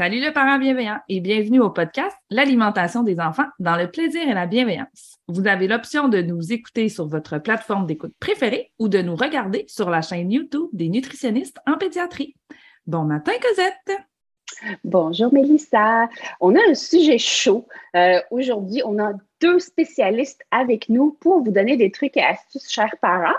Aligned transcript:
Salut 0.00 0.24
le 0.24 0.32
parent 0.32 0.58
bienveillant 0.58 0.98
et 1.10 1.20
bienvenue 1.20 1.60
au 1.60 1.68
podcast 1.68 2.16
L'alimentation 2.30 3.02
des 3.02 3.20
enfants 3.20 3.44
dans 3.58 3.76
le 3.76 3.90
plaisir 3.90 4.26
et 4.26 4.32
la 4.32 4.46
bienveillance. 4.46 5.18
Vous 5.28 5.46
avez 5.46 5.68
l'option 5.68 6.08
de 6.08 6.22
nous 6.22 6.54
écouter 6.54 6.88
sur 6.88 7.06
votre 7.06 7.36
plateforme 7.36 7.84
d'écoute 7.84 8.14
préférée 8.18 8.72
ou 8.78 8.88
de 8.88 9.02
nous 9.02 9.14
regarder 9.14 9.66
sur 9.68 9.90
la 9.90 10.00
chaîne 10.00 10.32
YouTube 10.32 10.70
des 10.72 10.88
nutritionnistes 10.88 11.58
en 11.66 11.76
pédiatrie. 11.76 12.34
Bon 12.86 13.04
matin, 13.04 13.32
Cosette! 13.42 14.00
Bonjour 14.84 15.34
Mélissa. 15.34 16.08
On 16.40 16.54
a 16.54 16.60
un 16.70 16.74
sujet 16.74 17.18
chaud. 17.18 17.68
Euh, 17.94 18.22
aujourd'hui, 18.30 18.80
on 18.86 18.98
a 18.98 19.12
deux 19.40 19.58
spécialistes 19.58 20.42
avec 20.50 20.88
nous 20.88 21.16
pour 21.20 21.42
vous 21.42 21.50
donner 21.50 21.76
des 21.76 21.90
trucs 21.90 22.16
et 22.16 22.22
astuces, 22.22 22.70
chers 22.70 22.96
parents. 23.00 23.38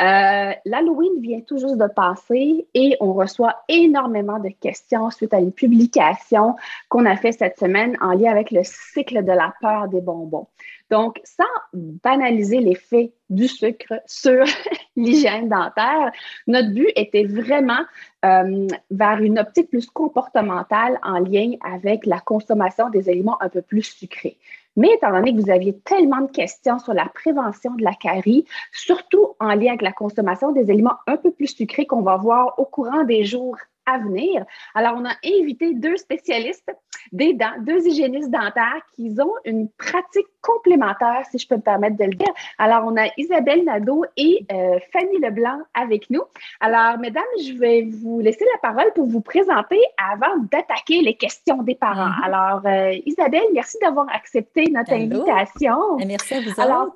Euh, 0.00 0.52
L'Halloween 0.64 1.20
vient 1.20 1.40
tout 1.40 1.58
juste 1.58 1.78
de 1.78 1.86
passer 1.86 2.66
et 2.74 2.96
on 3.00 3.12
reçoit 3.14 3.62
énormément 3.68 4.38
de 4.38 4.50
questions 4.60 5.10
suite 5.10 5.34
à 5.34 5.40
une 5.40 5.52
publication 5.52 6.56
qu'on 6.88 7.06
a 7.06 7.16
fait 7.16 7.32
cette 7.32 7.58
semaine 7.58 7.96
en 8.00 8.12
lien 8.12 8.30
avec 8.30 8.50
le 8.50 8.60
cycle 8.62 9.24
de 9.24 9.32
la 9.32 9.54
peur 9.60 9.88
des 9.88 10.00
bonbons. 10.00 10.46
Donc, 10.90 11.20
sans 11.24 11.44
banaliser 11.74 12.60
l'effet 12.60 13.12
du 13.28 13.46
sucre 13.46 14.00
sur 14.06 14.44
l'hygiène 14.96 15.48
dentaire, 15.48 16.10
notre 16.46 16.70
but 16.70 16.90
était 16.96 17.24
vraiment 17.24 17.82
euh, 18.24 18.66
vers 18.90 19.20
une 19.20 19.38
optique 19.38 19.68
plus 19.68 19.86
comportementale 19.86 20.98
en 21.02 21.18
lien 21.18 21.52
avec 21.62 22.06
la 22.06 22.20
consommation 22.20 22.88
des 22.88 23.08
aliments 23.10 23.40
un 23.42 23.50
peu 23.50 23.60
plus 23.60 23.82
sucrés. 23.82 24.38
Mais 24.78 24.94
étant 24.94 25.10
donné 25.10 25.34
que 25.34 25.40
vous 25.40 25.50
aviez 25.50 25.76
tellement 25.80 26.20
de 26.20 26.30
questions 26.30 26.78
sur 26.78 26.94
la 26.94 27.06
prévention 27.12 27.74
de 27.74 27.82
la 27.82 27.94
carie, 27.94 28.44
surtout 28.72 29.34
en 29.40 29.48
lien 29.48 29.70
avec 29.70 29.82
la 29.82 29.90
consommation 29.90 30.52
des 30.52 30.70
aliments 30.70 30.98
un 31.08 31.16
peu 31.16 31.32
plus 31.32 31.48
sucrés 31.48 31.84
qu'on 31.84 32.02
va 32.02 32.16
voir 32.16 32.54
au 32.60 32.64
courant 32.64 33.02
des 33.02 33.24
jours 33.24 33.56
à 33.88 33.98
venir. 33.98 34.44
Alors, 34.74 34.94
on 34.96 35.04
a 35.04 35.14
invité 35.24 35.74
deux 35.74 35.96
spécialistes 35.96 36.70
des 37.12 37.32
dents, 37.32 37.54
deux 37.60 37.86
hygiénistes 37.86 38.30
dentaires 38.30 38.82
qui 38.94 39.14
ont 39.20 39.34
une 39.44 39.68
pratique 39.70 40.26
complémentaire, 40.42 41.24
si 41.30 41.38
je 41.38 41.48
peux 41.48 41.56
me 41.56 41.62
permettre 41.62 41.96
de 41.96 42.04
le 42.04 42.14
dire. 42.14 42.32
Alors, 42.58 42.84
on 42.86 42.96
a 42.96 43.08
Isabelle 43.16 43.64
Nadeau 43.64 44.04
et 44.16 44.44
euh, 44.52 44.78
Fanny 44.92 45.18
Leblanc 45.18 45.60
avec 45.74 46.10
nous. 46.10 46.22
Alors, 46.60 46.98
mesdames, 46.98 47.24
je 47.42 47.54
vais 47.54 47.88
vous 47.90 48.20
laisser 48.20 48.44
la 48.52 48.70
parole 48.70 48.92
pour 48.94 49.06
vous 49.06 49.20
présenter 49.20 49.80
avant 50.12 50.36
d'attaquer 50.50 51.00
les 51.00 51.14
questions 51.14 51.62
des 51.62 51.74
parents. 51.74 52.10
Mm-hmm. 52.10 52.24
Alors, 52.24 52.66
euh, 52.66 52.98
Isabelle, 53.06 53.48
merci 53.54 53.78
d'avoir 53.80 54.06
accepté 54.14 54.66
notre 54.70 54.92
invitation. 54.92 55.96
merci 56.06 56.34
à 56.34 56.40
vous 56.40 56.60
Alors, 56.60 56.94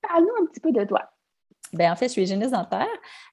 parle-nous 0.00 0.42
un 0.42 0.46
petit 0.46 0.60
peu 0.60 0.72
de 0.72 0.84
toi. 0.84 1.11
Bien, 1.72 1.90
en 1.90 1.96
fait, 1.96 2.08
je 2.08 2.12
suis 2.12 2.22
hygiéniste 2.22 2.50
dentaire, 2.50 2.86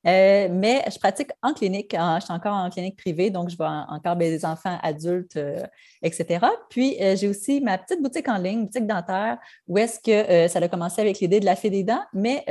euh, 0.08 0.48
mais 0.50 0.82
je 0.90 0.98
pratique 0.98 1.30
en 1.44 1.54
clinique. 1.54 1.94
je 1.94 2.24
suis 2.24 2.34
encore 2.34 2.56
en 2.56 2.70
clinique 2.70 2.96
privée, 2.96 3.30
donc 3.32 3.50
je 3.50 3.58
vois 3.58 3.86
encore 3.90 4.16
des 4.16 4.46
enfants 4.46 4.78
adultes, 4.82 5.36
euh, 5.36 5.62
etc. 6.02 6.46
Puis, 6.70 6.96
euh, 7.02 7.18
j'ai 7.18 7.28
aussi 7.28 7.60
ma 7.60 7.78
petite 7.78 8.02
boutique 8.02 8.30
en 8.30 8.38
ligne, 8.38 8.64
boutique 8.64 8.88
dentaire, 8.88 9.40
où 9.68 9.78
est-ce 9.78 10.00
que 10.00 10.48
ça 10.48 10.60
a 10.60 10.68
commencé 10.70 11.02
avec 11.02 11.20
l'idée 11.20 11.42
de 11.42 11.46
la 11.46 11.58
fée 11.58 11.70
des 11.70 11.84
dents, 11.84 12.02
mais 12.14 12.46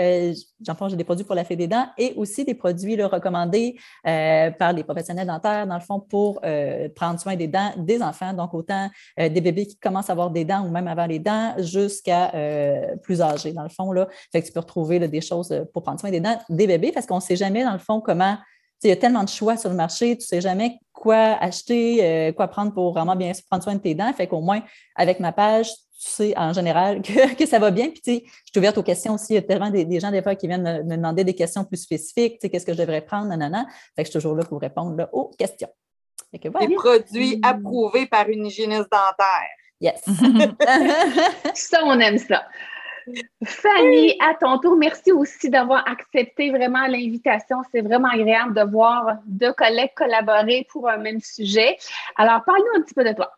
j'en 0.61 0.89
j'ai 0.89 0.97
des 0.97 1.05
produits 1.05 1.25
pour 1.25 1.35
la 1.35 1.45
fée 1.45 1.57
des 1.57 1.67
dents 1.67 1.87
et 1.97 2.13
aussi 2.17 2.45
des 2.45 2.55
produits 2.55 3.03
recommandés 3.03 3.77
par 4.05 4.73
les 4.75 4.85
professionnels 4.85 5.27
dentaires, 5.27 5.67
dans 5.67 5.77
le 5.77 5.81
fond, 5.81 6.01
pour 6.01 6.41
prendre 6.95 7.19
soin 7.19 7.35
des 7.35 7.49
dents 7.49 7.73
des 7.79 8.03
enfants, 8.03 8.35
donc 8.35 8.53
autant 8.53 8.91
des 9.17 9.41
bébés 9.41 9.67
qui 9.67 9.79
commencent 9.79 10.11
à 10.11 10.13
avoir 10.13 10.31
des 10.31 10.45
dents 10.45 10.67
ou 10.67 10.71
même 10.71 10.89
avoir 10.89 11.07
les 11.07 11.19
dents 11.19 11.55
jusqu'à 11.59 12.33
plus 13.03 13.23
âgés, 13.23 13.53
dans 13.53 13.63
le 13.63 13.69
fond. 13.71 13.93
Là. 13.93 14.07
Fait 14.33 14.43
que 14.43 14.47
tu 14.47 14.53
peux 14.53 14.61
retrouver 14.61 14.99
des 14.99 15.21
choses 15.21 15.55
pour 15.73 15.78
pour 15.79 15.85
prendre 15.85 16.01
soin 16.01 16.11
des 16.11 16.19
dents 16.19 16.37
des 16.49 16.67
bébés 16.67 16.91
parce 16.91 17.07
qu'on 17.07 17.17
ne 17.17 17.21
sait 17.21 17.37
jamais, 17.37 17.63
dans 17.63 17.73
le 17.73 17.79
fond, 17.79 18.01
comment. 18.01 18.37
Il 18.85 18.89
y 18.89 18.93
a 18.93 18.97
tellement 18.97 19.25
de 19.25 19.29
choix 19.29 19.57
sur 19.57 19.71
le 19.71 19.77
marché, 19.77 20.17
tu 20.17 20.23
ne 20.23 20.27
sais 20.27 20.41
jamais 20.41 20.79
quoi 20.93 21.37
acheter, 21.41 21.99
euh, 22.05 22.33
quoi 22.33 22.47
prendre 22.47 22.73
pour 22.73 22.93
vraiment 22.93 23.17
bien 23.17 23.33
prendre 23.51 23.65
soin 23.65 23.75
de 23.75 23.81
tes 23.81 23.95
dents. 23.95 24.13
Fait 24.13 24.29
qu'au 24.29 24.41
moins, 24.41 24.63
avec 24.95 25.19
ma 25.19 25.33
page, 25.33 25.69
tu 26.01 26.11
sais 26.11 26.35
en 26.37 26.53
général 26.53 27.03
que, 27.39 27.47
ça 27.47 27.59
va 27.59 27.73
bien. 27.73 27.91
Puis, 27.91 28.01
tu 28.01 28.15
sais, 28.15 28.23
je 28.25 28.51
suis 28.53 28.59
ouverte 28.59 28.79
aux 28.79 28.85
questions 28.85 29.15
aussi. 29.15 29.33
Il 29.33 29.35
y 29.35 29.39
a 29.39 29.43
tellement 29.43 29.71
des, 29.71 29.99
gens, 29.99 30.13
des 30.13 30.23
fois, 30.23 30.37
qui 30.37 30.47
viennent 30.47 30.85
me, 30.85 30.97
demander 30.97 31.25
des 31.25 31.35
questions 31.35 31.65
plus 31.65 31.79
spécifiques. 31.79 32.35
Tu 32.35 32.39
sais, 32.43 32.51
qu'est-ce 32.51 32.67
que 32.67 32.73
je 32.73 32.79
devrais 32.79 33.01
prendre, 33.01 33.27
nanana. 33.27 33.67
Fait 33.97 34.03
que 34.03 34.07
je 34.07 34.11
suis 34.11 34.19
toujours 34.19 34.37
là 34.37 34.45
pour 34.45 34.61
répondre 34.61 35.09
aux 35.13 35.31
questions. 35.37 35.71
Des 36.33 36.51
produits 36.77 37.41
approuvés 37.43 38.07
par 38.07 38.29
une 38.29 38.47
hygiéniste 38.47 38.91
dentaire. 38.93 39.59
Yes. 39.81 40.03
ça, 41.55 41.81
on 41.85 41.99
aime 41.99 42.19
ça. 42.19 42.45
Fanny, 43.45 44.17
à 44.21 44.35
ton 44.35 44.59
tour, 44.59 44.77
merci 44.77 45.13
aussi 45.13 45.51
d'avoir 45.51 45.89
accepté 45.89 46.51
vraiment 46.51 46.87
l'invitation. 46.87 47.59
C'est 47.73 47.81
vraiment 47.81 48.09
agréable 48.09 48.55
de 48.55 48.71
voir 48.71 49.19
deux 49.27 49.53
collègues 49.53 49.93
collaborer 49.95 50.67
pour 50.71 50.89
un 50.89 50.99
même 50.99 51.21
sujet. 51.21 51.77
Alors, 52.17 52.43
parle-nous 52.45 52.81
un 52.81 52.83
petit 52.83 52.95
peu 52.95 53.05
de 53.05 53.13
toi. 53.13 53.33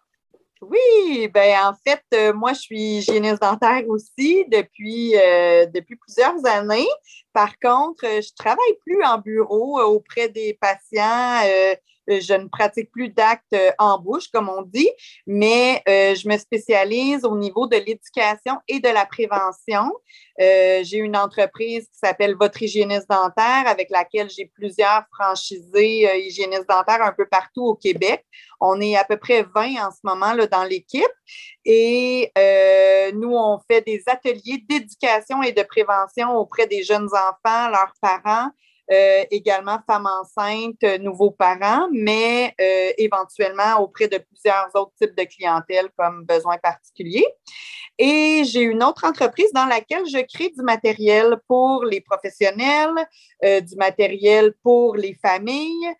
Oui, 0.62 1.28
ben 1.32 1.56
en 1.64 1.74
fait, 1.86 2.02
euh, 2.12 2.34
moi, 2.34 2.52
je 2.52 2.60
suis 2.60 2.98
hygiéniste 2.98 3.40
dentaire 3.40 3.82
aussi 3.88 4.44
depuis, 4.48 5.16
euh, 5.16 5.64
depuis 5.66 5.96
plusieurs 5.96 6.44
années. 6.44 6.88
Par 7.32 7.58
contre, 7.58 8.04
je 8.04 8.34
travaille 8.34 8.76
plus 8.84 9.02
en 9.02 9.16
bureau 9.16 9.80
euh, 9.80 9.84
auprès 9.84 10.28
des 10.28 10.58
patients 10.60 11.40
euh, 11.46 11.74
je 12.18 12.34
ne 12.34 12.48
pratique 12.48 12.90
plus 12.90 13.10
d'actes 13.10 13.52
euh, 13.52 13.70
en 13.78 13.98
bouche, 13.98 14.28
comme 14.32 14.48
on 14.48 14.62
dit, 14.62 14.90
mais 15.26 15.82
euh, 15.88 16.14
je 16.14 16.28
me 16.28 16.36
spécialise 16.36 17.24
au 17.24 17.36
niveau 17.36 17.66
de 17.66 17.76
l'éducation 17.76 18.56
et 18.66 18.80
de 18.80 18.88
la 18.88 19.06
prévention. 19.06 19.92
j'ai 20.38 20.96
une 20.96 21.16
entreprise 21.16 21.84
qui 21.84 21.98
s'appelle 21.98 22.34
Votre 22.34 22.62
hygiéniste 22.62 23.08
dentaire, 23.08 23.64
avec 23.66 23.90
laquelle 23.90 24.30
j'ai 24.30 24.46
plusieurs 24.46 25.04
franchisés 25.14 26.08
hygiénistes 26.26 26.68
dentaires 26.68 27.02
un 27.02 27.12
peu 27.12 27.26
partout 27.26 27.64
au 27.66 27.74
Québec. 27.74 28.24
On 28.60 28.80
est 28.80 28.96
à 28.96 29.04
peu 29.04 29.18
près 29.18 29.42
20 29.42 29.86
en 29.86 29.90
ce 29.90 30.00
moment 30.02 30.32
là, 30.32 30.46
dans 30.46 30.64
l'équipe. 30.64 31.04
Et 31.64 32.32
nous, 33.14 33.34
on 33.34 33.60
fait 33.70 33.82
des 33.82 34.02
ateliers 34.06 34.64
d'éducation 34.66 35.42
et 35.42 35.52
de 35.52 35.62
prévention 35.62 36.34
auprès 36.36 36.66
des 36.66 36.82
jeunes 36.82 37.08
enfants, 37.12 37.68
leurs 37.68 37.92
parents, 38.00 38.50
euh, 38.92 39.24
également 39.30 39.78
femmes 39.86 40.06
enceintes, 40.06 40.82
euh, 40.82 40.98
nouveaux 40.98 41.30
parents, 41.30 41.86
mais 41.92 42.52
euh, 42.60 42.90
éventuellement 42.98 43.78
auprès 43.78 44.08
de 44.08 44.18
plusieurs 44.18 44.68
autres 44.74 44.90
types 45.00 45.16
de 45.16 45.22
clientèle 45.24 45.90
comme 45.96 46.24
besoins 46.24 46.58
particuliers. 46.58 47.26
Et 47.98 48.42
j'ai 48.44 48.62
une 48.62 48.82
autre 48.82 49.04
entreprise 49.04 49.52
dans 49.52 49.66
laquelle 49.66 50.04
je 50.06 50.18
crée 50.26 50.48
du 50.48 50.62
matériel 50.62 51.36
pour 51.46 51.84
les 51.84 52.00
professionnels, 52.00 52.94
du 53.42 53.76
matériel 53.76 54.54
pour 54.62 54.96
les 54.96 55.12
familles, 55.20 55.90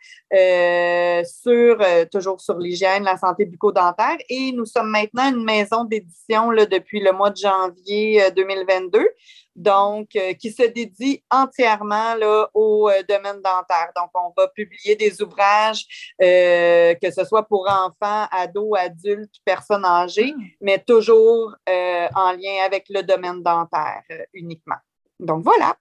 sur 1.27 1.77
toujours 2.11 2.41
sur 2.41 2.57
l'hygiène, 2.57 3.05
la 3.05 3.19
santé 3.19 3.45
bucco-dentaire. 3.45 4.17
Et 4.31 4.51
nous 4.53 4.65
sommes 4.65 4.89
maintenant 4.89 5.29
une 5.29 5.45
maison 5.45 5.85
d'édition 5.85 6.49
depuis 6.53 7.01
le 7.01 7.13
mois 7.13 7.29
de 7.29 7.37
janvier 7.37 8.31
2022 8.35 9.07
donc 9.56 10.17
euh, 10.17 10.32
qui 10.35 10.50
se 10.50 10.62
dédie 10.62 11.23
entièrement 11.31 12.14
là, 12.14 12.49
au 12.55 12.88
euh, 12.88 13.02
domaine 13.08 13.43
dentaire. 13.43 13.91
Donc, 13.97 14.11
on 14.14 14.32
va 14.37 14.49
publier 14.49 14.97
des 14.97 15.20
ouvrages, 15.23 16.14
euh, 16.23 16.94
que 16.94 17.11
ce 17.11 17.25
soit 17.25 17.47
pour 17.47 17.69
enfants, 17.69 18.26
ados, 18.31 18.79
adultes, 18.79 19.35
personnes 19.44 19.85
âgées, 19.85 20.32
hmm. 20.32 20.44
mais 20.61 20.79
toujours 20.79 21.55
en 21.67 22.32
lien 22.32 22.64
avec 22.64 22.87
le 22.88 23.02
domaine 23.02 23.43
dentaire 23.43 24.02
uniquement. 24.35 24.76
Donc, 25.19 25.44
voilà. 25.44 25.76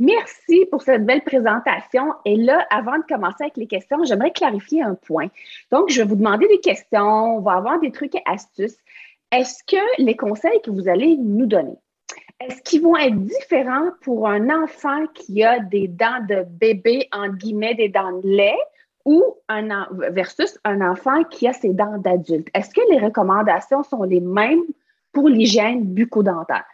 Merci 0.00 0.64
pour 0.70 0.80
cette 0.80 1.04
belle 1.04 1.22
présentation. 1.22 2.14
Et 2.24 2.36
là, 2.36 2.66
avant 2.70 2.96
de 2.96 3.04
commencer 3.06 3.44
avec 3.44 3.58
les 3.58 3.66
questions, 3.66 4.02
j'aimerais 4.04 4.30
clarifier 4.30 4.82
un 4.82 4.94
point. 4.94 5.28
Donc, 5.70 5.90
je 5.90 6.00
vais 6.00 6.08
vous 6.08 6.16
demander 6.16 6.48
des 6.48 6.60
questions, 6.60 7.36
on 7.36 7.40
va 7.40 7.52
avoir 7.52 7.78
des 7.80 7.92
trucs 7.92 8.14
et 8.14 8.22
astuces. 8.24 8.78
Est-ce 9.30 9.62
que 9.64 10.02
les 10.02 10.16
conseils 10.16 10.60
que 10.62 10.70
vous 10.70 10.88
allez 10.88 11.18
nous 11.18 11.44
donner, 11.44 11.76
est-ce 12.40 12.62
qu'ils 12.62 12.82
vont 12.82 12.96
être 12.96 13.16
différents 13.16 13.90
pour 14.00 14.26
un 14.26 14.48
enfant 14.62 15.06
qui 15.14 15.44
a 15.44 15.60
des 15.60 15.88
dents 15.88 16.24
de 16.28 16.44
bébé, 16.48 17.08
en 17.12 17.28
guillemets, 17.28 17.74
des 17.74 17.88
dents 17.88 18.18
de 18.20 18.28
lait, 18.28 18.58
ou 19.04 19.22
un 19.48 19.86
versus 20.10 20.58
un 20.64 20.80
enfant 20.80 21.24
qui 21.24 21.46
a 21.46 21.52
ses 21.52 21.74
dents 21.74 21.98
d'adulte? 21.98 22.48
Est-ce 22.54 22.70
que 22.70 22.80
les 22.90 22.98
recommandations 22.98 23.82
sont 23.82 24.04
les 24.04 24.20
mêmes 24.20 24.62
pour 25.12 25.28
l'hygiène 25.28 25.84
bucco-dentaire? 25.84 26.64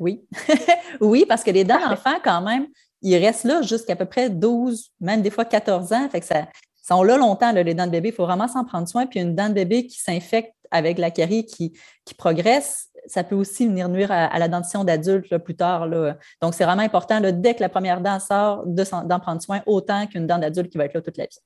Oui. 0.00 0.26
oui, 1.00 1.24
parce 1.28 1.44
que 1.44 1.50
les 1.50 1.62
dents 1.62 1.78
d'enfant, 1.78 2.16
quand 2.24 2.40
même, 2.40 2.66
ils 3.02 3.16
restent 3.16 3.44
là 3.44 3.62
jusqu'à 3.62 3.94
peu 3.94 4.06
près 4.06 4.30
12, 4.30 4.90
même 5.00 5.22
des 5.22 5.30
fois 5.30 5.44
14 5.44 5.92
ans. 5.92 6.08
Fait 6.08 6.20
que 6.20 6.26
ça, 6.26 6.46
sont 6.82 7.02
là 7.02 7.16
longtemps, 7.16 7.52
les 7.52 7.74
dents 7.74 7.86
de 7.86 7.90
bébé. 7.90 8.08
Il 8.08 8.14
faut 8.14 8.24
vraiment 8.24 8.48
s'en 8.48 8.64
prendre 8.64 8.88
soin. 8.88 9.06
Puis 9.06 9.20
une 9.20 9.34
dent 9.34 9.48
de 9.48 9.54
bébé 9.54 9.86
qui 9.86 10.00
s'infecte 10.00 10.54
avec 10.70 10.98
la 10.98 11.10
carie 11.10 11.44
qui, 11.46 11.72
qui 12.04 12.14
progresse, 12.14 12.88
ça 13.06 13.24
peut 13.24 13.36
aussi 13.36 13.66
venir 13.66 13.88
nuire 13.88 14.10
à, 14.10 14.38
la 14.38 14.48
dentition 14.48 14.84
d'adulte 14.84 15.38
plus 15.38 15.56
tard. 15.56 15.86
Là. 15.86 16.16
Donc, 16.42 16.54
c'est 16.54 16.64
vraiment 16.64 16.82
important, 16.82 17.20
dès 17.20 17.54
que 17.54 17.60
la 17.60 17.68
première 17.68 18.00
dent 18.00 18.18
sort, 18.18 18.64
d'en 18.66 19.20
prendre 19.20 19.40
soin 19.40 19.62
autant 19.66 20.06
qu'une 20.06 20.26
dent 20.26 20.38
d'adulte 20.38 20.70
qui 20.70 20.78
va 20.78 20.86
être 20.86 20.94
là 20.94 21.00
toute 21.00 21.16
la 21.16 21.24
vie. 21.24 21.38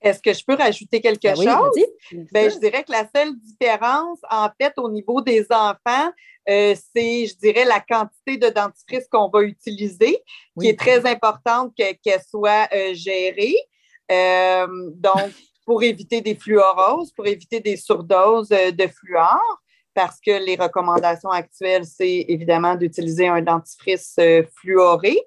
Est-ce 0.00 0.20
que 0.20 0.32
je 0.32 0.44
peux 0.44 0.54
rajouter 0.54 1.00
quelque 1.00 1.22
ben 1.22 1.34
chose? 1.34 1.84
Ben, 2.32 2.50
je 2.50 2.58
dirais 2.58 2.84
que 2.84 2.92
la 2.92 3.08
seule 3.14 3.34
différence, 3.40 4.18
en 4.30 4.48
fait, 4.60 4.72
au 4.76 4.90
niveau 4.90 5.20
des 5.20 5.44
enfants, 5.50 6.12
euh, 6.48 6.74
c'est, 6.94 7.26
je 7.26 7.36
dirais, 7.36 7.64
la 7.64 7.80
quantité 7.80 8.36
de 8.36 8.48
dentifrice 8.48 9.08
qu'on 9.10 9.28
va 9.28 9.42
utiliser, 9.42 10.22
qui 10.60 10.68
est 10.68 10.78
très 10.78 11.06
importante 11.06 11.74
qu'elle 11.74 12.22
soit 12.28 12.68
euh, 12.72 12.94
gérée. 12.94 13.56
Euh, 14.10 14.66
donc, 14.94 15.30
pour 15.64 15.82
éviter 15.82 16.20
des 16.20 16.34
fluoroses, 16.34 17.12
pour 17.12 17.26
éviter 17.26 17.60
des 17.60 17.76
surdoses 17.76 18.48
de 18.48 18.86
fluor 18.88 19.62
parce 19.94 20.20
que 20.20 20.44
les 20.44 20.56
recommandations 20.56 21.30
actuelles, 21.30 21.84
c'est 21.84 22.24
évidemment 22.28 22.74
d'utiliser 22.74 23.28
un 23.28 23.42
dentifrice 23.42 24.16
euh, 24.18 24.42
fluoré. 24.56 25.18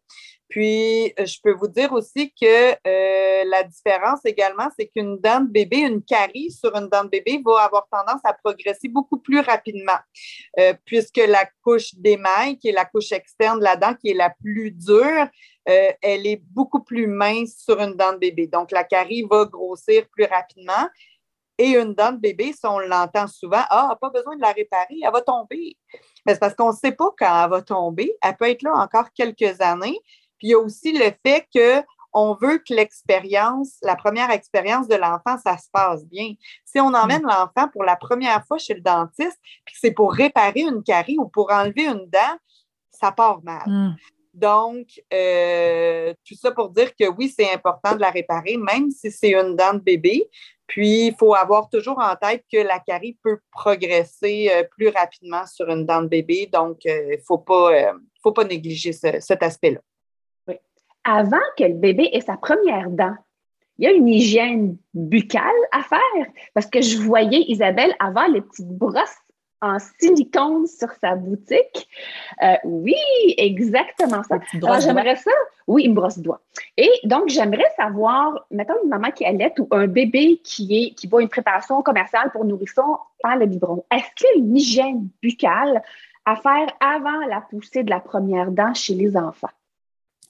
Puis, 0.48 1.14
euh, 1.20 1.26
je 1.26 1.40
peux 1.44 1.54
vous 1.54 1.68
dire 1.68 1.92
aussi 1.94 2.32
que 2.40 2.72
euh, 2.72 3.44
la 3.46 3.64
différence 3.64 4.20
également, 4.26 4.70
c'est 4.78 4.88
qu'une 4.88 5.18
dent 5.20 5.42
de 5.42 5.50
bébé, 5.50 5.80
une 5.80 6.04
carie 6.04 6.52
sur 6.52 6.76
une 6.76 6.88
dent 6.88 7.04
de 7.04 7.10
bébé 7.10 7.42
va 7.44 7.64
avoir 7.64 7.88
tendance 7.92 8.22
à 8.24 8.34
progresser 8.34 8.88
beaucoup 8.88 9.20
plus 9.20 9.40
rapidement, 9.40 9.98
puisque 10.86 11.18
la 11.18 11.46
couche 11.64 11.96
d'émail, 11.96 12.58
qui 12.58 12.70
est 12.70 12.74
la 12.74 12.86
couche 12.86 13.12
externe 13.12 13.60
de 13.60 13.64
la 13.64 13.76
dent, 13.76 13.94
qui 13.96 14.10
est 14.10 14.14
la 14.14 14.30
plus 14.30 14.72
dure, 14.72 15.28
elle 15.66 16.28
est 16.28 16.42
beaucoup 16.52 16.84
plus 16.84 17.08
mince 17.08 17.58
sur 17.58 17.80
une 17.80 17.96
dent 17.96 18.14
de 18.14 18.20
bébé. 18.20 18.48
Donc, 18.48 18.72
la 18.72 18.84
carie 18.84 19.26
va 19.30 19.46
grossir 19.46 20.08
plus 20.10 20.26
rapidement 20.26 20.88
et 21.58 21.78
une 21.78 21.94
dent 21.94 22.12
de 22.12 22.18
bébé, 22.18 22.52
si 22.52 22.66
on 22.66 22.80
l'entend 22.80 23.28
souvent, 23.28 23.62
ah, 23.70 23.98
pas 24.00 24.10
besoin 24.10 24.36
de 24.36 24.42
la 24.42 24.52
réparer, 24.52 25.00
elle 25.02 25.12
va 25.12 25.22
tomber. 25.22 25.78
Mais 26.26 26.34
c'est 26.34 26.40
parce 26.40 26.56
qu'on 26.56 26.72
ne 26.72 26.76
sait 26.76 26.92
pas 26.92 27.12
quand 27.18 27.44
elle 27.44 27.50
va 27.50 27.62
tomber. 27.62 28.14
Elle 28.22 28.36
peut 28.36 28.50
être 28.50 28.64
là 28.64 28.74
encore 28.76 29.12
quelques 29.14 29.62
années. 29.62 30.00
Puis 30.46 30.50
il 30.50 30.52
y 30.52 30.54
a 30.54 30.60
aussi 30.60 30.92
le 30.92 31.12
fait 31.26 31.48
qu'on 31.52 32.38
veut 32.40 32.60
que 32.60 32.72
l'expérience, 32.74 33.78
la 33.82 33.96
première 33.96 34.30
expérience 34.30 34.88
de 34.88 34.96
l'enfant, 34.96 35.38
ça 35.44 35.58
se 35.58 35.70
passe 35.72 36.06
bien. 36.06 36.34
Si 36.64 36.80
on 36.80 36.94
emmène 36.94 37.24
mm. 37.24 37.30
l'enfant 37.30 37.68
pour 37.74 37.84
la 37.84 37.96
première 37.96 38.46
fois 38.46 38.60
chez 38.60 38.76
le 38.76 38.82
dentiste, 38.82 39.40
puis 39.66 39.76
c'est 39.80 39.92
pour 39.92 40.14
réparer 40.14 40.62
une 40.62 40.84
carie 40.84 41.18
ou 41.18 41.28
pour 41.28 41.52
enlever 41.52 41.88
une 41.88 42.08
dent, 42.08 42.38
ça 42.92 43.12
part 43.12 43.44
mal. 43.44 43.64
Mm. 43.66 43.96
Donc, 44.36 44.88
euh, 45.14 46.14
tout 46.28 46.36
ça 46.36 46.52
pour 46.52 46.70
dire 46.70 46.94
que 46.96 47.10
oui, 47.10 47.34
c'est 47.36 47.52
important 47.52 47.96
de 47.96 48.02
la 48.02 48.12
réparer, 48.12 48.58
même 48.58 48.92
si 48.92 49.10
c'est 49.10 49.34
une 49.34 49.56
dent 49.56 49.74
de 49.74 49.80
bébé. 49.80 50.30
Puis, 50.68 51.08
il 51.08 51.16
faut 51.16 51.34
avoir 51.34 51.70
toujours 51.70 51.98
en 51.98 52.16
tête 52.16 52.44
que 52.52 52.58
la 52.58 52.80
carie 52.80 53.18
peut 53.24 53.40
progresser 53.52 54.52
euh, 54.52 54.64
plus 54.70 54.90
rapidement 54.90 55.48
sur 55.48 55.70
une 55.70 55.88
dent 55.88 56.04
de 56.04 56.08
bébé. 56.08 56.50
Donc, 56.54 56.86
il 56.86 56.92
euh, 56.92 57.16
ne 57.16 57.22
faut, 57.26 57.40
pas, 57.40 57.94
faut 58.22 58.32
pas 58.34 58.44
négliger 58.44 58.92
cet 58.94 59.42
aspect-là. 59.42 59.80
Avant 61.06 61.38
que 61.58 61.64
le 61.64 61.76
bébé 61.76 62.10
ait 62.14 62.22
sa 62.22 62.36
première 62.36 62.90
dent, 62.90 63.16
il 63.78 63.86
y 63.86 63.88
a 63.88 63.92
une 63.92 64.08
hygiène 64.08 64.78
buccale 64.94 65.44
à 65.72 65.84
faire 65.84 66.26
parce 66.54 66.66
que 66.66 66.82
je 66.82 66.98
voyais 66.98 67.46
Isabelle 67.48 67.94
avoir 68.00 68.28
les 68.28 68.42
petites 68.42 68.68
brosses 68.68 69.18
en 69.62 69.78
silicone 70.00 70.68
sur 70.68 70.92
sa 71.02 71.16
boutique. 71.16 71.88
Euh, 72.44 72.56
oui, 72.64 72.96
exactement 73.38 74.22
ça. 74.24 74.40
Alors, 74.54 74.80
j'aimerais 74.80 75.16
ça. 75.16 75.32
Oui, 75.68 75.84
une 75.84 75.94
brosse 75.94 76.20
doigt. 76.20 76.42
Et 76.78 76.92
donc, 77.04 77.30
j'aimerais 77.30 77.70
savoir, 77.76 78.46
mettons 78.52 78.76
une 78.84 78.90
maman 78.90 79.12
qui 79.12 79.26
allait 79.26 79.54
ou 79.60 79.68
un 79.72 79.88
bébé 79.88 80.40
qui, 80.44 80.86
est, 80.86 80.94
qui 80.94 81.08
voit 81.08 81.22
une 81.22 81.30
préparation 81.30 81.82
commerciale 81.82 82.32
pour 82.32 82.46
nourrisson 82.46 82.98
par 83.22 83.38
le 83.38 83.46
biberon. 83.46 83.84
Est-ce 83.92 84.14
qu'il 84.16 84.28
y 84.28 84.34
a 84.34 84.44
une 84.44 84.56
hygiène 84.56 85.08
buccale 85.22 85.82
à 86.26 86.36
faire 86.36 86.68
avant 86.80 87.26
la 87.28 87.42
poussée 87.42 87.84
de 87.84 87.90
la 87.90 88.00
première 88.00 88.52
dent 88.52 88.74
chez 88.74 88.94
les 88.94 89.16
enfants? 89.18 89.50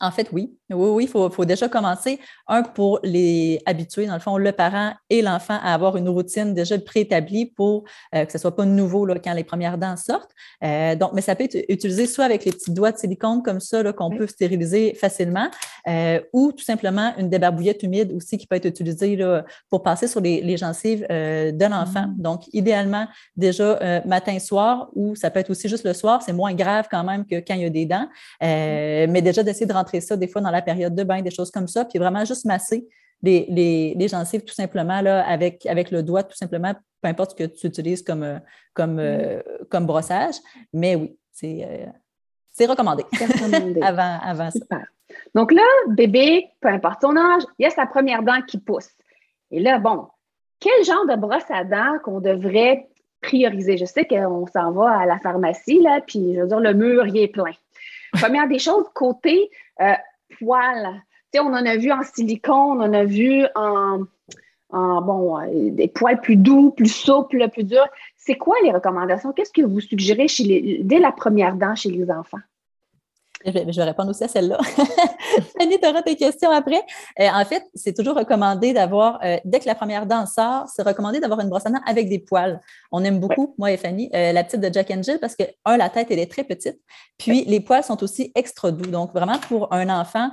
En 0.02 0.12
fait, 0.12 0.28
oui. 0.34 0.54
Oui, 0.72 0.90
oui, 0.90 1.04
il 1.04 1.10
faut, 1.10 1.46
déjà 1.46 1.70
commencer. 1.70 2.20
Un, 2.48 2.64
pour 2.64 3.00
les 3.04 3.62
habituer, 3.66 4.08
dans 4.08 4.16
le 4.16 4.20
fond, 4.20 4.38
le 4.38 4.52
parent 4.52 4.94
et 5.10 5.22
l'enfant 5.22 5.58
à 5.62 5.74
avoir 5.74 5.96
une 5.96 6.10
routine 6.10 6.54
déjà 6.54 6.78
préétablie 6.80 7.46
pour 7.46 7.86
euh, 8.14 8.26
que 8.26 8.32
ce 8.32 8.38
ne 8.38 8.42
soit 8.42 8.56
pas 8.56 8.66
nouveau 8.66 9.06
là, 9.06 9.16
quand 9.24 9.34
les 9.34 9.44
premières 9.44 9.78
dents 9.78 9.96
sortent. 9.96 10.32
Euh, 10.64 10.96
donc, 10.96 11.12
mais 11.14 11.22
ça 11.22 11.36
peut 11.36 11.46
être 11.46 11.58
utilisé 11.70 12.08
soit 12.08 12.26
avec 12.26 12.44
les 12.44 12.52
petits 12.52 12.72
doigts 12.72 12.92
de 12.92 12.98
silicone 12.98 13.42
comme 13.42 13.60
ça 13.60 13.84
qu'on 13.94 14.10
peut 14.10 14.28
stériliser 14.28 14.96
facilement, 14.96 15.50
euh, 15.88 16.20
ou 16.34 16.52
tout 16.52 16.64
simplement 16.64 17.14
une 17.18 17.30
débarbouillette 17.30 17.84
humide 17.84 18.12
aussi 18.12 18.38
qui 18.38 18.48
peut 18.48 18.56
être 18.56 18.66
utilisée 18.66 19.16
là, 19.16 19.46
pour 19.70 19.82
passer 19.82 20.08
sur 20.08 20.20
les, 20.20 20.58
gencives 20.58 21.06
de 21.10 21.66
l'enfant. 21.66 22.08
Mm. 22.08 22.22
Donc, 22.22 22.44
idéalement, 22.54 23.08
déjà 23.36 24.02
matin-soir, 24.06 24.90
ou 24.94 25.16
ça 25.16 25.30
peut 25.30 25.40
être 25.40 25.50
aussi 25.50 25.70
juste 25.70 25.86
le 25.86 25.94
soir, 25.94 26.22
c'est 26.22 26.34
moins 26.34 26.54
grave 26.54 26.88
quand 26.90 27.04
même 27.04 27.26
que 27.26 27.36
quand 27.36 27.56
il 27.56 27.62
y 27.62 27.66
a 27.66 27.70
des 27.70 27.86
dents, 27.86 28.08
mm. 28.42 29.12
mais 29.12 29.22
déjà 29.22 29.44
d'essayer 29.44 29.66
de 29.66 29.74
rentrer 29.74 29.85
ça 30.02 30.18
des 30.18 30.28
fois 30.28 30.42
dans 30.42 30.52
la 30.52 30.62
période 30.62 30.96
de 30.96 31.04
bain, 31.04 31.22
des 31.22 31.32
choses 31.32 31.52
comme 31.52 31.68
ça, 31.68 31.86
puis 31.86 32.00
vraiment 32.00 32.26
juste 32.26 32.46
masser 32.46 32.88
les, 33.26 34.08
gencives 34.08 34.44
tout 34.44 34.54
simplement 34.54 35.02
là, 35.02 35.28
avec, 35.28 35.66
avec 35.66 35.92
le 35.92 36.04
doigt, 36.04 36.24
tout 36.24 36.36
simplement, 36.36 36.74
peu 37.02 37.10
importe 37.10 37.32
ce 37.32 37.36
que 37.36 37.50
tu 37.50 37.68
utilises 37.68 38.02
comme, 38.02 38.40
comme, 38.74 39.00
euh, 39.00 39.42
comme 39.70 39.86
brossage. 39.86 40.36
Mais 40.74 40.96
oui, 40.96 41.18
c'est 41.32 41.66
euh, 42.60 42.68
recommandé, 42.68 43.04
avant, 43.82 44.20
avant 44.22 44.52
Super. 44.52 44.86
Donc 45.34 45.52
là, 45.52 45.64
bébé, 45.90 46.50
peu 46.62 46.70
importe 46.70 47.02
son 47.02 47.16
âge, 47.16 47.44
il 47.60 47.64
y 47.64 47.66
a 47.66 47.70
sa 47.70 47.86
première 47.86 48.24
dent 48.24 48.42
qui 48.48 48.58
pousse. 48.58 48.90
Et 49.52 49.60
là, 49.60 49.80
bon, 49.80 50.08
quel 50.60 50.84
genre 50.84 51.06
de 51.06 51.16
brosse 51.16 51.50
à 51.50 51.64
dents 51.64 52.00
qu'on 52.04 52.20
devrait 52.20 52.88
prioriser? 53.22 53.78
Je 53.78 53.86
sais 53.86 54.06
qu'on 54.06 54.48
s'en 54.48 54.72
va 54.72 55.00
à 55.00 55.06
la 55.06 55.20
pharmacie, 55.20 55.80
là, 55.82 56.02
puis 56.06 56.36
je 56.36 56.42
veux 56.42 56.48
dire, 56.48 56.60
le 56.60 56.74
mur, 56.74 57.06
il 57.08 57.18
est 57.18 57.28
plein. 57.28 57.54
Première 58.20 58.48
des 58.48 58.60
choses, 58.60 58.86
côté 58.94 59.50
euh, 59.82 59.94
poils. 60.40 61.02
on 61.38 61.48
en 61.48 61.66
a 61.66 61.78
vu 61.78 61.92
en 61.92 62.04
silicone, 62.04 62.80
on 62.80 62.82
en 62.82 62.94
a 62.94 63.04
vu 63.04 63.46
en, 63.56 64.00
bon, 64.70 65.40
euh, 65.40 65.72
des 65.72 65.88
poils 65.88 66.20
plus 66.22 66.36
doux, 66.36 66.72
plus 66.72 66.94
souples, 66.94 67.50
plus 67.50 67.64
durs. 67.64 67.88
C'est 68.16 68.36
quoi 68.36 68.56
les 68.64 68.72
recommandations? 68.72 69.32
Qu'est-ce 69.34 69.54
que 69.54 69.62
vous 69.62 69.80
suggérez 69.80 70.28
chez 70.28 70.80
dès 70.84 71.00
la 71.00 71.12
première 71.12 71.56
dent 71.56 71.76
chez 71.76 71.90
les 71.90 72.10
enfants? 72.10 72.40
Je 73.46 73.52
vais, 73.52 73.84
répondre 73.84 74.10
aussi 74.10 74.24
à 74.24 74.28
celle-là. 74.28 74.58
Fanny, 75.58 75.80
tu 75.80 75.88
auras 75.88 76.02
tes 76.02 76.16
questions 76.16 76.50
après. 76.50 76.82
Euh, 77.20 77.28
en 77.32 77.46
fait, 77.46 77.64
c'est 77.74 77.96
toujours 77.96 78.16
recommandé 78.16 78.74
d'avoir, 78.74 79.20
euh, 79.24 79.38
dès 79.46 79.60
que 79.60 79.66
la 79.66 79.76
première 79.76 80.06
dent 80.06 80.26
sort, 80.26 80.68
c'est 80.68 80.84
recommandé 80.84 81.20
d'avoir 81.20 81.40
une 81.42 81.50
brosse 81.50 81.66
à 81.66 81.70
dents 81.70 81.82
avec 81.86 82.10
des 82.10 82.20
poils. 82.20 82.60
On 82.92 83.04
aime 83.04 83.20
beaucoup, 83.20 83.54
moi 83.58 83.72
et 83.72 83.78
Fanny, 83.78 84.10
la 84.12 84.44
petite 84.44 84.62
de 84.62 84.74
Jack 84.74 84.92
and 84.92 85.04
Jill 85.04 85.20
parce 85.20 85.36
que, 85.36 85.44
un, 85.66 85.78
la 85.78 85.90
tête, 85.90 86.08
elle 86.10 86.20
est 86.20 86.32
très 86.32 86.44
petite. 86.44 86.80
Puis, 87.18 87.46
les 87.46 87.60
poils 87.60 87.84
sont 87.84 88.02
aussi 88.04 88.32
extra 88.36 88.72
doux. 88.72 88.90
Donc, 88.90 89.14
vraiment, 89.14 89.38
pour 89.48 89.72
un 89.72 89.90
enfant, 89.90 90.32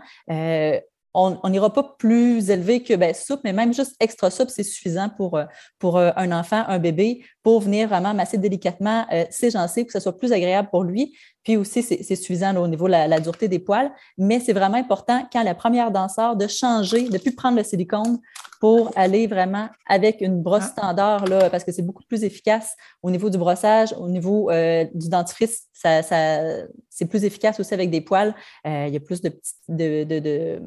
on 1.15 1.49
n'ira 1.51 1.73
pas 1.73 1.83
plus 1.99 2.51
élevé 2.51 2.83
que 2.83 2.95
ben, 2.95 3.15
soupe, 3.15 3.41
mais 3.45 3.53
même 3.53 3.75
juste 3.75 3.95
extra 4.01 4.31
soupe, 4.31 4.49
c'est 4.49 4.63
suffisant 4.63 5.11
pour, 5.11 5.37
euh, 5.37 5.45
pour 5.79 5.99
euh, 5.99 6.11
un 6.17 6.33
enfant, 6.33 6.65
un 6.69 6.79
bébé, 6.79 7.25
pour 7.43 7.61
venir 7.61 7.89
vraiment 7.89 8.15
masser 8.15 8.39
délicatement 8.39 9.07
euh, 9.13 9.25
ses 9.31 9.51
gencives, 9.51 9.87
que 9.87 9.93
ce 9.93 10.01
soit 10.01 10.17
plus 10.17 10.33
agréable 10.33 10.69
pour 10.71 10.85
lui. 10.85 11.15
Puis 11.45 11.57
aussi, 11.57 11.83
c'est 11.83 12.15
suffisant 12.15 12.55
au 12.57 12.69
niveau 12.69 12.87
de 12.87 12.93
la, 12.93 13.19
dureté 13.19 13.49
des 13.49 13.59
poils. 13.59 13.91
Mais 14.17 14.39
c'est 14.39 14.53
vraiment 14.53 14.77
important, 14.77 15.27
quand 15.33 15.43
la 15.43 15.57
première 15.57 15.91
dent 15.91 16.09
sort, 16.09 16.37
de 16.37 16.47
changer, 16.47 17.09
de 17.09 17.15
ne 17.15 17.19
plus 17.19 17.35
prendre 17.35 17.59
le 17.59 17.65
silicone 17.65 18.21
pour 18.61 18.93
aller 18.95 19.27
vraiment 19.27 19.69
avec 19.87 20.21
une 20.21 20.41
brosse 20.41 20.63
ah. 20.67 20.83
standard, 20.83 21.25
là, 21.27 21.51
parce 21.51 21.65
que 21.65 21.73
c'est 21.73 21.83
beaucoup 21.83 22.05
plus 22.05 22.23
efficace 22.23 22.77
au 23.03 23.11
niveau 23.11 23.29
du 23.29 23.39
brossage, 23.39 23.93
au 23.99 24.09
niveau 24.09 24.53
du 24.95 25.09
dentifrice. 25.09 25.67
Ça, 25.73 26.05
ça 26.05 26.43
c'est 26.89 27.07
plus 27.07 27.25
efficace 27.25 27.59
aussi 27.59 27.75
avec 27.75 27.91
des 27.91 28.03
poils. 28.03 28.37
il 28.65 28.91
y 28.91 28.97
a 28.97 29.01
plus 29.01 29.21
de, 29.21 29.37
de, 29.69 30.05
de 30.05 30.63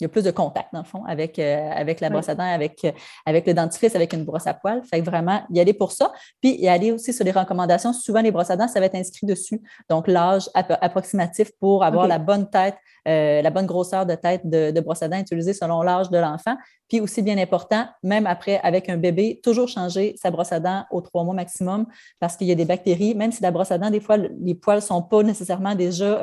il 0.00 0.04
y 0.04 0.06
a 0.06 0.08
plus 0.08 0.24
de 0.24 0.30
contact, 0.30 0.68
dans 0.72 0.80
le 0.80 0.84
fond, 0.84 1.04
avec, 1.04 1.38
euh, 1.38 1.70
avec 1.74 2.00
la 2.00 2.10
brosse 2.10 2.28
à 2.28 2.34
dents, 2.34 2.44
avec, 2.44 2.84
euh, 2.84 2.92
avec 3.24 3.46
le 3.46 3.54
dentifrice, 3.54 3.94
avec 3.94 4.12
une 4.12 4.24
brosse 4.24 4.46
à 4.46 4.54
poils. 4.54 4.82
Fait 4.84 5.00
que 5.00 5.04
vraiment, 5.04 5.42
y 5.50 5.60
aller 5.60 5.72
pour 5.72 5.92
ça. 5.92 6.12
Puis, 6.40 6.56
y 6.56 6.68
aller 6.68 6.92
aussi 6.92 7.12
sur 7.12 7.24
les 7.24 7.30
recommandations. 7.30 7.92
Souvent, 7.92 8.20
les 8.20 8.30
brosses 8.30 8.50
à 8.50 8.56
dents, 8.56 8.68
ça 8.68 8.80
va 8.80 8.86
être 8.86 8.94
inscrit 8.94 9.26
dessus. 9.26 9.60
Donc, 9.88 10.08
l'âge 10.08 10.50
approximatif 10.54 11.50
pour 11.58 11.84
avoir 11.84 12.06
la 12.06 12.18
bonne 12.18 12.48
tête, 12.50 12.76
euh, 13.08 13.40
la 13.40 13.50
bonne 13.50 13.66
grosseur 13.66 14.04
de 14.04 14.14
tête 14.14 14.42
de, 14.44 14.70
de 14.70 14.80
brosse 14.80 15.02
à 15.02 15.08
dents 15.08 15.18
utilisée 15.18 15.54
selon 15.54 15.82
l'âge 15.82 16.10
de 16.10 16.18
l'enfant. 16.18 16.56
Puis 16.88 17.00
aussi, 17.00 17.22
bien 17.22 17.38
important, 17.38 17.86
même 18.02 18.26
après, 18.26 18.60
avec 18.62 18.88
un 18.88 18.96
bébé, 18.96 19.40
toujours 19.42 19.68
changer 19.68 20.14
sa 20.20 20.30
brosse 20.30 20.52
à 20.52 20.60
dents 20.60 20.84
aux 20.90 21.00
trois 21.00 21.24
mois 21.24 21.34
maximum 21.34 21.86
parce 22.20 22.36
qu'il 22.36 22.46
y 22.48 22.52
a 22.52 22.54
des 22.54 22.64
bactéries. 22.64 23.14
Même 23.14 23.32
si 23.32 23.42
la 23.42 23.50
brosse 23.50 23.70
à 23.70 23.78
dents, 23.78 23.90
des 23.90 24.00
fois, 24.00 24.16
les 24.16 24.54
poils 24.54 24.76
ne 24.76 24.82
sont 24.82 25.02
pas 25.02 25.22
nécessairement 25.22 25.74
déjà 25.74 26.20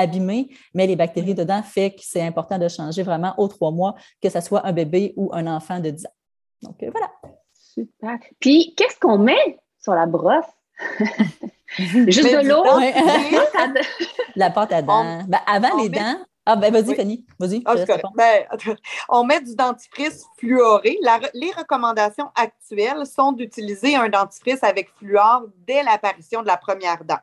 abîmé, 0.00 0.48
mais 0.74 0.86
les 0.86 0.96
bactéries 0.96 1.34
dedans 1.34 1.62
fait 1.62 1.92
que 1.92 2.00
c'est 2.02 2.22
important 2.22 2.58
de 2.58 2.68
changer 2.68 3.02
vraiment 3.02 3.34
aux 3.38 3.48
trois 3.48 3.70
mois, 3.70 3.94
que 4.22 4.28
ce 4.28 4.40
soit 4.40 4.66
un 4.66 4.72
bébé 4.72 5.12
ou 5.16 5.30
un 5.32 5.46
enfant 5.46 5.80
de 5.80 5.90
10 5.90 6.06
ans. 6.06 6.10
Donc, 6.62 6.82
euh, 6.82 6.90
voilà. 6.90 7.10
Super. 7.52 8.18
Puis, 8.38 8.74
qu'est-ce 8.76 8.98
qu'on 8.98 9.18
met 9.18 9.58
sur 9.78 9.94
la 9.94 10.06
brosse? 10.06 10.44
Juste 11.78 12.24
de 12.24 12.48
l'eau? 12.48 12.64
la 14.36 14.50
pâte 14.50 14.72
à 14.72 14.82
dents. 14.82 15.22
Ben, 15.28 15.38
avant 15.46 15.76
les 15.80 15.88
dents, 15.88 16.16
ah, 16.52 16.56
ben 16.56 16.72
vas-y, 16.72 16.94
Fanny, 16.94 17.24
vas-y. 17.38 17.62
Ah, 17.64 17.74
ben, 18.14 18.46
on 19.08 19.24
met 19.24 19.40
du 19.40 19.54
dentifrice 19.54 20.24
fluoré. 20.36 20.98
les 21.34 21.52
recommandations 21.52 22.30
actuelles 22.34 23.06
sont 23.06 23.32
d'utiliser 23.32 23.94
un 23.94 24.08
dentifrice 24.08 24.64
avec 24.64 24.90
fluor 24.96 25.44
dès 25.66 25.82
l'apparition 25.82 26.42
de 26.42 26.46
la 26.46 26.56
première 26.56 27.04
dent. 27.04 27.20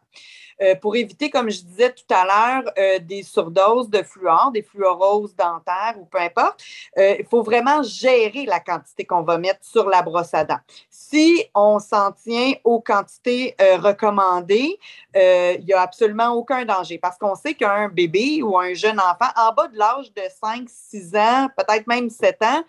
Euh, 0.62 0.75
pour 0.75 0.96
éviter, 0.96 1.29
comme 1.29 1.50
je 1.50 1.62
disais 1.62 1.93
tout 1.93 2.13
à 2.13 2.25
l'heure, 2.25 2.74
euh, 2.79 3.00
des 3.00 3.22
surdoses 3.22 3.89
de 3.89 4.01
fluor, 4.01 4.51
des 4.51 4.63
fluoroses 4.63 5.36
dentaires 5.36 5.96
ou 6.00 6.05
peu 6.05 6.19
importe. 6.19 6.63
Euh, 6.98 7.15
il 7.19 7.25
faut 7.25 7.43
vraiment 7.43 7.84
gérer 7.84 8.46
la 8.46 8.60
quantité 8.60 9.05
qu'on 9.05 9.22
va 9.22 9.38
mettre 9.38 9.63
sur 9.63 9.88
la 9.88 10.01
brosse 10.01 10.34
à 10.34 10.43
dents. 10.43 10.60
Si 10.89 11.46
on 11.53 11.79
s'en 11.79 12.12
tient 12.12 12.53
aux 12.63 12.81
quantités 12.81 13.55
recommandées, 13.60 14.79
il 15.15 15.63
n'y 15.65 15.74
a 15.74 15.81
absolument 15.81 16.29
aucun 16.34 16.65
danger 16.65 16.98
parce 16.98 17.17
qu'on 17.17 17.36
sait 17.36 17.53
qu'un 17.53 17.89
bébé 17.89 18.41
ou 18.41 18.57
un 18.57 18.74
jeune 18.74 19.00
enfant 19.00 19.16
en 19.38 19.53
bas 19.53 19.67
de 19.67 19.77
l'âge 19.77 20.13
de 20.13 20.21
5, 20.41 20.67
6 20.67 21.15
ans, 21.15 21.47
peut-être 21.57 21.88
même 21.88 22.09
7 22.09 22.38
ans, 22.43 22.63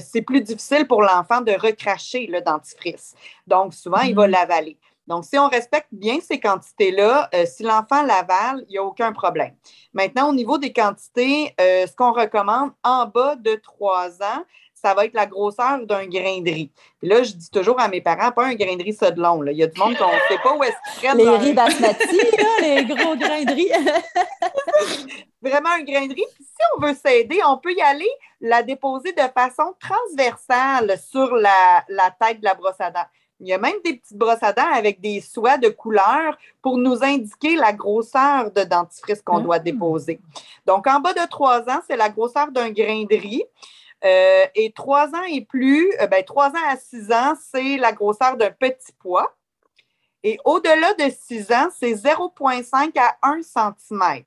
c'est 0.00 0.20
plus 0.20 0.42
difficile 0.42 0.86
pour 0.86 1.00
l'enfant 1.00 1.40
de 1.40 1.52
recracher 1.52 2.26
le 2.26 2.42
dentifrice. 2.42 3.14
Donc, 3.46 3.72
souvent, 3.72 4.02
il 4.02 4.14
va 4.14 4.26
mm-hmm. 4.26 4.30
l'avaler. 4.30 4.76
Donc, 5.10 5.24
si 5.24 5.36
on 5.36 5.48
respecte 5.48 5.88
bien 5.90 6.18
ces 6.20 6.38
quantités-là, 6.38 7.28
euh, 7.34 7.44
si 7.44 7.64
l'enfant 7.64 8.02
l'avale, 8.04 8.64
il 8.68 8.72
n'y 8.72 8.78
a 8.78 8.84
aucun 8.84 9.12
problème. 9.12 9.52
Maintenant, 9.92 10.30
au 10.30 10.32
niveau 10.32 10.56
des 10.56 10.72
quantités, 10.72 11.52
euh, 11.60 11.84
ce 11.88 11.96
qu'on 11.96 12.12
recommande 12.12 12.70
en 12.84 13.06
bas 13.06 13.34
de 13.34 13.56
3 13.56 14.22
ans, 14.22 14.44
ça 14.72 14.94
va 14.94 15.06
être 15.06 15.14
la 15.14 15.26
grosseur 15.26 15.84
d'un 15.84 16.06
grain 16.06 16.40
de 16.42 16.50
riz. 16.50 16.70
là, 17.02 17.24
je 17.24 17.32
dis 17.32 17.50
toujours 17.50 17.80
à 17.80 17.88
mes 17.88 18.00
parents, 18.00 18.30
pas 18.30 18.46
un 18.46 18.54
grain 18.54 18.76
de 18.76 18.84
riz 18.84 18.92
ça 18.92 19.10
de 19.10 19.20
long. 19.20 19.44
Il 19.46 19.56
y 19.56 19.64
a 19.64 19.66
du 19.66 19.78
monde 19.80 19.96
qu'on 19.96 20.06
ne 20.06 20.20
sait 20.28 20.38
pas 20.42 20.56
où 20.56 20.62
est-ce 20.62 21.00
qu'ils 21.00 21.10
prennent. 21.10 21.18
Les 21.18 21.36
riz 21.38 21.52
basmati, 21.54 22.20
les 22.62 22.84
gros 22.84 23.16
grains 23.16 23.42
de 23.42 23.52
riz. 23.52 23.72
Vraiment 25.42 25.70
un 25.70 25.82
grain 25.82 26.06
de 26.06 26.14
riz. 26.14 26.24
si 26.38 26.62
on 26.76 26.80
veut 26.80 26.94
s'aider, 26.94 27.40
on 27.46 27.58
peut 27.58 27.72
y 27.72 27.80
aller 27.80 28.10
la 28.40 28.62
déposer 28.62 29.12
de 29.12 29.22
façon 29.34 29.74
transversale 29.80 30.98
sur 30.98 31.34
la, 31.34 31.84
la 31.88 32.10
tête 32.10 32.40
de 32.40 32.44
la 32.44 32.54
brosse 32.54 32.80
à 32.80 32.90
dents. 32.90 33.06
Il 33.40 33.48
y 33.48 33.54
a 33.54 33.58
même 33.58 33.76
des 33.84 33.96
petites 33.96 34.18
brosses 34.18 34.42
à 34.42 34.52
dents 34.52 34.70
avec 34.70 35.00
des 35.00 35.20
soies 35.22 35.56
de 35.56 35.70
couleur 35.70 36.36
pour 36.60 36.76
nous 36.76 37.02
indiquer 37.02 37.56
la 37.56 37.72
grosseur 37.72 38.50
de 38.50 38.64
dentifrice 38.64 39.22
qu'on 39.22 39.40
doit 39.40 39.56
ah. 39.56 39.60
déposer. 39.60 40.20
Donc, 40.66 40.86
en 40.86 41.00
bas 41.00 41.14
de 41.14 41.26
trois 41.28 41.62
ans, 41.62 41.80
c'est 41.88 41.96
la 41.96 42.10
grosseur 42.10 42.52
d'un 42.52 42.70
grain 42.70 43.04
de 43.04 43.16
riz. 43.16 43.42
Euh, 44.04 44.46
et 44.54 44.72
trois 44.72 45.08
ans 45.08 45.24
et 45.28 45.44
plus, 45.44 45.90
euh, 46.00 46.06
ben, 46.06 46.22
trois 46.24 46.48
ans 46.48 46.68
à 46.68 46.76
six 46.76 47.10
ans, 47.12 47.34
c'est 47.50 47.76
la 47.78 47.92
grosseur 47.92 48.36
d'un 48.36 48.50
petit 48.50 48.92
pois. 48.98 49.34
Et 50.22 50.38
au-delà 50.44 50.92
de 50.94 51.10
six 51.10 51.50
ans, 51.50 51.68
c'est 51.78 51.94
0,5 51.94 52.98
à 52.98 53.16
1 53.22 53.40
cm. 53.42 54.24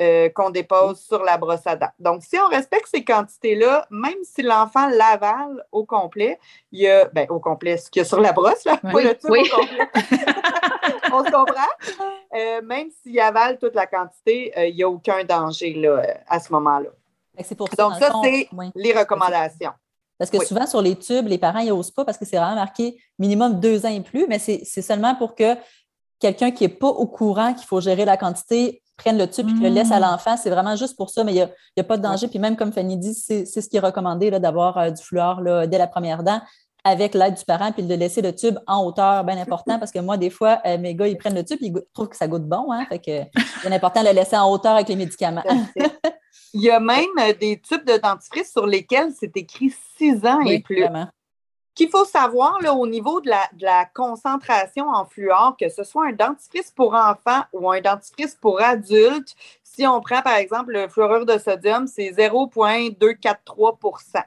Euh, 0.00 0.30
qu'on 0.30 0.48
dépose 0.48 1.00
sur 1.00 1.22
la 1.22 1.36
brosse 1.36 1.66
à 1.66 1.76
dents. 1.76 1.90
Donc, 1.98 2.22
si 2.22 2.38
on 2.38 2.48
respecte 2.48 2.88
ces 2.90 3.04
quantités-là, 3.04 3.86
même 3.90 4.16
si 4.22 4.40
l'enfant 4.40 4.88
l'avale 4.88 5.66
au 5.70 5.84
complet, 5.84 6.38
il 6.70 6.80
y 6.80 6.88
a, 6.88 7.10
ben, 7.12 7.26
au 7.28 7.38
complet, 7.40 7.76
ce 7.76 7.90
qu'il 7.90 8.00
y 8.00 8.02
a 8.02 8.06
sur 8.06 8.18
la 8.18 8.32
brosse, 8.32 8.64
là, 8.64 8.80
oui. 8.94 9.04
le 9.04 9.14
oui. 9.28 9.50
au 9.52 9.56
complet. 9.56 9.88
on 11.12 11.22
se 11.22 11.30
comprend? 11.30 12.06
Euh, 12.34 12.62
même 12.62 12.88
s'il 13.02 13.20
avale 13.20 13.58
toute 13.58 13.74
la 13.74 13.86
quantité, 13.86 14.50
euh, 14.56 14.66
il 14.66 14.76
n'y 14.76 14.82
a 14.82 14.88
aucun 14.88 15.24
danger 15.24 15.74
là, 15.74 16.02
à 16.26 16.40
ce 16.40 16.50
moment-là. 16.54 16.88
Pour 17.58 17.68
ça, 17.68 17.76
Donc, 17.76 17.94
ça, 17.98 18.12
c'est 18.24 18.48
les 18.74 18.94
recommandations. 18.94 19.72
Parce 20.16 20.30
que 20.30 20.42
souvent, 20.42 20.66
sur 20.66 20.80
les 20.80 20.96
tubes, 20.96 21.26
les 21.26 21.38
parents 21.38 21.62
n'osent 21.62 21.90
pas 21.90 22.06
parce 22.06 22.16
que 22.16 22.24
c'est 22.24 22.38
vraiment 22.38 22.54
marqué 22.54 22.98
minimum 23.18 23.60
deux 23.60 23.84
ans 23.84 23.90
et 23.90 24.00
plus, 24.00 24.26
mais 24.26 24.38
c'est 24.38 24.64
seulement 24.64 25.14
pour 25.16 25.34
que 25.34 25.54
quelqu'un 26.18 26.50
qui 26.50 26.64
n'est 26.64 26.74
pas 26.74 26.88
au 26.88 27.06
courant 27.06 27.52
qu'il 27.52 27.66
faut 27.66 27.80
gérer 27.80 28.06
la 28.06 28.16
quantité 28.16 28.81
prenne 28.96 29.18
le 29.18 29.28
tube 29.28 29.48
et 29.48 29.68
le 29.68 29.74
laisse 29.74 29.90
à 29.90 29.98
mm. 29.98 30.02
l'enfant. 30.02 30.36
C'est 30.36 30.50
vraiment 30.50 30.76
juste 30.76 30.96
pour 30.96 31.10
ça, 31.10 31.24
mais 31.24 31.32
il 31.32 31.36
n'y 31.36 31.80
a, 31.80 31.84
pas 31.84 31.96
de 31.96 32.02
danger. 32.02 32.28
Puis 32.28 32.38
même 32.38 32.56
comme 32.56 32.72
Fanny 32.72 32.96
dit, 32.96 33.14
c'est 33.14 33.44
ce 33.44 33.68
qui 33.68 33.76
est 33.76 33.80
recommandé 33.80 34.30
d'avoir 34.30 34.78
euh, 34.78 34.90
du 34.90 35.02
fluor 35.02 35.40
là, 35.40 35.66
dès 35.66 35.78
la 35.78 35.86
première 35.86 36.22
dent 36.22 36.40
avec 36.84 37.14
l'aide 37.14 37.34
du 37.34 37.44
parent, 37.44 37.70
puis 37.70 37.84
de 37.84 37.94
laisser 37.94 38.22
le 38.22 38.34
tube 38.34 38.58
en 38.66 38.84
hauteur, 38.84 39.22
bien 39.24 39.38
important, 39.38 39.78
parce 39.78 39.92
que 39.92 40.00
moi, 40.00 40.16
des 40.16 40.30
fois, 40.30 40.60
euh, 40.66 40.78
mes 40.78 40.94
gars, 40.94 41.06
ils 41.06 41.16
prennent 41.16 41.34
le 41.34 41.44
tube, 41.44 41.58
ils 41.60 41.72
trouvent 41.94 42.08
que 42.08 42.16
ça 42.16 42.26
goûte 42.26 42.44
bon, 42.44 42.72
hein, 42.72 42.84
fait 42.88 42.98
que 42.98 43.40
c'est 43.62 43.72
important 43.72 44.02
de 44.02 44.08
le 44.08 44.14
laisser 44.14 44.36
en 44.36 44.50
hauteur 44.50 44.72
avec 44.72 44.88
les 44.88 44.96
médicaments. 44.96 45.44
il 46.54 46.62
y 46.62 46.70
a 46.70 46.80
même 46.80 47.04
euh, 47.20 47.32
des 47.40 47.60
tubes 47.60 47.84
de 47.86 47.98
dentifrice 47.98 48.50
sur 48.50 48.66
lesquels 48.66 49.12
c'est 49.18 49.36
écrit 49.36 49.72
6 49.96 50.26
ans 50.26 50.40
et 50.40 50.60
plus 50.60 50.84
qu'il 51.74 51.88
faut 51.88 52.04
savoir 52.04 52.60
là, 52.60 52.74
au 52.74 52.86
niveau 52.86 53.20
de 53.20 53.30
la, 53.30 53.48
concentration 53.94 54.88
en 54.88 55.04
fluor, 55.04 55.56
que 55.58 55.68
ce 55.68 55.82
soit 55.84 56.08
un 56.08 56.12
dentifrice 56.12 56.70
pour 56.70 56.94
enfants 56.94 57.42
ou 57.52 57.70
un 57.70 57.80
dentifrice 57.80 58.34
pour 58.34 58.60
adultes, 58.60 59.34
si 59.62 59.86
on 59.86 60.00
prend 60.00 60.22
par 60.22 60.36
exemple 60.36 60.72
le 60.72 60.88
fluorure 60.88 61.26
de 61.26 61.38
sodium, 61.38 61.86
c'est 61.86 62.10
0,243% 62.10 64.24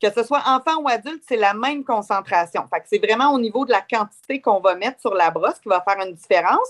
que 0.00 0.10
ce 0.10 0.22
soit 0.22 0.42
enfant 0.46 0.80
ou 0.80 0.88
adulte, 0.88 1.22
c'est 1.28 1.36
la 1.36 1.52
même 1.52 1.84
concentration. 1.84 2.64
C'est 2.86 3.04
vraiment 3.04 3.32
au 3.32 3.38
niveau 3.38 3.66
de 3.66 3.70
la 3.70 3.82
quantité 3.82 4.40
qu'on 4.40 4.60
va 4.60 4.74
mettre 4.74 5.00
sur 5.00 5.14
la 5.14 5.30
brosse 5.30 5.58
qui 5.60 5.68
va 5.68 5.82
faire 5.82 6.00
une 6.04 6.14
différence. 6.14 6.66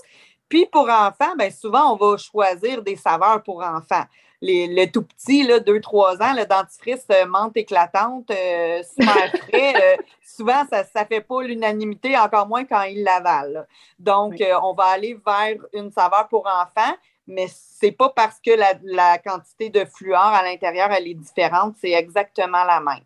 Puis 0.49 0.65
pour 0.65 0.89
enfants, 0.89 1.33
bien 1.37 1.49
souvent, 1.49 1.93
on 1.93 1.95
va 1.95 2.17
choisir 2.17 2.81
des 2.81 2.97
saveurs 2.97 3.41
pour 3.41 3.63
enfants 3.63 4.03
les, 4.41 4.91
tout 4.91 5.03
petits, 5.03 5.43
là, 5.43 5.59
2-3 5.59 6.21
ans, 6.21 6.33
le 6.35 6.45
dentifrice 6.45 7.05
euh, 7.11 7.25
menthe 7.25 7.55
éclatante, 7.57 8.31
euh, 8.31 8.81
super 8.83 9.29
frais, 9.47 9.73
euh, 9.75 10.01
souvent, 10.25 10.65
ça 10.69 10.81
ne 10.81 11.05
fait 11.05 11.21
pas 11.21 11.43
l'unanimité, 11.43 12.17
encore 12.17 12.47
moins 12.47 12.65
quand 12.65 12.81
ils 12.83 13.03
l'avalent. 13.03 13.65
Donc, 13.99 14.41
on 14.63 14.73
va 14.73 14.85
aller 14.85 15.17
vers 15.25 15.57
une 15.73 15.91
saveur 15.91 16.27
pour 16.27 16.47
enfants, 16.47 16.95
mais 17.27 17.47
ce 17.47 17.85
n'est 17.85 17.91
pas 17.91 18.09
parce 18.09 18.39
que 18.39 18.51
la, 18.51 18.73
la 18.83 19.17
quantité 19.19 19.69
de 19.69 19.85
fluor 19.85 20.19
à 20.19 20.43
l'intérieur, 20.43 20.91
elle 20.91 21.07
est 21.07 21.13
différente, 21.13 21.75
c'est 21.79 21.91
exactement 21.91 22.63
la 22.63 22.79
même. 22.79 23.03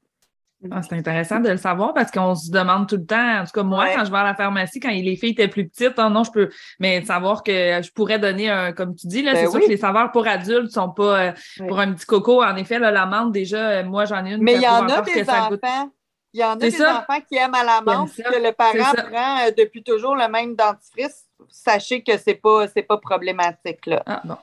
Ah, 0.72 0.82
c'est 0.82 0.96
intéressant 0.96 1.40
de 1.40 1.50
le 1.50 1.58
savoir 1.58 1.94
parce 1.94 2.10
qu'on 2.12 2.34
se 2.34 2.50
demande 2.50 2.88
tout 2.88 2.96
le 2.96 3.06
temps, 3.06 3.42
en 3.42 3.44
tout 3.44 3.52
cas 3.54 3.64
moi, 3.64 3.88
quand 3.94 4.06
je 4.06 4.12
vais 4.12 4.18
à 4.18 4.24
la 4.24 4.36
pharmacie, 4.36 4.80
quand 4.80 4.90
les 4.90 5.16
filles 5.16 5.32
étaient 5.32 5.48
plus 5.48 5.68
petites, 5.68 5.94
oh 5.98 6.10
non, 6.10 6.24
je 6.24 6.32
peux, 6.32 6.50
mais 6.80 7.04
savoir 7.04 7.44
que 7.44 7.52
je 7.52 7.92
pourrais 7.92 8.20
donner 8.20 8.50
un, 8.50 8.72
comme 8.72 8.96
tu 8.96 9.08
dis, 9.08 9.22
là, 9.22 9.34
ben 9.34 9.46
c'est 9.46 9.52
sûr 9.52 9.60
que 9.60 9.70
les 9.70 9.78
saveurs 9.78 10.12
pour 10.12 10.28
adultes 10.28 10.72
sont 10.72 10.90
pas 10.90 11.20
euh, 11.20 11.32
pour 11.68 11.80
un 11.80 11.94
petit 11.94 12.06
coco. 12.06 12.42
En 12.42 12.56
effet, 12.56 12.80
là, 12.80 12.90
la 12.90 13.06
menthe, 13.06 13.32
déjà, 13.32 13.70
euh, 13.70 13.84
moi 13.84 14.06
j'en 14.06 14.26
ai 14.26 14.34
une. 14.34 14.44
Mais 14.44 14.56
il 14.56 14.62
y 14.62 14.68
en 14.68 14.88
a 14.88 15.02
des 15.02 15.30
enfants. 15.30 15.92
Il 16.34 16.40
y 16.40 16.44
en 16.44 16.52
a 16.52 16.56
des 16.56 16.82
enfants 16.82 17.22
qui 17.30 17.38
aiment 17.38 17.54
à 17.54 17.64
la 17.64 17.82
menthe, 17.82 18.16
que 18.16 18.44
le 18.44 18.52
parent 18.52 18.94
prend 18.94 19.46
euh, 19.46 19.52
depuis 19.58 19.84
toujours 19.84 20.16
le 20.16 20.28
même 20.28 20.56
dentifrice. 20.56 21.26
Sachez 21.48 22.02
que 22.02 22.18
c'est 22.18 22.36
pas, 22.36 22.66
pas 22.68 22.98
problématique. 22.98 23.86
Là. 23.86 24.04
Ah, 24.06 24.22
bon. 24.24 24.38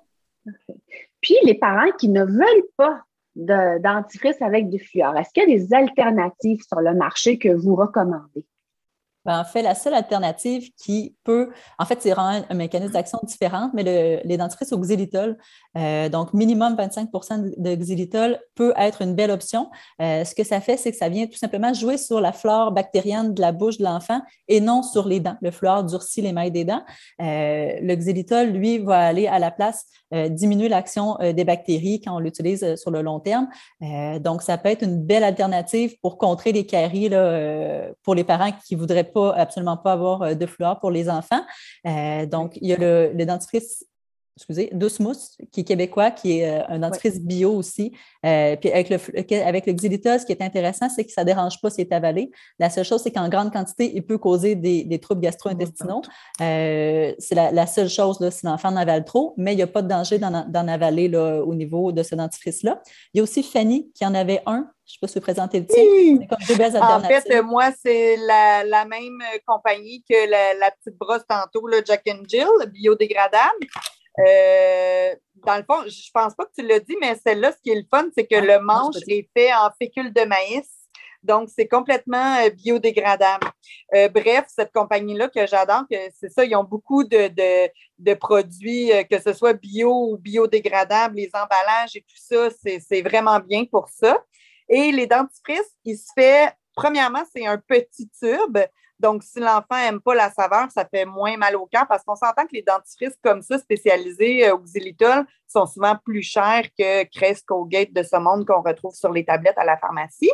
Puis 1.21 1.37
les 1.45 1.54
parents 1.54 1.90
qui 1.99 2.09
ne 2.09 2.25
veulent 2.25 2.69
pas 2.76 3.02
dentifrice 3.34 4.40
avec 4.42 4.68
du 4.68 4.78
fluor. 4.78 5.16
Est-ce 5.16 5.30
qu'il 5.32 5.48
y 5.48 5.54
a 5.54 5.58
des 5.58 5.74
alternatives 5.74 6.62
sur 6.66 6.80
le 6.80 6.94
marché 6.94 7.38
que 7.38 7.48
vous 7.48 7.74
recommandez? 7.74 8.44
Ben, 9.24 9.38
en 9.38 9.44
fait, 9.44 9.62
la 9.62 9.74
seule 9.74 9.94
alternative 9.94 10.70
qui 10.76 11.14
peut, 11.22 11.50
en 11.78 11.84
fait, 11.84 11.98
c'est 12.00 12.12
un 12.12 12.42
mécanisme 12.54 12.92
d'action 12.92 13.20
différent, 13.22 13.70
mais 13.72 14.36
dentifrices 14.36 14.72
au 14.72 14.78
xylitol, 14.78 15.38
euh, 15.76 16.08
donc 16.08 16.34
minimum 16.34 16.74
25% 16.74 17.54
de 17.56 17.74
xylitol 17.74 18.38
peut 18.54 18.72
être 18.76 19.02
une 19.02 19.14
belle 19.14 19.30
option. 19.30 19.70
Euh, 20.00 20.24
ce 20.24 20.34
que 20.34 20.44
ça 20.44 20.60
fait, 20.60 20.76
c'est 20.76 20.90
que 20.90 20.96
ça 20.96 21.08
vient 21.08 21.26
tout 21.26 21.38
simplement 21.38 21.72
jouer 21.72 21.98
sur 21.98 22.20
la 22.20 22.32
flore 22.32 22.72
bactérienne 22.72 23.32
de 23.32 23.40
la 23.40 23.52
bouche 23.52 23.78
de 23.78 23.84
l'enfant 23.84 24.20
et 24.48 24.60
non 24.60 24.82
sur 24.82 25.06
les 25.06 25.20
dents. 25.20 25.36
Le 25.40 25.50
fluor 25.50 25.84
durcit 25.84 26.20
les 26.22 26.32
mailles 26.32 26.50
des 26.50 26.64
dents. 26.64 26.82
Euh, 27.20 27.72
le 27.80 27.94
xylitol, 27.94 28.48
lui, 28.48 28.78
va 28.78 29.06
aller 29.06 29.26
à 29.26 29.38
la 29.38 29.50
place 29.50 29.86
diminuer 30.28 30.68
l'action 30.68 31.16
des 31.22 31.42
bactéries 31.42 32.02
quand 32.02 32.14
on 32.14 32.18
l'utilise 32.18 32.74
sur 32.76 32.90
le 32.90 33.00
long 33.00 33.18
terme. 33.18 33.48
donc, 34.20 34.42
ça 34.42 34.58
peut 34.58 34.68
être 34.68 34.82
une 34.82 35.02
belle 35.02 35.24
alternative 35.24 35.96
pour 36.02 36.18
contrer 36.18 36.52
les 36.52 36.66
caries 36.66 37.08
pour 38.02 38.14
les 38.14 38.22
parents 38.22 38.50
qui 38.66 38.74
voudraient 38.74 39.10
pas, 39.12 39.35
absolument 39.35 39.76
pas 39.76 39.92
avoir 39.92 40.23
euh, 40.23 40.35
de 40.35 40.47
fluor 40.47 40.81
pour 40.81 40.90
les 40.90 41.09
enfants. 41.09 41.42
Euh, 41.87 42.26
donc, 42.26 42.57
il 42.61 42.69
y 42.69 42.73
a 42.73 42.76
le, 42.76 43.25
dentifrice 43.25 43.85
excusez, 44.37 44.71
Douce 44.73 45.00
Mousse, 45.00 45.37
qui 45.50 45.61
est 45.61 45.64
québécois, 45.64 46.11
qui 46.11 46.38
est 46.38 46.49
euh, 46.49 46.64
un 46.69 46.78
dentifrice 46.78 47.21
bio 47.21 47.52
aussi. 47.52 47.92
Euh, 48.25 48.57
puis 48.57 48.71
avec 48.71 48.88
le, 48.88 48.99
avec 49.42 49.66
le 49.66 49.73
xylitol, 49.73 50.19
ce 50.19 50.26
qui 50.26 50.33
est 50.33 50.42
intéressant, 50.42 50.88
c'est 50.88 51.04
que 51.04 51.12
ça 51.12 51.23
ne 51.23 51.26
dérange 51.26 51.61
pas 51.61 51.71
si 51.71 51.76
c'est 51.76 51.92
avalé. 51.92 52.31
La 52.59 52.71
seule 52.71 52.85
chose, 52.85 53.02
c'est 53.02 53.11
qu'en 53.11 53.28
grande 53.28 53.52
quantité, 53.52 53.92
il 53.95 54.04
peut 54.04 54.19
causer 54.19 54.54
des, 54.54 54.99
troubles 55.00 55.21
gastro-intestinaux. 55.21 56.02
Euh, 56.40 57.12
c'est 57.19 57.35
la, 57.35 57.66
seule 57.66 57.88
chose 57.88 58.21
là, 58.21 58.31
si 58.31 58.47
l'enfant 58.47 58.71
en 58.71 58.76
avale 58.76 59.04
trop, 59.04 59.35
mais 59.37 59.52
il 59.52 59.57
n'y 59.57 59.62
a 59.62 59.66
pas 59.66 59.83
de 59.83 59.88
danger 59.88 60.19
d'en 60.19 60.69
avaler 60.69 61.09
là, 61.09 61.42
au 61.42 61.54
niveau 61.54 61.92
de 61.92 62.02
ce 62.02 62.14
dentifrice-là. 62.14 62.83
Il 63.12 63.19
y 63.19 63.21
a 63.21 63.23
aussi 63.23 63.42
Fanny 63.42 63.90
qui 63.95 64.07
en 64.07 64.14
avait 64.14 64.42
un 64.47 64.69
je 64.92 64.99
ne 65.00 65.00
sais 65.00 65.00
pas 65.00 65.08
si 65.08 65.18
vous 65.18 65.22
présenter 65.22 65.61
le 65.61 65.66
tien. 65.66 66.26
comme 66.28 66.38
deux 66.46 66.54
belles 66.56 66.76
alternatives. 66.76 67.16
En 67.16 67.20
fait, 67.20 67.42
moi, 67.42 67.70
c'est 67.82 68.16
la, 68.16 68.84
même 68.84 69.22
compagnie 69.46 70.04
que 70.08 70.28
la, 70.28 70.70
petite 70.70 70.99
brosse 70.99 71.22
tantôt, 71.26 71.66
le 71.66 71.82
Jack 71.84 72.02
and 72.08 72.25
Jill, 72.28 72.46
biodégradable. 72.68 73.66
Euh, 74.18 75.14
dans 75.46 75.56
le 75.56 75.62
fond, 75.62 75.82
je 75.87 75.88
ne 75.88 76.12
pense 76.12 76.34
pas 76.34 76.44
que 76.44 76.52
tu 76.58 76.66
l'as 76.66 76.80
dit, 76.80 76.96
mais 77.00 77.14
celle-là, 77.25 77.52
ce 77.52 77.58
qui 77.62 77.70
est 77.70 77.76
le 77.76 77.87
fun, 77.90 78.04
c'est 78.14 78.26
que 78.26 78.37
le 78.37 78.61
manche 78.61 78.96
est 79.08 79.28
fait 79.34 79.52
en 79.54 79.70
fécule 79.78 80.12
de 80.12 80.22
maïs. 80.25 80.68
Donc, 81.22 81.49
c'est 81.54 81.68
complètement 81.68 82.37
euh, 82.44 82.50
biodégradable. 82.50 83.46
Euh, 83.94 84.08
bref, 84.08 84.44
cette 84.49 84.72
compagnie-là 84.72 85.28
que 85.28 85.46
j'adore, 85.46 85.84
c'est 85.88 86.28
ça, 86.28 86.44
ils 86.44 86.54
ont 86.54 86.64
beaucoup 86.64 87.04
de, 87.04 87.30
de, 87.99 88.14
produits, 88.14 88.90
que 89.08 89.18
ce 89.20 89.32
soit 89.32 89.54
bio 89.54 90.11
ou 90.11 90.18
biodégradable, 90.18 91.16
les 91.16 91.30
emballages 91.32 91.94
et 91.94 92.02
tout 92.02 92.16
ça, 92.16 92.49
c'est 92.61 93.02
vraiment 93.02 93.40
bien 93.40 93.64
pour 93.64 93.88
ça. 93.88 94.22
Et 94.69 94.92
les 94.92 95.07
dentifrices, 95.07 95.76
il 95.85 95.97
se 95.97 96.11
fait, 96.14 96.52
premièrement, 96.75 97.23
c'est 97.35 97.47
un 97.47 97.59
petit 97.59 98.09
tube. 98.09 98.59
Donc, 99.02 99.25
si 99.25 99.40
l'enfant 99.40 99.76
n'aime 99.76 100.00
pas 100.00 100.14
la 100.14 100.31
saveur, 100.31 100.71
ça 100.71 100.85
fait 100.85 101.04
moins 101.04 101.37
mal 101.37 101.57
au 101.57 101.66
cœur 101.66 101.88
parce 101.88 102.04
qu'on 102.04 102.14
s'entend 102.14 102.45
que 102.45 102.52
les 102.52 102.62
dentifrices 102.62 103.19
comme 103.21 103.42
ça, 103.42 103.59
spécialisés 103.59 104.47
euh, 104.47 104.54
au 104.54 104.59
xylitol, 104.59 105.26
sont 105.49 105.66
souvent 105.66 105.97
plus 105.97 106.23
chers 106.23 106.62
que 106.78 107.02
Crest, 107.04 107.45
Colgate 107.45 107.92
de 107.92 108.04
ce 108.04 108.16
monde 108.16 108.47
qu'on 108.47 108.62
retrouve 108.62 108.95
sur 108.95 109.11
les 109.11 109.25
tablettes 109.25 109.59
à 109.59 109.64
la 109.64 109.76
pharmacie. 109.76 110.31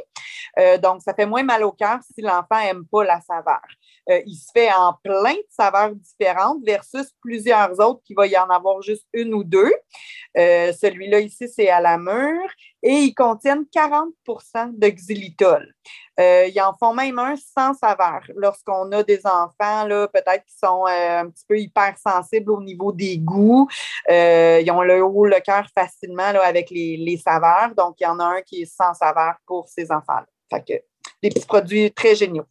Euh, 0.59 0.77
donc, 0.77 1.01
ça 1.01 1.15
fait 1.15 1.25
moins 1.25 1.43
mal 1.43 1.65
au 1.65 1.73
cœur 1.73 1.99
si 2.15 2.21
l'enfant 2.21 2.63
n'aime 2.63 2.85
pas 2.85 3.05
la 3.05 3.21
saveur. 3.23 3.63
Euh, 4.11 4.21
il 4.27 4.35
se 4.35 4.51
fait 4.53 4.73
en 4.73 4.95
plein 5.03 5.35
de 5.35 5.47
saveurs 5.49 5.95
différentes 5.95 6.65
versus 6.65 7.13
plusieurs 7.21 7.79
autres 7.81 8.01
qui 8.05 8.15
va 8.15 8.27
y 8.27 8.37
en 8.37 8.49
avoir 8.49 8.81
juste 8.83 9.07
une 9.13 9.35
ou 9.35 9.45
deux. 9.45 9.73
Celui-là 10.35 11.21
ici, 11.21 11.49
c'est 11.49 11.69
à 11.69 11.81
la 11.81 11.99
mûre 11.99 12.49
et 12.83 12.93
ils 12.93 13.15
contiennent 13.15 13.65
40% 13.75 14.79
de 14.79 14.89
xylitol. 14.89 15.75
Euh, 16.21 16.47
ils 16.47 16.61
en 16.61 16.75
font 16.75 16.95
même 16.95 17.19
un 17.19 17.37
sans 17.37 17.75
saveur. 17.75 18.23
Lorsqu'on 18.35 18.91
a 18.93 19.03
des 19.03 19.25
enfants, 19.25 19.87
peut-être 20.13 20.45
qui 20.45 20.57
sont 20.57 20.85
euh, 20.87 21.21
un 21.21 21.31
petit 21.31 21.45
peu 21.49 21.59
hypersensibles 21.59 22.51
au 22.51 22.63
niveau 22.63 22.93
des 22.93 23.19
goûts, 23.19 23.69
euh, 24.11 24.61
ils 24.61 24.71
ont 24.71 24.83
le 24.83 25.03
haut, 25.03 25.27
le 25.27 25.41
cœur 25.41 25.67
facilement 25.77 26.23
avec 26.23 26.71
les, 26.71 27.21
saveurs. 27.25 27.75
Donc, 27.77 27.97
il 28.01 28.05
y 28.05 28.07
en 28.07 28.19
a 28.21 28.25
un 28.25 28.43
qui 28.43 28.63
est 28.63 28.73
sans 28.73 28.95
saveur 28.95 29.35
pour 29.47 29.69
ces 29.69 29.91
enfants-là. 29.91 30.27
Fait 30.51 30.61
que 30.61 30.83
des 31.23 31.31
petits 31.31 31.47
produits 31.47 31.93
très 31.93 32.15
géniaux. 32.15 32.47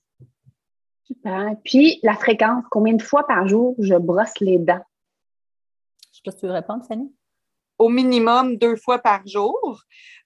Super. 1.07 1.55
Puis, 1.63 1.99
la 2.03 2.15
fréquence, 2.15 2.63
combien 2.69 2.93
de 2.93 3.01
fois 3.01 3.25
par 3.25 3.47
jour 3.47 3.75
je 3.79 3.95
brosse 3.95 4.39
les 4.41 4.57
dents? 4.57 4.83
Je 6.01 6.07
ne 6.09 6.13
sais 6.13 6.21
pas 6.25 6.31
si 6.31 6.37
tu 6.37 6.47
veux 6.47 6.53
répondre, 6.53 6.83
Fanny 6.85 7.13
au 7.77 7.89
minimum 7.89 8.57
deux 8.57 8.75
fois 8.75 8.99
par 8.99 9.25
jour. 9.25 9.81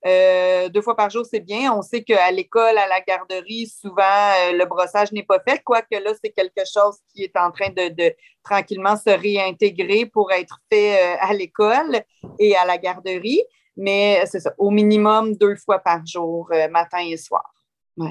Euh, 0.06 0.70
deux 0.70 0.82
fois 0.82 0.96
par 0.96 1.10
jour, 1.10 1.26
c'est 1.26 1.40
bien. 1.40 1.74
On 1.74 1.82
sait 1.82 2.04
qu'à 2.04 2.32
l'école, 2.32 2.78
à 2.78 2.88
la 2.88 3.02
garderie, 3.02 3.68
souvent, 3.68 4.04
euh, 4.04 4.54
le 4.54 4.66
brossage 4.66 5.12
n'est 5.12 5.24
pas 5.24 5.40
fait, 5.48 5.62
quoique 5.64 5.96
là, 5.96 6.12
c'est 6.24 6.32
quelque 6.32 6.64
chose 6.66 6.98
qui 7.14 7.24
est 7.24 7.38
en 7.38 7.52
train 7.52 7.70
de, 7.70 8.14
tranquillement 8.44 8.96
se 8.96 9.10
réintégrer 9.10 10.06
pour 10.06 10.32
être 10.32 10.60
fait 10.72 10.96
euh, 10.96 11.18
à 11.20 11.34
l'école 11.34 12.02
et 12.40 12.56
à 12.56 12.66
la 12.66 12.78
garderie. 12.78 13.42
Mais 13.78 14.24
c'est 14.26 14.40
ça, 14.40 14.54
au 14.58 14.70
minimum 14.70 15.36
deux 15.36 15.56
fois 15.56 15.80
par 15.80 16.06
jour, 16.06 16.50
matin 16.70 17.00
et 17.00 17.18
soir. 17.18 17.54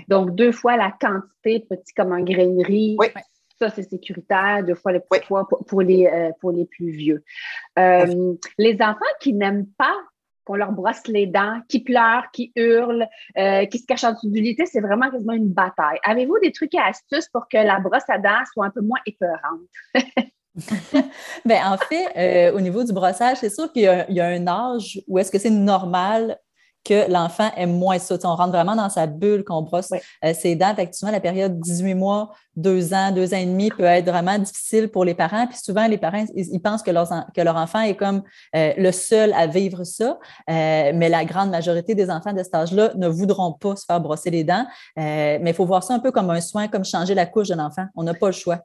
Donc, 0.08 0.34
deux 0.34 0.52
fois 0.52 0.76
la 0.76 0.92
quantité, 1.00 1.66
petit 1.68 1.94
comme 1.94 2.12
en 2.12 2.20
grainerie. 2.20 2.96
Oui. 2.98 3.08
Ça, 3.58 3.68
c'est 3.68 3.82
sécuritaire, 3.82 4.64
deux 4.64 4.74
fois 4.74 4.92
le 4.92 5.00
petit 5.00 5.26
fois 5.26 5.46
pour, 5.46 5.82
les, 5.82 6.06
euh, 6.06 6.30
pour 6.40 6.50
les 6.50 6.64
plus 6.64 6.90
vieux. 6.90 7.22
Euh, 7.78 8.34
les 8.56 8.74
enfants 8.80 9.00
qui 9.20 9.34
n'aiment 9.34 9.66
pas 9.76 9.94
qu'on 10.44 10.54
leur 10.54 10.72
brosse 10.72 11.06
les 11.08 11.26
dents, 11.26 11.60
qui 11.68 11.80
pleurent, 11.80 12.30
qui 12.32 12.52
hurlent, 12.56 13.06
euh, 13.36 13.66
qui 13.66 13.78
se 13.78 13.84
cachent 13.84 14.04
en 14.04 14.12
dessous 14.12 14.30
du 14.30 14.40
lit, 14.40 14.56
c'est 14.64 14.80
vraiment 14.80 15.10
quasiment 15.10 15.34
une 15.34 15.52
bataille. 15.52 15.98
Avez-vous 16.04 16.38
des 16.38 16.52
trucs 16.52 16.74
et 16.74 16.78
astuces 16.78 17.28
pour 17.28 17.48
que 17.48 17.58
la 17.58 17.78
brosse 17.80 18.08
à 18.08 18.16
dents 18.16 18.42
soit 18.50 18.64
un 18.64 18.70
peu 18.70 18.80
moins 18.80 19.00
épeurante? 19.04 19.60
Bien, 21.44 21.70
en 21.70 21.76
fait, 21.76 22.52
au 22.52 22.60
niveau 22.60 22.82
du 22.82 22.94
brossage, 22.94 23.36
c'est 23.36 23.50
sûr 23.50 23.70
qu'il 23.70 23.82
y, 23.82 24.14
y, 24.14 24.20
a 24.20 24.26
un 24.26 24.46
âge 24.46 25.02
où 25.06 25.18
est-ce 25.18 25.30
que 25.30 25.38
c'est 25.38 25.50
normal 25.50 26.38
que 26.84 27.10
l'enfant 27.10 27.50
aime 27.56 27.76
moins 27.76 27.98
ça. 27.98 28.16
on 28.24 28.34
rentre 28.34 28.52
vraiment 28.52 28.74
dans 28.74 28.88
sa 28.88 29.06
bulle 29.06 29.44
qu'on 29.44 29.62
brosse 29.62 29.90
euh, 30.24 30.34
ses 30.34 30.56
dents. 30.56 30.72
Effectivement, 30.72 31.12
la 31.12 31.20
période 31.20 31.60
18 31.60 31.94
mois, 31.94 32.30
2 32.56 32.94
ans, 32.94 33.12
2 33.12 33.34
ans 33.34 33.36
et 33.36 33.46
demi 33.46 33.70
peut 33.70 33.84
être 33.84 34.06
vraiment 34.06 34.38
difficile 34.38 34.88
pour 34.88 35.04
les 35.04 35.14
parents. 35.14 35.46
Puis 35.46 35.58
souvent, 35.58 35.86
les 35.86 35.98
parents, 35.98 36.24
ils, 36.34 36.60
pensent 36.60 36.82
que, 36.82 36.90
que, 36.90 37.40
leur 37.40 37.56
enfant 37.56 37.80
est 37.80 37.96
comme 37.96 38.22
euh, 38.56 38.72
le 38.76 38.92
seul 38.92 39.32
à 39.34 39.46
vivre 39.46 39.84
ça. 39.84 40.18
Euh, 40.48 40.92
mais 40.94 41.08
la 41.08 41.24
grande 41.24 41.50
majorité 41.50 41.94
des 41.94 42.10
enfants 42.10 42.32
de 42.32 42.42
cet 42.42 42.54
âge-là 42.54 42.92
ne 42.96 43.08
voudront 43.08 43.52
pas 43.52 43.76
se 43.76 43.84
faire 43.84 44.00
brosser 44.00 44.30
les 44.30 44.44
dents. 44.44 44.66
mais 44.96 45.40
il 45.44 45.54
faut 45.54 45.66
voir 45.66 45.82
ça 45.82 45.94
un 45.94 46.00
peu 46.00 46.12
comme 46.12 46.30
un 46.30 46.40
soin, 46.40 46.68
comme 46.68 46.84
changer 46.84 47.14
la 47.14 47.26
couche 47.26 47.48
de 47.48 47.54
l'enfant. 47.54 47.86
On 47.94 48.02
n'a 48.02 48.14
pas 48.14 48.26
le 48.26 48.32
choix. 48.32 48.60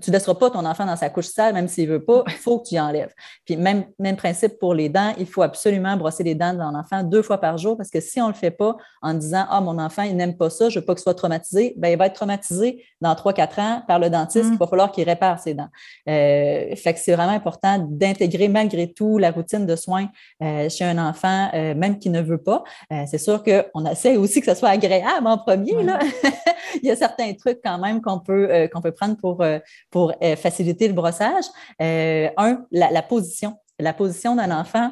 Tu 0.00 0.10
ne 0.10 0.16
laisseras 0.16 0.34
pas 0.34 0.50
ton 0.50 0.64
enfant 0.64 0.86
dans 0.86 0.96
sa 0.96 1.10
couche 1.10 1.26
sale, 1.26 1.54
même 1.54 1.68
s'il 1.68 1.88
ne 1.88 1.94
veut 1.94 2.04
pas, 2.04 2.24
il 2.26 2.32
faut 2.34 2.58
que 2.58 2.68
tu 2.68 2.74
y 2.74 2.80
enlèves. 2.80 3.12
Puis 3.44 3.56
même, 3.56 3.84
même 3.98 4.16
principe 4.16 4.58
pour 4.58 4.74
les 4.74 4.88
dents, 4.88 5.12
il 5.18 5.26
faut 5.26 5.42
absolument 5.42 5.96
brosser 5.96 6.22
les 6.22 6.34
dents 6.34 6.52
de 6.52 6.58
l'enfant 6.58 7.02
deux 7.02 7.22
fois 7.22 7.38
par 7.38 7.58
jour 7.58 7.76
parce 7.76 7.90
que 7.90 8.00
si 8.00 8.20
on 8.20 8.28
ne 8.28 8.32
le 8.32 8.36
fait 8.36 8.50
pas 8.50 8.76
en 9.00 9.14
disant 9.14 9.46
Ah, 9.50 9.60
mon 9.60 9.78
enfant, 9.78 10.02
il 10.02 10.16
n'aime 10.16 10.36
pas 10.36 10.50
ça, 10.50 10.68
je 10.68 10.78
ne 10.78 10.80
veux 10.80 10.86
pas 10.86 10.94
qu'il 10.94 11.02
soit 11.02 11.14
traumatisé, 11.14 11.74
bien, 11.76 11.90
il 11.90 11.98
va 11.98 12.06
être 12.06 12.14
traumatisé 12.14 12.84
dans 13.00 13.14
trois, 13.14 13.32
quatre 13.32 13.58
ans 13.58 13.82
par 13.86 13.98
le 13.98 14.10
dentiste, 14.10 14.50
mm. 14.50 14.52
il 14.52 14.58
va 14.58 14.66
falloir 14.66 14.92
qu'il 14.92 15.04
répare 15.04 15.38
ses 15.38 15.54
dents. 15.54 15.68
Euh, 16.08 16.74
fait 16.76 16.94
que 16.94 17.00
c'est 17.00 17.14
vraiment 17.14 17.32
important 17.32 17.78
d'intégrer 17.90 18.48
malgré 18.48 18.92
tout 18.92 19.18
la 19.18 19.30
routine 19.30 19.66
de 19.66 19.76
soins 19.76 20.08
euh, 20.42 20.68
chez 20.68 20.84
un 20.84 20.98
enfant, 20.98 21.50
euh, 21.54 21.74
même 21.74 21.98
qui 21.98 22.10
ne 22.10 22.20
veut 22.20 22.38
pas. 22.38 22.62
c'est 23.06 23.18
sûr 23.18 23.42
qu'on 23.42 23.86
essaie 23.86 24.16
aussi 24.16 24.40
que 24.40 24.46
ce 24.46 24.54
soit 24.54 24.70
agréable 24.70 25.26
en 25.26 25.38
premier. 25.38 25.82
Là. 25.82 25.98
il 26.82 26.88
y 26.88 26.90
a 26.90 26.96
certains 26.96 27.32
trucs 27.34 27.60
quand 27.62 27.78
même 27.78 28.00
qu'on 28.00 28.18
peut, 28.18 28.68
qu'on 28.72 28.80
peut 28.80 28.92
prendre 28.92 29.16
pour 29.16 29.44
pour 29.90 30.12
euh, 30.22 30.36
faciliter 30.36 30.88
le 30.88 30.94
brossage. 30.94 31.44
Euh, 31.80 32.28
un, 32.36 32.64
la, 32.70 33.02
position. 33.02 33.56
La 33.78 33.92
position 33.92 34.36
d'un 34.36 34.50
enfant. 34.50 34.90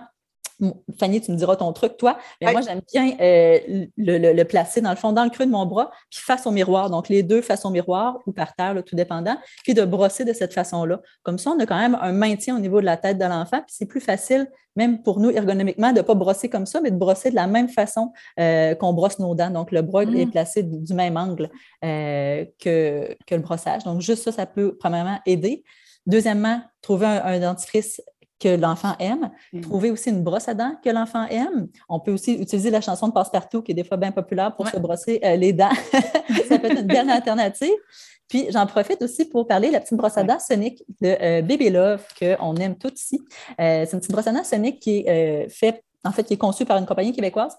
Fanny, 0.99 1.21
tu 1.21 1.33
me 1.33 1.37
diras 1.37 1.57
ton 1.57 1.73
truc, 1.73 1.97
toi. 1.97 2.19
Mais 2.41 2.53
moi, 2.53 2.61
j'aime 2.61 2.81
bien 2.93 3.13
euh, 3.21 3.87
le, 3.97 4.43
placer 4.45 4.81
dans 4.81 4.91
le 4.91 4.97
fond, 4.97 5.13
dans 5.13 5.25
le 5.25 5.31
creux 5.31 5.47
de 5.47 5.51
mon 5.51 5.67
bras, 5.67 5.91
puis 6.11 6.21
face 6.21 6.47
au 6.47 6.51
miroir. 6.51 6.91
Donc, 6.91 7.09
les 7.09 7.23
deux 7.23 7.43
face 7.43 7.65
au 7.65 7.71
miroir 7.71 8.19
ou 8.27 8.33
par 8.33 8.55
terre, 8.55 8.75
tout 8.85 8.97
dépendant, 8.97 9.37
puis 9.65 9.75
de 9.75 9.85
brosser 9.85 10.25
de 10.25 10.33
cette 10.33 10.55
façon-là. 10.55 11.01
Comme 11.23 11.39
ça, 11.39 11.51
on 11.51 11.59
a 11.59 11.67
quand 11.67 11.79
même 11.79 11.99
un 12.01 12.13
maintien 12.13 12.57
au 12.57 12.61
niveau 12.61 12.81
de 12.81 12.87
la 12.87 12.97
tête 12.97 13.19
de 13.19 13.25
l'enfant, 13.25 13.59
puis 13.59 13.75
c'est 13.77 13.87
plus 13.87 14.01
facile 14.01 14.49
même 14.77 15.03
pour 15.03 15.21
nous, 15.21 15.31
ergonomiquement, 15.31 15.93
de 15.93 15.99
ne 15.99 16.03
pas 16.03 16.15
brosser 16.15 16.49
comme 16.49 16.67
ça, 16.67 16.81
mais 16.81 16.91
de 16.91 16.97
brosser 16.97 17.31
de 17.31 17.35
la 17.35 17.47
même 17.47 17.69
façon 17.69 18.13
euh, 18.39 18.75
qu'on 18.75 18.93
brosse 18.93 19.19
nos 19.19 19.35
dents. 19.35 19.51
Donc, 19.51 19.73
le 19.73 19.83
bras 19.83 20.05
est 20.05 20.27
mm. 20.27 20.31
placé 20.31 20.63
du 20.63 20.95
même 20.95 21.17
angle 21.17 21.51
euh, 21.85 22.45
que, 22.59 23.17
le 23.31 23.39
brossage. 23.39 23.85
Donc, 23.85 24.01
juste 24.01 24.25
ça, 24.25 24.33
ça 24.33 24.47
peut, 24.47 24.77
premièrement, 24.79 25.19
aider. 25.27 25.65
Deuxièmement, 26.07 26.63
trouver 26.83 27.07
un, 27.07 27.39
dentifrice 27.41 28.01
que 28.41 28.49
l'enfant 28.49 28.95
aime, 28.99 29.31
mm. 29.53 29.61
trouver 29.61 29.91
aussi 29.91 30.11
une 30.11 30.23
brosse 30.23 30.49
à 30.49 30.55
dents 30.55 30.75
que 30.83 30.91
l'enfant 30.91 31.27
aime. 31.27 31.69
On 31.89 32.01
peut 32.01 32.13
aussi 32.13 32.35
utiliser 32.35 32.71
la 32.71 32.81
chanson 32.81 33.09
de 33.09 33.13
Passe-Partout, 33.13 33.63
qui 33.63 33.73
est 33.73 33.75
des 33.75 33.85
fois 33.85 33.97
bien 33.97 34.11
populaire 34.11 34.55
pour 34.57 34.67
se 34.67 34.79
brosser 34.79 35.21
euh, 35.25 35.37
les 35.37 35.53
dents. 35.53 35.69
ça 36.49 36.59
peut 36.59 36.71
être 36.71 36.81
une 36.81 36.87
belle 36.87 37.11
alternative. 37.11 37.75
Puis 38.29 38.47
j'en 38.51 38.67
profite 38.67 39.03
aussi 39.03 39.25
pour 39.25 39.47
parler 39.47 39.69
de 39.69 39.73
la 39.75 39.81
petite 39.81 39.99
brosse 39.99 40.17
à 40.17 40.23
dents 40.23 40.39
Sonic 40.39 40.83
de 41.01 41.17
euh, 41.21 41.43
Baby 41.43 41.71
Love 41.71 42.05
qu'on 42.19 42.57
aime 42.57 42.77
toutes 42.77 42.99
ici. 43.01 43.21
Euh, 43.61 43.85
c'est 43.85 43.93
une 43.93 44.01
petite 44.01 44.13
brosse 44.13 44.27
à 44.27 44.33
dents 44.33 44.45
Sonic 44.45 44.81
qui 44.81 45.05
est 45.07 45.49
faite 45.49 45.83
en 46.05 46.13
fait, 46.13 46.25
qui 46.25 46.35
est 46.35 46.39
conçue 46.39 46.65
par 46.65 46.79
une 46.79 46.87
compagnie 46.87 47.13
québécoise 47.13 47.57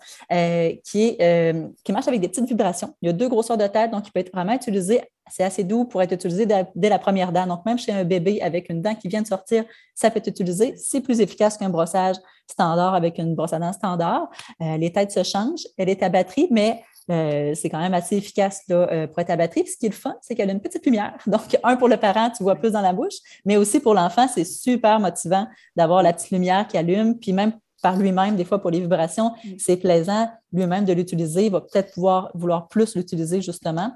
qui, 0.83 1.15
est, 1.19 1.55
qui 1.83 1.91
marche 1.91 2.07
avec 2.07 2.21
des 2.21 2.27
petites 2.27 2.47
vibrations. 2.47 2.95
Il 3.01 3.07
y 3.07 3.09
a 3.09 3.13
deux 3.13 3.29
grosseurs 3.29 3.57
de 3.57 3.67
tête, 3.67 3.91
donc 3.91 4.07
il 4.07 4.11
peut 4.11 4.19
être 4.19 4.31
vraiment 4.33 4.53
utilisé. 4.53 5.01
C'est 5.29 5.43
assez 5.43 5.63
doux 5.63 5.85
pour 5.85 6.01
être 6.01 6.11
utilisé 6.11 6.45
dès 6.75 6.89
la 6.89 6.99
première 6.99 7.31
dent. 7.31 7.45
Donc, 7.47 7.65
même 7.65 7.77
chez 7.77 7.91
un 7.91 8.03
bébé 8.03 8.41
avec 8.41 8.69
une 8.69 8.81
dent 8.81 8.95
qui 8.95 9.07
vient 9.07 9.21
de 9.21 9.27
sortir, 9.27 9.63
ça 9.93 10.09
peut 10.09 10.17
être 10.17 10.27
utilisé. 10.27 10.75
C'est 10.75 11.01
plus 11.01 11.21
efficace 11.21 11.57
qu'un 11.57 11.69
brossage 11.69 12.17
standard 12.49 12.95
avec 12.95 13.17
une 13.17 13.35
brosse 13.35 13.53
à 13.53 13.59
dents 13.59 13.73
standard. 13.73 14.29
les 14.59 14.91
têtes 14.91 15.11
se 15.11 15.23
changent. 15.23 15.67
Elle 15.77 15.89
est 15.89 16.03
à 16.03 16.09
batterie, 16.09 16.47
mais 16.51 16.81
euh, 17.09 17.53
c'est 17.55 17.69
quand 17.69 17.79
même 17.79 17.93
assez 17.93 18.15
efficace 18.15 18.63
euh, 18.71 19.07
pour 19.07 19.19
être 19.19 19.29
à 19.31 19.35
batterie. 19.35 19.67
ce 19.67 19.77
qui 19.77 19.87
est 19.87 19.89
le 19.89 19.95
fun, 19.95 20.15
c'est 20.21 20.35
qu'elle 20.35 20.49
a 20.49 20.53
une 20.53 20.61
petite 20.61 20.85
lumière. 20.85 21.17
Donc, 21.27 21.57
un 21.63 21.75
pour 21.75 21.87
le 21.87 21.97
parent, 21.97 22.29
tu 22.29 22.43
vois 22.43 22.55
plus 22.55 22.71
dans 22.71 22.81
la 22.81 22.93
bouche, 22.93 23.15
mais 23.45 23.57
aussi 23.57 23.79
pour 23.79 23.93
l'enfant, 23.93 24.27
c'est 24.27 24.45
super 24.45 24.99
motivant 24.99 25.47
d'avoir 25.75 26.03
la 26.03 26.13
petite 26.13 26.31
lumière 26.31 26.67
qui 26.67 26.77
allume. 26.77 27.17
Puis 27.19 27.33
même 27.33 27.53
par 27.81 27.97
lui-même, 27.97 28.35
des 28.35 28.45
fois 28.45 28.59
pour 28.59 28.69
les 28.69 28.79
vibrations, 28.79 29.31
mm. 29.43 29.49
c'est 29.57 29.77
plaisant 29.77 30.29
lui-même 30.53 30.85
de 30.85 30.93
l'utiliser, 30.93 31.45
il 31.45 31.51
va 31.51 31.61
peut-être 31.61 31.93
pouvoir 31.93 32.31
vouloir 32.33 32.67
plus 32.67 32.95
l'utiliser 32.95 33.41
justement. 33.41 33.93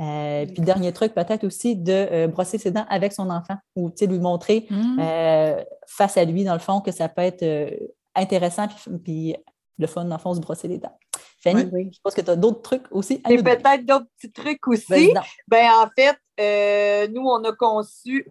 Euh. 0.00 0.46
Puis 0.46 0.62
dernier 0.62 0.92
truc, 0.92 1.14
peut-être 1.14 1.44
aussi 1.44 1.76
de 1.76 1.92
euh, 1.92 2.28
brosser 2.28 2.58
ses 2.58 2.70
dents 2.70 2.86
avec 2.88 3.12
son 3.12 3.28
enfant 3.30 3.56
ou 3.74 3.92
lui 4.00 4.18
montrer 4.18 4.66
mm. 4.70 4.98
euh, 5.00 5.64
face 5.86 6.16
à 6.16 6.24
lui, 6.24 6.44
dans 6.44 6.54
le 6.54 6.60
fond, 6.60 6.80
que 6.80 6.92
ça 6.92 7.08
peut 7.08 7.22
être 7.22 7.44
intéressant 8.14 8.68
puis, 9.04 9.36
le 9.78 9.86
fun, 9.86 10.06
dans 10.06 10.16
le 10.16 10.20
fond, 10.20 10.32
se 10.32 10.40
brosser 10.40 10.68
les 10.68 10.78
dents. 10.78 10.96
Fanny, 11.42 11.68
je 11.92 11.98
pense 12.02 12.14
que 12.14 12.22
tu 12.22 12.30
as 12.30 12.36
d'autres 12.36 12.62
trucs 12.62 12.86
aussi. 12.90 13.20
Et 13.28 13.36
peut-être 13.42 13.84
d'autres 13.84 14.06
petits 14.16 14.32
trucs 14.32 14.66
aussi. 14.66 15.12
Ben, 15.46 15.68
en 15.70 15.88
fait, 15.94 17.08
nous, 17.12 17.22
on 17.22 17.44
a 17.44 17.52
conçu. 17.52 18.26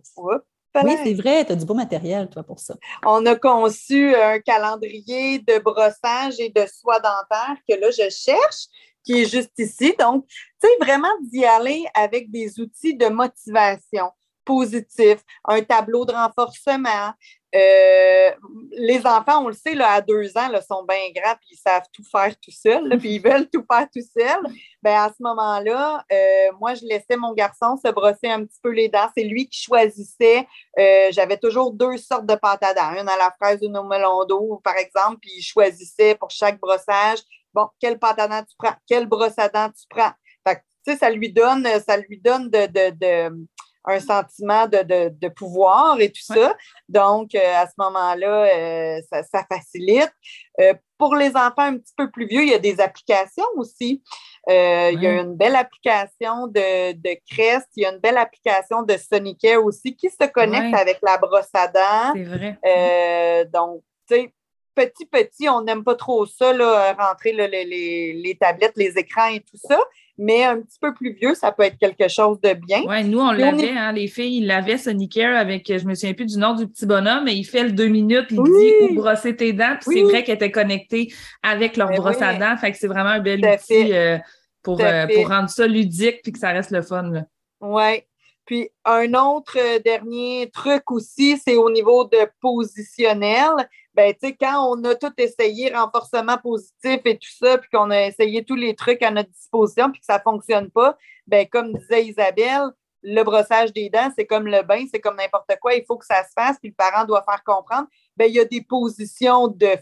Oui, 0.83 0.97
c'est 1.03 1.13
vrai, 1.13 1.45
tu 1.45 1.51
as 1.51 1.55
du 1.55 1.65
beau 1.65 1.73
matériel, 1.73 2.29
toi, 2.29 2.43
pour 2.43 2.59
ça. 2.59 2.75
On 3.05 3.25
a 3.25 3.35
conçu 3.35 4.13
un 4.15 4.39
calendrier 4.39 5.39
de 5.39 5.59
brossage 5.59 6.39
et 6.39 6.49
de 6.49 6.65
soie 6.67 6.99
dentaire 6.99 7.57
que 7.67 7.75
là, 7.79 7.89
je 7.91 8.09
cherche, 8.09 8.67
qui 9.03 9.21
est 9.21 9.29
juste 9.29 9.57
ici. 9.57 9.95
Donc, 9.99 10.25
tu 10.27 10.67
sais, 10.67 10.73
vraiment 10.79 11.13
d'y 11.21 11.45
aller 11.45 11.85
avec 11.93 12.31
des 12.31 12.59
outils 12.59 12.95
de 12.95 13.07
motivation 13.07 14.11
positifs, 14.45 15.23
un 15.45 15.62
tableau 15.62 16.05
de 16.05 16.13
renforcement, 16.13 17.13
euh, 17.55 18.31
les 18.71 19.05
enfants, 19.05 19.45
on 19.45 19.47
le 19.47 19.53
sait, 19.53 19.75
là, 19.75 19.93
à 19.93 20.01
deux 20.01 20.38
ans, 20.38 20.49
là, 20.49 20.62
sont 20.62 20.84
bien 20.84 21.10
grands 21.15 21.36
puis 21.36 21.51
ils 21.51 21.58
savent 21.58 21.86
tout 21.93 22.03
faire 22.03 22.36
tout 22.41 22.51
seuls, 22.51 22.89
puis 22.99 23.15
ils 23.15 23.21
veulent 23.21 23.49
tout 23.49 23.63
faire 23.71 23.88
tout 23.93 24.01
seuls. 24.01 24.43
Ben, 24.81 24.95
à 24.95 25.10
ce 25.10 25.23
moment-là, 25.23 26.03
euh, 26.12 26.51
moi, 26.60 26.73
je 26.73 26.86
laissais 26.86 27.15
mon 27.15 27.34
garçon 27.34 27.77
se 27.77 27.89
brosser 27.91 28.27
un 28.27 28.43
petit 28.43 28.60
peu 28.62 28.71
les 28.71 28.89
dents. 28.89 29.10
C'est 29.15 29.23
lui 29.23 29.47
qui 29.47 29.62
choisissait. 29.62 30.45
Euh, 30.77 31.08
j'avais 31.12 31.38
toujours 31.38 31.71
deux 31.71 31.97
sortes 31.97 32.25
de 32.25 32.36
pâte 32.36 32.63
une 32.63 33.10
à 33.10 33.17
la 33.17 33.34
fraise, 33.39 33.60
une 33.62 33.77
au 33.77 33.84
melon 33.84 34.25
d'eau, 34.25 34.60
par 34.63 34.75
exemple, 34.75 35.19
puis 35.21 35.31
il 35.38 35.43
choisissait 35.43 36.15
pour 36.15 36.31
chaque 36.31 36.60
brossage, 36.60 37.19
bon, 37.53 37.67
quelle 37.79 37.99
pâte 37.99 38.17
tu 38.17 38.55
prends, 38.58 38.75
quelle 38.86 39.05
brosse 39.05 39.38
à 39.38 39.47
dents 39.47 39.69
tu 39.69 39.86
prends? 39.89 40.12
Fait 40.45 40.62
sais, 40.86 40.97
ça 40.97 41.10
lui 41.10 41.31
donne, 41.31 41.65
ça 41.88 41.97
lui 41.97 42.19
donne 42.19 42.49
de, 42.49 42.67
de 42.67 43.47
un 43.88 44.00
sentiment 44.00 44.67
de, 44.67 45.28
pouvoir 45.30 46.00
et 46.00 46.12
tout 46.12 46.21
ça. 46.21 46.56
Donc, 46.89 47.36
euh, 47.36 47.56
à 47.56 47.65
ce 47.67 47.74
moment-là, 47.78 48.45
euh, 48.56 49.02
ça, 49.12 49.43
facilite. 49.52 50.12
Euh, 50.60 50.74
pour 50.98 51.15
les 51.15 51.30
enfants 51.36 51.54
un 51.58 51.78
petit 51.78 51.93
peu 51.98 52.10
plus 52.10 52.26
vieux, 52.26 52.43
il 52.43 52.50
y 52.50 52.54
a 52.54 52.60
des 52.60 52.80
applications 52.80 53.45
aussi. 53.58 54.02
Il 54.48 55.02
y 55.02 55.08
a 55.08 55.21
une 55.21 55.36
belle 55.36 55.56
application 55.56 56.48
de, 56.48 56.93
de 56.93 57.17
Crest, 57.30 57.67
il 57.76 57.84
y 57.84 57.86
a 57.86 57.91
une 57.91 58.00
belle 58.00 58.17
application 58.17 58.84
de 58.84 58.95
Sonicare 58.95 59.63
aussi 59.63 59.95
qui 59.95 60.10
se 60.10 60.28
connecte 60.28 60.74
avec 60.76 61.00
la 61.02 61.17
brosse 61.17 61.50
à 61.54 61.67
dents. 61.67 62.13
C'est 62.13 62.24
vrai. 62.24 63.45
donc, 63.52 63.82
tu 64.08 64.15
sais, 64.15 64.34
petit, 64.75 65.05
petit, 65.05 65.49
on 65.49 65.63
n'aime 65.63 65.83
pas 65.83 65.95
trop 65.95 66.25
ça, 66.25 66.53
là, 66.53 66.93
rentrer 66.93 67.31
les, 67.31 68.13
les, 68.13 68.35
tablettes, 68.35 68.75
les 68.75 68.97
écrans 68.97 69.29
et 69.29 69.39
tout 69.39 69.57
ça 69.57 69.79
mais 70.17 70.43
un 70.43 70.61
petit 70.61 70.79
peu 70.79 70.93
plus 70.93 71.13
vieux, 71.13 71.35
ça 71.35 71.51
peut 71.51 71.63
être 71.63 71.77
quelque 71.77 72.07
chose 72.07 72.39
de 72.41 72.53
bien. 72.53 72.83
Oui, 72.88 73.03
nous, 73.03 73.19
on 73.19 73.31
l'avait, 73.31 73.71
hein, 73.71 73.91
les 73.91 74.07
filles, 74.07 74.38
ils 74.38 74.47
l'avaient, 74.47 74.77
Sonicare, 74.77 75.35
avec, 75.35 75.67
je 75.67 75.85
me 75.85 75.93
souviens 75.93 76.13
plus 76.13 76.25
du 76.25 76.38
nom 76.38 76.53
du 76.55 76.67
petit 76.67 76.85
bonhomme, 76.85 77.25
mais 77.25 77.35
il 77.35 77.43
fait 77.43 77.63
le 77.63 77.71
deux 77.71 77.88
minutes, 77.88 78.27
il 78.29 78.41
dit 78.41 78.73
où 78.91 78.95
brosser 78.95 79.35
tes 79.35 79.51
dents, 79.51 79.75
puis 79.81 79.97
c'est 79.97 80.03
vrai 80.03 80.23
qu'elle 80.23 80.35
était 80.35 80.51
connectée 80.51 81.13
avec 81.43 81.75
leur 81.75 81.89
ben 81.89 81.97
brosse 81.97 82.21
à 82.21 82.33
dents, 82.35 82.55
fait 82.57 82.71
que 82.71 82.77
c'est 82.77 82.88
vraiment 82.88 83.09
un 83.09 83.19
bel 83.19 83.39
outil 83.39 83.93
euh, 83.93 84.17
pour, 84.63 84.79
euh, 84.81 85.05
pour 85.13 85.27
rendre 85.27 85.49
ça 85.49 85.67
ludique 85.67 86.21
puis 86.23 86.31
que 86.31 86.39
ça 86.39 86.51
reste 86.51 86.71
le 86.71 86.81
fun. 86.81 87.25
Oui. 87.59 88.03
Puis 88.45 88.69
un 88.84 89.13
autre 89.13 89.58
euh, 89.58 89.79
dernier 89.79 90.49
truc 90.53 90.91
aussi, 90.91 91.38
c'est 91.38 91.55
au 91.55 91.69
niveau 91.69 92.05
de 92.05 92.29
positionnel 92.41 93.67
ben, 93.95 94.13
tu 94.13 94.27
sais, 94.27 94.36
quand 94.36 94.75
on 94.75 94.84
a 94.84 94.95
tout 94.95 95.13
essayé, 95.17 95.73
renforcement 95.73 96.38
positif 96.38 96.99
et 97.05 97.17
tout 97.17 97.31
ça, 97.39 97.58
puis 97.58 97.69
qu'on 97.71 97.89
a 97.91 98.08
essayé 98.08 98.43
tous 98.43 98.55
les 98.55 98.75
trucs 98.75 99.01
à 99.01 99.10
notre 99.10 99.29
disposition, 99.29 99.89
puis 99.89 100.01
que 100.01 100.05
ça 100.05 100.17
ne 100.17 100.23
fonctionne 100.23 100.69
pas, 100.69 100.97
ben, 101.27 101.47
comme 101.47 101.73
disait 101.73 102.05
Isabelle, 102.05 102.71
le 103.03 103.23
brossage 103.23 103.71
des 103.71 103.89
dents, 103.89 104.12
c'est 104.13 104.25
comme 104.25 104.47
le 104.47 104.63
bain, 104.63 104.84
c'est 104.91 104.99
comme 104.99 105.15
n'importe 105.15 105.49
quoi, 105.62 105.75
il 105.75 105.86
faut 105.86 105.97
que 105.97 106.05
ça 106.05 106.23
se 106.23 106.31
fasse, 106.36 106.58
puis 106.60 106.69
le 106.69 106.75
parent 106.75 107.05
doit 107.05 107.23
faire 107.23 107.41
comprendre. 107.45 107.88
Ben, 108.17 108.25
il 108.25 108.36
y 108.36 108.39
a 108.39 108.45
des 108.45 108.62
positions 108.62 109.47
de 109.47 109.77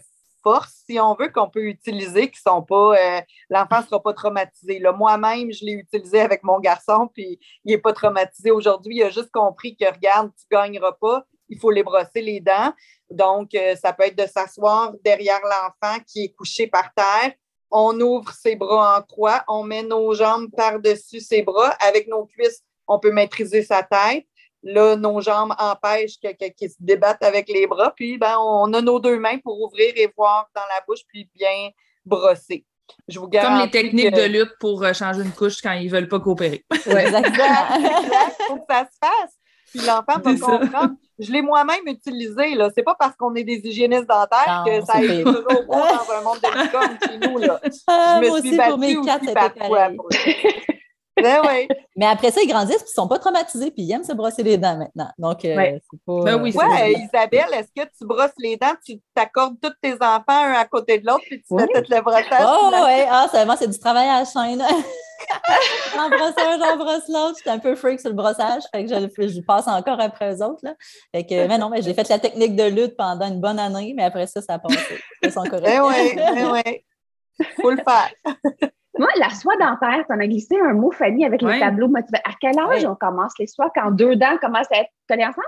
si 0.68 0.98
on 1.00 1.14
veut, 1.14 1.30
qu'on 1.30 1.48
peut 1.48 1.64
utiliser, 1.64 2.30
qui 2.30 2.40
sont 2.40 2.62
pas. 2.62 2.96
Euh, 2.96 3.20
l'enfant 3.50 3.80
ne 3.80 3.86
sera 3.86 4.02
pas 4.02 4.12
traumatisé. 4.12 4.82
Moi-même, 4.96 5.52
je 5.52 5.64
l'ai 5.64 5.72
utilisé 5.72 6.20
avec 6.20 6.42
mon 6.42 6.60
garçon, 6.60 7.08
puis 7.12 7.38
il 7.64 7.72
n'est 7.72 7.78
pas 7.78 7.92
traumatisé 7.92 8.50
aujourd'hui. 8.50 8.96
Il 8.96 9.02
a 9.02 9.10
juste 9.10 9.30
compris 9.30 9.76
que, 9.76 9.84
regarde, 9.84 10.30
tu 10.36 10.44
ne 10.50 10.56
gagneras 10.56 10.92
pas, 11.00 11.24
il 11.48 11.58
faut 11.58 11.70
les 11.70 11.82
brosser 11.82 12.20
les 12.20 12.40
dents. 12.40 12.72
Donc, 13.10 13.54
euh, 13.54 13.76
ça 13.76 13.92
peut 13.92 14.04
être 14.04 14.18
de 14.18 14.26
s'asseoir 14.26 14.92
derrière 15.04 15.40
l'enfant 15.42 15.98
qui 16.06 16.24
est 16.24 16.34
couché 16.34 16.66
par 16.66 16.92
terre. 16.94 17.32
On 17.70 17.98
ouvre 18.00 18.30
ses 18.32 18.56
bras 18.56 18.98
en 18.98 19.02
croix, 19.02 19.44
on 19.48 19.64
met 19.64 19.82
nos 19.82 20.14
jambes 20.14 20.48
par-dessus 20.56 21.20
ses 21.20 21.42
bras. 21.42 21.70
Avec 21.80 22.06
nos 22.08 22.26
cuisses, 22.26 22.62
on 22.86 22.98
peut 22.98 23.12
maîtriser 23.12 23.62
sa 23.62 23.82
tête. 23.82 24.26
Là, 24.64 24.96
nos 24.96 25.20
jambes 25.20 25.54
empêchent 25.58 26.18
qu'il 26.18 26.70
se 26.70 26.76
débattent 26.80 27.22
avec 27.22 27.48
les 27.48 27.66
bras. 27.66 27.92
Puis, 27.94 28.18
ben, 28.18 28.36
on 28.38 28.72
a 28.72 28.80
nos 28.80 28.98
deux 28.98 29.18
mains 29.18 29.38
pour 29.38 29.60
ouvrir 29.60 29.92
et 29.96 30.10
voir 30.16 30.48
dans 30.54 30.62
la 30.62 30.82
bouche, 30.86 31.00
puis 31.06 31.28
bien 31.34 31.70
brosser. 32.04 32.64
Je 33.08 33.18
vous 33.18 33.28
Comme 33.28 33.60
les 33.60 33.70
techniques 33.70 34.14
de 34.14 34.24
lutte 34.24 34.54
pour 34.60 34.82
euh, 34.82 34.92
changer 34.92 35.22
une 35.22 35.32
couche 35.32 35.60
quand 35.62 35.72
ils 35.72 35.86
ne 35.86 35.90
veulent 35.90 36.08
pas 36.08 36.20
coopérer. 36.20 36.64
Oui, 36.70 36.94
exactement. 36.94 37.44
Il 37.78 38.44
faut 38.46 38.56
que 38.56 38.64
ça 38.68 38.84
se 38.84 38.98
fasse. 39.00 39.38
Puis 39.70 39.80
l'enfant 39.80 40.20
va 40.20 40.58
comprendre 40.58 40.94
je 41.18 41.32
l'ai 41.32 41.42
moi-même 41.42 41.86
utilisé. 41.86 42.54
Ce 42.54 42.72
n'est 42.76 42.82
pas 42.82 42.96
parce 42.98 43.16
qu'on 43.16 43.34
est 43.34 43.44
des 43.44 43.60
hygiénistes 43.64 44.06
dentaires 44.06 44.64
que 44.66 44.84
ça 44.84 45.02
est 45.02 45.22
toujours 45.22 45.64
bon 45.66 45.78
dans 45.78 46.12
un 46.12 46.22
monde 46.22 46.38
de 46.42 47.06
chez 47.06 47.18
nous. 47.18 47.38
Là. 47.38 47.60
Ah, 47.86 48.20
je 48.22 48.26
me 48.28 48.40
suis 48.40 48.48
aussi, 48.48 48.56
battue 48.56 48.70
pour 48.70 48.78
mes 48.78 48.96
aussi 48.96 49.34
parfois. 49.34 49.90
Ben 51.16 51.40
oui. 51.46 51.68
Mais 51.96 52.06
après 52.06 52.30
ça, 52.30 52.40
ils 52.42 52.48
grandissent 52.48 52.76
et 52.76 52.86
ils 52.86 52.98
ne 52.98 53.02
sont 53.02 53.08
pas 53.08 53.18
traumatisés 53.18 53.70
puis 53.70 53.82
ils 53.82 53.92
aiment 53.92 54.04
se 54.04 54.12
brosser 54.12 54.42
les 54.42 54.58
dents 54.58 54.76
maintenant. 54.76 55.10
Donc, 55.18 55.44
euh, 55.44 55.78
c'est 55.90 56.00
pas. 56.06 56.22
Ben 56.24 56.42
oui, 56.42 56.54
ouais, 56.54 56.92
Isabelle, 56.92 57.52
est-ce 57.52 57.68
que 57.74 57.88
tu 57.96 58.06
brosses 58.06 58.32
les 58.38 58.56
dents, 58.56 58.74
tu 58.84 59.00
t'accordes 59.14 59.56
tous 59.60 59.72
tes 59.80 59.94
enfants 59.94 60.22
un 60.28 60.54
à 60.54 60.64
côté 60.64 60.98
de 60.98 61.06
l'autre 61.06 61.24
puis 61.28 61.42
tu 61.42 61.56
fais 61.56 61.66
tout 61.66 61.90
le 61.90 62.00
brossage? 62.00 62.46
Oh, 62.46 62.70
oui, 62.72 63.04
ah, 63.08 63.56
c'est 63.58 63.70
du 63.70 63.78
travail 63.78 64.08
à 64.08 64.20
la 64.20 64.24
chaîne. 64.24 64.62
j'en 65.94 66.08
brosse 66.08 66.34
un, 66.38 66.58
j'en 66.58 66.76
brosse 66.76 67.08
l'autre. 67.08 67.36
J'étais 67.38 67.50
un 67.50 67.58
peu 67.58 67.74
freak 67.76 68.00
sur 68.00 68.10
le 68.10 68.16
brossage. 68.16 68.62
Fait 68.74 68.84
que 68.84 68.90
je, 68.90 69.40
passe 69.40 69.68
encore 69.68 70.00
après 70.00 70.34
eux 70.34 70.42
autres. 70.42 70.60
Là. 70.62 70.74
Fait 71.14 71.24
que, 71.24 71.46
mais 71.46 71.58
non, 71.58 71.68
mais 71.68 71.82
j'ai 71.82 71.94
fait 71.94 72.08
la 72.08 72.18
technique 72.18 72.56
de 72.56 72.64
lutte 72.64 72.96
pendant 72.96 73.26
une 73.26 73.40
bonne 73.40 73.58
année, 73.58 73.94
mais 73.96 74.04
après 74.04 74.26
ça, 74.26 74.40
ça 74.42 74.54
a 74.54 74.58
passé. 74.58 75.00
Ils 75.22 75.32
sont 75.32 75.44
corrects. 75.44 75.70
Eh 75.72 75.80
oui, 75.80 76.42
oui. 76.52 77.46
Faut 77.60 77.70
le 77.70 77.82
faire. 77.82 78.10
Moi, 78.98 79.08
la 79.16 79.30
soie 79.30 79.56
dentaire, 79.56 80.04
tu 80.06 80.12
en 80.14 80.20
as 80.20 80.26
glissé 80.26 80.58
un 80.60 80.72
mot, 80.74 80.90
Fanny, 80.92 81.24
avec 81.24 81.42
les 81.42 81.58
tableaux 81.58 81.88
motivés. 81.88 82.20
À 82.24 82.32
quel 82.40 82.58
âge 82.58 82.84
on 82.84 82.94
commence 82.94 83.32
les 83.38 83.46
soies 83.46 83.70
quand 83.74 83.90
deux 83.90 84.16
dents 84.16 84.38
commencent 84.40 84.70
à 84.72 84.80
être 84.80 84.90
collées 85.08 85.24
ensemble? 85.24 85.46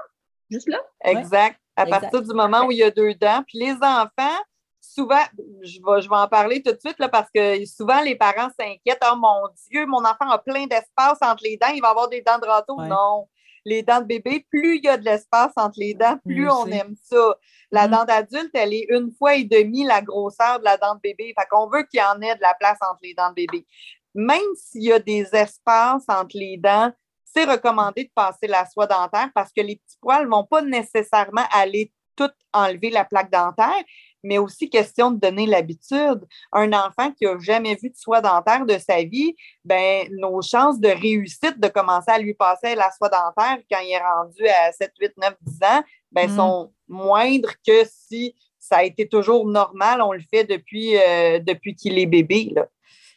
Juste 0.50 0.68
là? 0.68 0.78
Exact. 1.04 1.58
À 1.76 1.86
partir 1.86 2.22
du 2.22 2.32
moment 2.32 2.64
où 2.66 2.72
il 2.72 2.78
y 2.78 2.82
a 2.82 2.90
deux 2.90 3.14
dents. 3.14 3.42
Puis 3.46 3.58
les 3.58 3.74
enfants, 3.74 4.38
souvent, 4.80 5.22
je 5.62 5.78
vais, 5.78 6.00
je 6.00 6.08
vais 6.08 6.16
en 6.16 6.28
parler 6.28 6.62
tout 6.62 6.72
de 6.72 6.80
suite 6.80 6.98
là, 6.98 7.08
parce 7.08 7.28
que 7.34 7.64
souvent 7.66 8.00
les 8.00 8.16
parents 8.16 8.48
s'inquiètent. 8.58 9.04
Oh 9.12 9.16
mon 9.16 9.48
Dieu, 9.68 9.86
mon 9.86 10.04
enfant 10.04 10.30
a 10.30 10.38
plein 10.38 10.66
d'espace 10.66 11.18
entre 11.20 11.42
les 11.44 11.56
dents, 11.56 11.72
il 11.74 11.82
va 11.82 11.90
avoir 11.90 12.08
des 12.08 12.22
dents 12.22 12.38
de 12.38 12.46
râteau. 12.46 12.80
Non. 12.80 13.28
Les 13.64 13.82
dents 13.82 14.00
de 14.00 14.06
bébé, 14.06 14.46
plus 14.48 14.76
il 14.76 14.84
y 14.84 14.88
a 14.88 14.96
de 14.96 15.04
l'espace 15.04 15.52
entre 15.56 15.78
les 15.78 15.92
dents, 15.92 16.18
plus 16.24 16.48
on 16.48 16.66
aime 16.66 16.94
ça. 17.02 17.36
La 17.70 17.88
mm. 17.88 17.90
dent 17.90 18.04
d'adulte, 18.04 18.50
elle 18.54 18.74
est 18.74 18.86
une 18.90 19.12
fois 19.16 19.34
et 19.34 19.44
demie 19.44 19.84
la 19.84 20.02
grosseur 20.02 20.58
de 20.58 20.64
la 20.64 20.76
dent 20.76 20.94
de 20.94 21.00
bébé. 21.00 21.34
Fait 21.38 21.46
qu'on 21.50 21.68
veut 21.68 21.84
qu'il 21.84 22.00
y 22.00 22.02
en 22.02 22.20
ait 22.20 22.36
de 22.36 22.42
la 22.42 22.54
place 22.54 22.78
entre 22.80 23.00
les 23.02 23.14
dents 23.14 23.30
de 23.30 23.34
bébé. 23.34 23.66
Même 24.14 24.54
s'il 24.56 24.84
y 24.84 24.92
a 24.92 24.98
des 24.98 25.28
espaces 25.34 26.04
entre 26.08 26.36
les 26.36 26.56
dents, 26.56 26.92
c'est 27.24 27.44
recommandé 27.44 28.04
de 28.04 28.10
passer 28.14 28.46
la 28.46 28.64
soie 28.66 28.86
dentaire 28.86 29.30
parce 29.34 29.52
que 29.52 29.60
les 29.60 29.76
petits 29.76 29.98
poils 30.00 30.24
ne 30.24 30.30
vont 30.30 30.44
pas 30.44 30.62
nécessairement 30.62 31.44
aller 31.52 31.92
tout 32.16 32.30
enlever 32.54 32.90
la 32.90 33.04
plaque 33.04 33.30
dentaire, 33.30 33.84
mais 34.26 34.38
aussi 34.38 34.68
question 34.68 35.10
de 35.10 35.18
donner 35.18 35.46
l'habitude. 35.46 36.26
Un 36.52 36.72
enfant 36.72 37.12
qui 37.12 37.24
n'a 37.24 37.38
jamais 37.38 37.76
vu 37.76 37.90
de 37.90 37.96
soie 37.96 38.20
dentaire 38.20 38.66
de 38.66 38.76
sa 38.78 39.02
vie, 39.02 39.34
ben, 39.64 40.08
nos 40.10 40.42
chances 40.42 40.80
de 40.80 40.88
réussite 40.88 41.58
de 41.58 41.68
commencer 41.68 42.10
à 42.10 42.18
lui 42.18 42.34
passer 42.34 42.74
la 42.74 42.90
soie 42.90 43.08
dentaire 43.08 43.58
quand 43.70 43.78
il 43.80 43.92
est 43.92 43.98
rendu 43.98 44.46
à 44.48 44.72
7, 44.72 44.92
8, 45.00 45.12
9, 45.16 45.34
10 45.40 45.54
ans, 45.62 45.82
ben, 46.12 46.30
mm. 46.30 46.36
sont 46.36 46.72
moindres 46.88 47.52
que 47.66 47.84
si 47.86 48.34
ça 48.58 48.78
a 48.78 48.84
été 48.84 49.08
toujours 49.08 49.46
normal, 49.46 50.02
on 50.02 50.12
le 50.12 50.22
fait 50.30 50.44
depuis, 50.44 50.96
euh, 50.96 51.38
depuis 51.38 51.74
qu'il 51.74 51.98
est 51.98 52.06
bébé. 52.06 52.52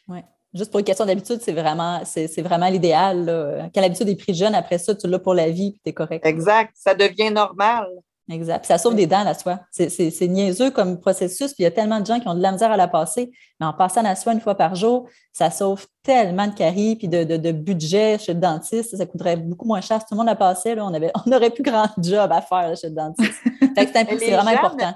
Oui. 0.06 0.20
Juste 0.54 0.70
pour 0.70 0.80
une 0.80 0.86
question 0.86 1.06
d'habitude, 1.06 1.40
c'est 1.40 1.52
vraiment, 1.52 2.04
c'est, 2.04 2.42
vraiment 2.42 2.68
l'idéal. 2.68 3.70
Quand 3.72 3.80
l'habitude 3.80 4.08
est 4.08 4.16
prise 4.16 4.36
jeune, 4.36 4.54
après 4.54 4.78
ça, 4.78 4.94
tu 4.94 5.06
l'as 5.06 5.20
pour 5.20 5.34
la 5.34 5.48
vie, 5.48 5.72
puis 5.72 5.80
tu 5.84 5.90
es 5.90 5.92
correct. 5.92 6.26
Exact. 6.26 6.72
Ça 6.74 6.94
devient 6.94 7.30
normal. 7.30 7.88
Exact. 8.30 8.60
Puis 8.60 8.68
ça 8.68 8.78
sauve 8.78 8.94
des 8.94 9.08
dents, 9.08 9.24
la 9.24 9.34
soie. 9.34 9.58
C'est 9.70 10.28
niaiseux 10.28 10.70
comme 10.70 11.00
processus, 11.00 11.52
puis 11.52 11.60
il 11.60 11.64
y 11.64 11.66
a 11.66 11.70
tellement 11.72 11.98
de 11.98 12.06
gens 12.06 12.20
qui 12.20 12.28
ont 12.28 12.34
de 12.34 12.42
la 12.42 12.52
misère 12.52 12.70
à 12.70 12.76
la 12.76 12.86
passer. 12.86 13.32
Mais 13.58 13.66
en 13.66 13.72
passant 13.72 14.02
la 14.02 14.14
soie 14.14 14.32
une 14.32 14.40
fois 14.40 14.54
par 14.54 14.76
jour, 14.76 15.08
ça 15.32 15.50
sauve 15.50 15.86
tellement 16.04 16.46
de 16.46 16.54
caries 16.54 16.94
puis 16.94 17.08
de, 17.08 17.52
budget 17.52 18.18
chez 18.18 18.34
le 18.34 18.40
dentiste. 18.40 18.96
Ça 18.96 19.06
coûterait 19.06 19.36
beaucoup 19.36 19.66
moins 19.66 19.80
cher. 19.80 20.00
Si 20.00 20.06
tout 20.06 20.14
le 20.14 20.18
monde 20.18 20.26
la 20.26 20.36
passé, 20.36 20.76
là, 20.76 20.84
on, 20.86 20.94
avait, 20.94 21.10
on 21.26 21.32
aurait 21.32 21.50
plus 21.50 21.64
grand 21.64 21.88
job 21.98 22.30
à 22.30 22.40
faire 22.40 22.76
chez 22.76 22.88
le 22.88 22.94
dentiste. 22.94 23.34
c'est 23.76 24.30
vraiment 24.30 24.50
important. 24.50 24.94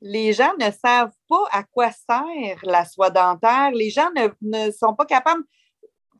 les 0.00 0.32
gens 0.32 0.52
ne 0.58 0.70
savent 0.70 1.12
pas 1.28 1.44
à 1.50 1.64
quoi 1.64 1.90
sert 1.90 2.58
la 2.62 2.84
soie 2.84 3.10
dentaire. 3.10 3.72
Les 3.72 3.90
gens 3.90 4.10
ne, 4.40 4.70
sont 4.70 4.94
pas 4.94 5.06
capables. 5.06 5.42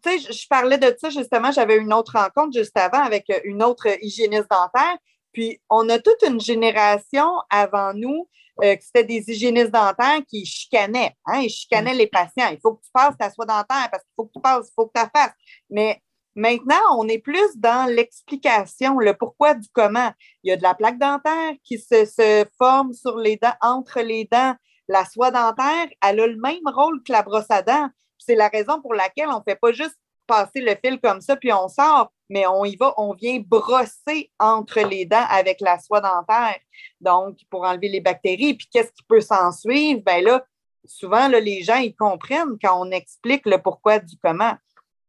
Tu 0.03 0.19
sais, 0.19 0.33
je, 0.33 0.49
parlais 0.49 0.79
de 0.79 0.97
ça 0.99 1.11
justement, 1.11 1.53
j'avais 1.53 1.77
une 1.77 1.93
autre 1.93 2.13
rencontre 2.19 2.59
juste 2.59 2.77
avant 2.77 3.05
avec 3.05 3.27
une 3.45 3.63
autre 3.63 3.87
hygiéniste 4.03 4.51
dentaire. 4.51 4.99
Puis, 5.33 5.61
on 5.69 5.89
a 5.89 5.99
toute 5.99 6.23
une 6.27 6.41
génération 6.41 7.29
avant 7.51 7.93
nous 7.95 8.29
euh, 8.63 8.77
que 8.77 8.83
c'était 8.83 9.05
des 9.05 9.25
hygiénistes 9.29 9.71
dentaires 9.71 10.21
qui 10.29 10.45
chicanaient. 10.45 11.17
Hein, 11.27 11.41
ils 11.41 11.51
chicanaient 11.51 11.95
les 11.95 12.07
patients. 12.07 12.49
Il 12.51 12.59
faut 12.61 12.75
que 12.75 12.83
tu 12.83 12.91
passes 12.93 13.17
ta 13.19 13.31
soie 13.31 13.47
dentaire 13.47 13.89
parce 13.91 14.03
qu'il 14.03 14.13
faut 14.17 14.27
que 14.27 14.33
tu 14.35 14.41
passes, 14.41 14.69
il 14.69 14.75
faut 14.75 14.87
que 14.87 14.93
tu 14.95 15.03
la 15.03 15.11
fasses. 15.15 15.35
Mais 15.71 16.01
Maintenant, 16.37 16.97
on 16.97 17.09
est 17.09 17.19
plus 17.19 17.57
dans 17.57 17.91
l'explication, 17.91 18.99
le 18.99 19.15
pourquoi 19.15 19.55
du 19.55 19.69
comment. 19.73 20.13
Il 20.45 20.51
y 20.51 20.53
a 20.53 20.57
de 20.57 20.63
la 20.63 20.75
plaque 20.75 20.99
dentaire 20.99 21.55
qui 21.65 21.79
se, 21.79 22.47
forme 22.57 22.93
sur 22.93 23.17
les 23.17 23.37
dents, 23.37 23.55
entre 23.61 24.01
les 24.01 24.29
dents. 24.31 24.55
La 24.89 25.05
soie 25.05 25.31
dentaire, 25.31 25.89
elle 26.03 26.21
a 26.21 26.27
le 26.27 26.37
même 26.37 26.67
rôle 26.67 27.03
que 27.03 27.13
la 27.13 27.23
brosse 27.23 27.51
à 27.51 27.63
dents. 27.63 27.89
C'est 28.17 28.37
la 28.37 28.49
raison 28.49 28.81
pour 28.81 28.95
laquelle 28.95 29.29
on 29.29 29.39
ne 29.39 29.45
fait 29.47 29.57
pas 29.57 29.73
juste 29.73 29.99
passer 30.31 30.61
le 30.61 30.77
fil 30.83 31.01
comme 31.01 31.21
ça, 31.21 31.37
puis 31.37 31.53
on 31.53 31.69
sort, 31.69 32.13
mais 32.29 32.47
on 32.47 32.65
y 32.65 32.77
va, 32.77 32.95
on 32.97 33.13
vient 33.15 33.41
brosser 33.45 34.31
entre 34.39 34.81
les 34.81 35.05
dents 35.05 35.27
avec 35.29 35.61
la 35.61 35.79
soie 35.81 36.01
dentaire. 36.01 36.57
Donc, 37.01 37.39
pour 37.51 37.65
enlever 37.65 37.89
les 37.89 38.01
bactéries. 38.01 38.55
Puis 38.55 38.69
qu'est-ce 38.73 38.93
qui 38.93 39.03
peut 39.03 39.21
s'en 39.21 39.51
suivre? 39.51 40.01
Bien 40.05 40.21
là, 40.21 40.45
souvent, 40.85 41.27
les 41.29 41.63
gens, 41.63 41.77
ils 41.77 41.95
comprennent 41.95 42.57
quand 42.63 42.81
on 42.81 42.91
explique 42.93 43.45
le 43.47 43.59
pourquoi 43.59 43.99
du 43.99 44.17
comment. 44.23 44.55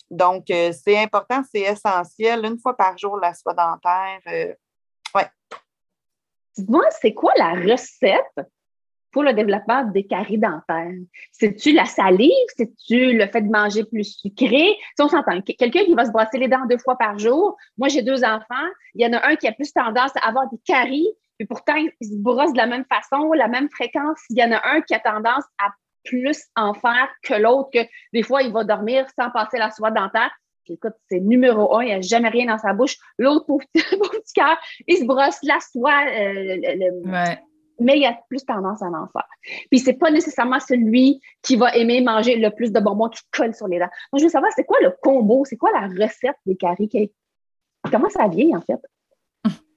Donc, 0.09 0.49
euh, 0.49 0.73
c'est 0.73 0.97
important, 0.97 1.41
c'est 1.49 1.61
essentiel. 1.61 2.43
Une 2.45 2.59
fois 2.59 2.75
par 2.75 2.97
jour, 2.97 3.17
la 3.17 3.33
soie 3.33 3.53
dentaire. 3.53 4.19
Euh, 4.27 4.53
ouais. 5.15 5.29
Dis-moi, 6.57 6.83
c'est 6.99 7.13
quoi 7.13 7.31
la 7.37 7.53
recette 7.53 8.39
pour 9.11 9.23
le 9.23 9.33
développement 9.33 9.83
des 9.85 10.05
caries 10.05 10.37
dentaires? 10.37 10.91
C'est-tu 11.31 11.73
la 11.73 11.85
salive? 11.85 12.31
C'est-tu 12.55 13.13
le 13.13 13.27
fait 13.27 13.41
de 13.41 13.49
manger 13.49 13.83
plus 13.83 14.17
sucré? 14.19 14.77
Si 14.95 15.01
on 15.01 15.07
s'entend, 15.07 15.41
quelqu'un 15.41 15.83
qui 15.83 15.93
va 15.93 16.05
se 16.05 16.11
brosser 16.11 16.37
les 16.37 16.47
dents 16.47 16.65
deux 16.69 16.77
fois 16.77 16.97
par 16.97 17.19
jour, 17.19 17.57
moi 17.77 17.87
j'ai 17.87 18.01
deux 18.01 18.23
enfants, 18.23 18.69
il 18.95 19.05
y 19.05 19.07
en 19.07 19.13
a 19.13 19.27
un 19.27 19.35
qui 19.35 19.47
a 19.47 19.51
plus 19.51 19.71
tendance 19.73 20.11
à 20.21 20.27
avoir 20.27 20.49
des 20.49 20.59
caries, 20.65 21.09
et 21.39 21.45
pourtant 21.45 21.75
il 21.75 22.07
se 22.07 22.15
brosse 22.17 22.53
de 22.53 22.57
la 22.57 22.67
même 22.67 22.85
façon, 22.85 23.31
la 23.33 23.47
même 23.47 23.69
fréquence. 23.69 24.19
Il 24.29 24.37
y 24.37 24.43
en 24.43 24.51
a 24.51 24.61
un 24.63 24.81
qui 24.81 24.93
a 24.93 24.99
tendance 24.99 25.43
à 25.57 25.69
plus 26.03 26.37
en 26.55 26.73
faire 26.73 27.09
que 27.23 27.33
l'autre, 27.33 27.69
que 27.73 27.79
des 28.13 28.23
fois, 28.23 28.41
il 28.41 28.51
va 28.51 28.63
dormir 28.63 29.05
sans 29.19 29.29
passer 29.29 29.57
la 29.57 29.71
soie 29.71 29.91
dentaire. 29.91 30.31
écoute, 30.67 30.93
c'est 31.09 31.19
numéro 31.19 31.77
un, 31.77 31.83
il 31.83 31.95
n'a 31.95 32.01
jamais 32.01 32.29
rien 32.29 32.45
dans 32.45 32.57
sa 32.57 32.73
bouche. 32.73 32.95
L'autre, 33.17 33.45
pauvre, 33.47 33.65
petit 33.73 34.33
cœur, 34.33 34.57
il 34.87 34.97
se 34.97 35.05
brosse 35.05 35.39
la 35.43 35.59
soie, 35.59 36.03
euh, 36.07 37.35
mais 37.81 37.97
il 37.97 38.05
a 38.05 38.17
plus 38.29 38.45
tendance 38.45 38.81
à 38.81 38.85
en 38.85 39.07
faire. 39.11 39.27
Puis 39.69 39.79
c'est 39.79 39.93
pas 39.93 40.11
nécessairement 40.11 40.59
celui 40.59 41.21
qui 41.41 41.55
va 41.55 41.75
aimer 41.75 42.01
manger 42.01 42.35
le 42.35 42.49
plus 42.51 42.71
de 42.71 42.79
bonbons 42.79 43.09
qui 43.09 43.21
colle 43.31 43.53
sur 43.53 43.67
les 43.67 43.79
dents. 43.79 43.89
Moi, 44.11 44.19
je 44.19 44.23
veux 44.23 44.29
savoir, 44.29 44.51
c'est 44.55 44.63
quoi 44.63 44.77
le 44.81 44.95
combo, 45.01 45.43
c'est 45.45 45.57
quoi 45.57 45.71
la 45.71 45.87
recette 45.87 46.37
des 46.45 46.55
caries? 46.55 47.11
Comment 47.91 48.09
ça 48.09 48.27
vient, 48.27 48.57
en 48.57 48.61
fait? 48.61 48.79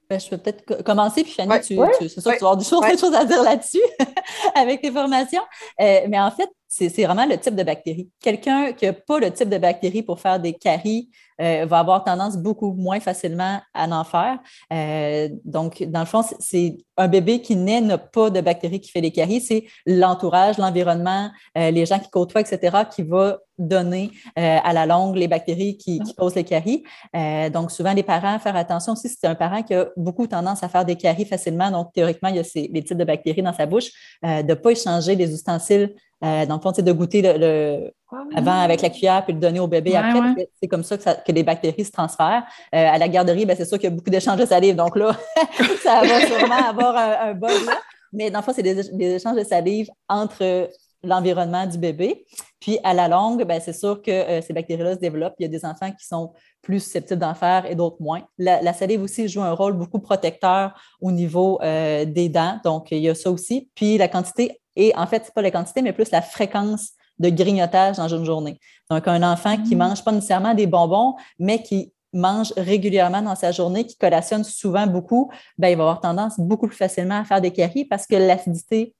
Ben, 0.09 0.21
je 0.21 0.29
peux 0.29 0.37
peut-être 0.37 0.83
commencer, 0.83 1.23
puis 1.23 1.33
Fanny, 1.33 1.61
tu, 1.61 1.77
c'est 1.99 2.21
sûr 2.21 2.33
que 2.33 2.37
tu 2.37 2.45
vas 2.45 2.51
avoir 2.51 2.57
des 2.59 2.65
choses, 2.65 3.15
à 3.15 3.25
dire 3.25 3.43
là-dessus 3.43 3.81
avec 4.55 4.83
tes 4.83 4.93
formations. 4.93 5.43
Euh, 5.81 6.01
mais 6.09 6.21
en 6.21 6.31
fait, 6.31 6.51
c'est 6.69 7.05
vraiment 7.05 7.27
le 7.27 7.39
type 7.39 7.55
de 7.55 7.63
bactérie. 7.63 8.11
Quelqu'un 8.21 8.73
qui 8.73 8.87
n'a 8.87 8.93
pas 8.93 9.19
le 9.19 9.31
type 9.31 9.49
de 9.49 9.59
bactérie 9.59 10.03
pour 10.03 10.21
faire 10.21 10.41
des 10.41 10.55
caries 10.55 11.11
euh, 11.41 11.67
va 11.67 11.81
avoir 11.81 12.05
tendance 12.05 12.37
beaucoup 12.37 12.73
moins 12.75 13.01
facilement 13.01 13.61
à 13.73 13.89
en 13.89 14.05
faire. 14.05 14.39
Euh, 14.73 15.29
donc, 15.45 15.83
dans 15.83 16.01
le 16.01 16.07
fond, 16.07 16.23
c'est 16.39 16.77
un 16.97 17.09
bébé 17.09 17.41
qui 17.41 17.57
naît 17.57 17.81
n'a 17.81 17.99
pas 17.99 18.31
de 18.31 18.41
bactéries 18.41 18.81
qui 18.81 18.91
fait 18.91 19.01
des 19.01 19.11
caries, 19.11 19.41
c'est 19.41 19.65
l'entourage, 19.85 20.59
l'environnement, 20.59 21.31
euh, 21.59 21.71
les 21.73 21.87
gens 21.87 21.99
qui 21.99 22.09
côtoient, 22.09 22.41
etc., 22.41 22.85
qui 22.91 23.03
va 23.03 23.39
donner 23.57 24.11
à 24.35 24.73
la 24.73 24.85
longue 24.85 25.15
les 25.15 25.29
bactéries 25.29 25.77
qui, 25.77 26.01
qui 26.01 26.13
posent 26.15 26.35
les 26.35 26.43
caries. 26.43 26.83
donc, 27.53 27.71
souvent, 27.71 27.93
les 27.93 28.03
parents, 28.03 28.37
faire 28.41 28.57
attention 28.57 28.95
aussi, 28.95 29.09
si 29.09 29.17
c'est 29.21 29.29
un 29.29 29.37
parent 29.37 29.63
qui 29.63 29.75
a 29.75 29.91
beaucoup 29.97 30.27
tendance 30.27 30.65
à 30.65 30.69
faire 30.69 30.85
des 30.85 30.97
caries 30.97 31.25
facilement, 31.25 31.71
donc 31.71 31.93
théoriquement, 31.93 32.31
il 32.31 32.35
y 32.35 32.39
a 32.41 32.45
ces, 32.45 32.69
les 32.73 32.83
types 32.83 32.99
de 32.99 33.05
bactéries 33.05 33.43
dans 33.43 33.53
sa 33.53 33.67
bouche, 33.67 33.93
de 34.25 34.43
ne 34.43 34.55
pas 34.55 34.73
échanger 34.73 35.15
les 35.15 35.33
ustensiles 35.33 35.95
euh, 36.25 36.47
dans 36.47 36.57
le 36.57 36.61
fond, 36.61 36.73
c'est 36.75 36.83
de 36.83 36.93
goûter 36.93 37.23
le, 37.23 37.93
avant 38.35 38.61
avec 38.61 38.81
la 38.81 38.89
cuillère 38.89 39.25
puis 39.25 39.35
le 39.35 39.41
donner 39.41 39.61
au 39.61 39.67
bébé 39.67 39.95
après. 39.95 40.49
C'est 40.61 40.69
comme 40.69 40.85
ça 40.85 40.97
que, 40.97 41.33
les 41.33 41.43
bactéries 41.43 41.85
se 41.85 41.93
transfèrent. 41.93 42.45
Euh, 42.75 42.89
à 42.89 42.99
la 42.99 43.09
garderie, 43.09 43.45
ben, 43.45 43.57
c'est 43.57 43.65
sûr 43.65 43.79
qu'il 43.79 43.91
y 43.91 43.93
a 43.93 43.97
beaucoup 43.97 44.11
d'échanges 44.11 44.39
de 44.39 44.47
salive. 44.47 44.77
Donc 44.77 44.97
là, 44.97 45.17
ça 45.83 46.01
va 46.01 46.27
sûrement 46.27 46.69
avoir 46.69 46.97
un, 46.97 47.31
un 47.31 47.35
bug 47.35 47.65
là. 47.67 47.75
Mais 48.13 48.31
dans 48.31 48.39
le 48.39 48.45
fond, 48.45 48.53
c'est 48.55 48.63
des, 48.63 49.15
échanges 49.15 49.37
de 49.37 49.45
salive 49.45 49.89
entre 50.09 50.71
l'environnement 51.03 51.67
du 51.67 51.77
bébé. 51.77 52.25
Puis 52.61 52.79
à 52.85 52.95
la 52.95 53.09
longue, 53.09 53.45
ben, 53.45 53.61
c'est 53.61 53.75
sûr 53.75 54.01
que 54.01 54.11
euh, 54.11 54.41
ces 54.41 54.55
bactéries-là 54.55 54.95
se 54.95 55.01
développent. 55.01 55.35
Il 55.41 55.43
y 55.43 55.47
a 55.47 55.49
des 55.49 55.65
enfants 55.67 55.91
qui 55.91 56.07
sont 56.07 56.33
plus 56.63 56.81
susceptibles 56.81 57.21
d'en 57.21 57.35
faire 57.35 57.67
et 57.67 57.75
d'autres 57.75 58.01
moins. 58.01 58.23
La, 58.39 58.73
salive 58.73 59.03
aussi 59.03 59.29
joue 59.29 59.43
un 59.43 59.53
rôle 59.53 59.75
beaucoup 59.75 59.99
protecteur 59.99 60.73
au 61.03 61.11
niveau 61.11 61.59
des 61.61 62.31
dents. 62.31 62.59
Donc, 62.65 62.91
il 62.93 62.99
y 62.99 63.11
a 63.11 63.15
ça 63.15 63.31
aussi. 63.31 63.69
Puis 63.75 63.99
la 63.99 64.09
quantité 64.09 64.63
et 64.77 64.93
en 64.97 65.07
fait, 65.07 65.23
ce 65.23 65.29
n'est 65.29 65.33
pas 65.35 65.43
la 65.43 65.51
quantité, 65.51 65.83
mais 65.83 65.93
plus 65.93 66.11
la 66.11 66.23
fréquence 66.23 66.91
de 67.19 67.31
grignotage 67.31 67.97
dans 67.97 68.09
une 68.09 68.25
journée. 68.25 68.59
Donc, 68.91 69.07
un 69.07 69.23
enfant 69.23 69.57
qui 69.57 69.71
ne 69.71 69.77
mm. 69.77 69.89
mange 69.89 70.05
pas 70.05 70.13
nécessairement 70.13 70.55
des 70.55 70.67
bonbons, 70.67 71.15
mais 71.39 71.63
qui 71.63 71.93
mange 72.13 72.53
régulièrement 72.57 73.23
dans 73.23 73.35
sa 73.35 73.53
journée, 73.53 73.85
qui 73.87 73.97
collationne 73.97 74.45
souvent 74.45 74.87
beaucoup, 74.87 75.31
ben, 75.59 75.69
il 75.69 75.77
va 75.77 75.83
avoir 75.83 76.01
tendance 76.01 76.35
beaucoup 76.39 76.69
plus 76.69 76.77
facilement 76.77 77.21
à 77.21 77.25
faire 77.25 77.41
des 77.41 77.53
caries 77.53 77.85
parce 77.85 78.07
que 78.07 78.15
l'acidité 78.15 78.95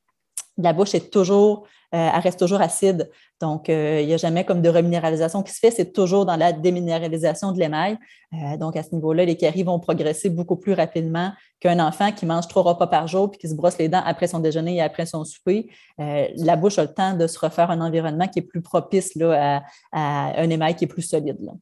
la 0.59 0.73
bouche 0.73 0.95
est 0.95 1.11
toujours 1.13 1.67
euh, 1.95 2.11
elle 2.13 2.21
reste 2.21 2.41
toujours 2.41 2.61
acide. 2.61 3.09
Donc, 3.41 3.69
euh, 3.69 4.01
il 4.01 4.09
n'y 4.09 4.15
a 4.15 4.17
jamais 4.17 4.45
comme 4.45 4.63
de 4.63 4.69
reminéralisation 4.69 5.45
qui 5.45 5.53
se 5.53 5.61
fait, 5.61 5.71
c'est 5.71 5.93
toujours 5.93 6.27
dans 6.27 6.35
la 6.35 6.53
déminéralisation 6.53 7.53
de 7.53 7.61
l'émail. 7.61 7.99
Euh, 8.33 8.57
donc, 8.57 8.77
à 8.77 8.83
ce 8.83 8.93
niveau-là, 8.93 9.25
les 9.25 9.37
caries 9.37 9.63
vont 9.63 9.79
progresser 9.79 10.29
beaucoup 10.29 10.57
plus 10.57 10.73
rapidement 10.73 11.31
qu'un 11.61 11.79
enfant 11.79 12.11
qui 12.11 12.27
mange 12.27 12.49
trois 12.49 12.63
repas 12.63 12.89
par 12.89 13.07
jour 13.07 13.31
puis 13.31 13.39
qui 13.39 13.49
se 13.49 13.55
brosse 13.55 13.79
les 13.79 13.89
dents 13.89 14.03
après 14.05 14.27
son 14.27 14.41
déjeuner 14.41 14.77
et 14.77 14.83
après 14.83 15.07
son 15.07 15.25
souper. 15.25 15.71
la 15.99 16.57
bouche 16.57 16.79
a 16.79 16.83
le 16.83 16.93
temps 16.93 17.15
de 17.17 17.27
se 17.29 17.39
refaire 17.39 17.71
un 17.71 17.81
environnement 17.81 18.27
qui 18.27 18.41
est 18.41 18.43
plus 18.43 18.61
propice 18.61 19.15
là, 19.15 19.63
à, 19.93 20.41
un 20.41 20.51
émail 20.51 20.75
qui 20.75 20.85
est 20.85 20.89
plus 20.89 21.03
solide. 21.03 21.39
Là. 21.41 21.53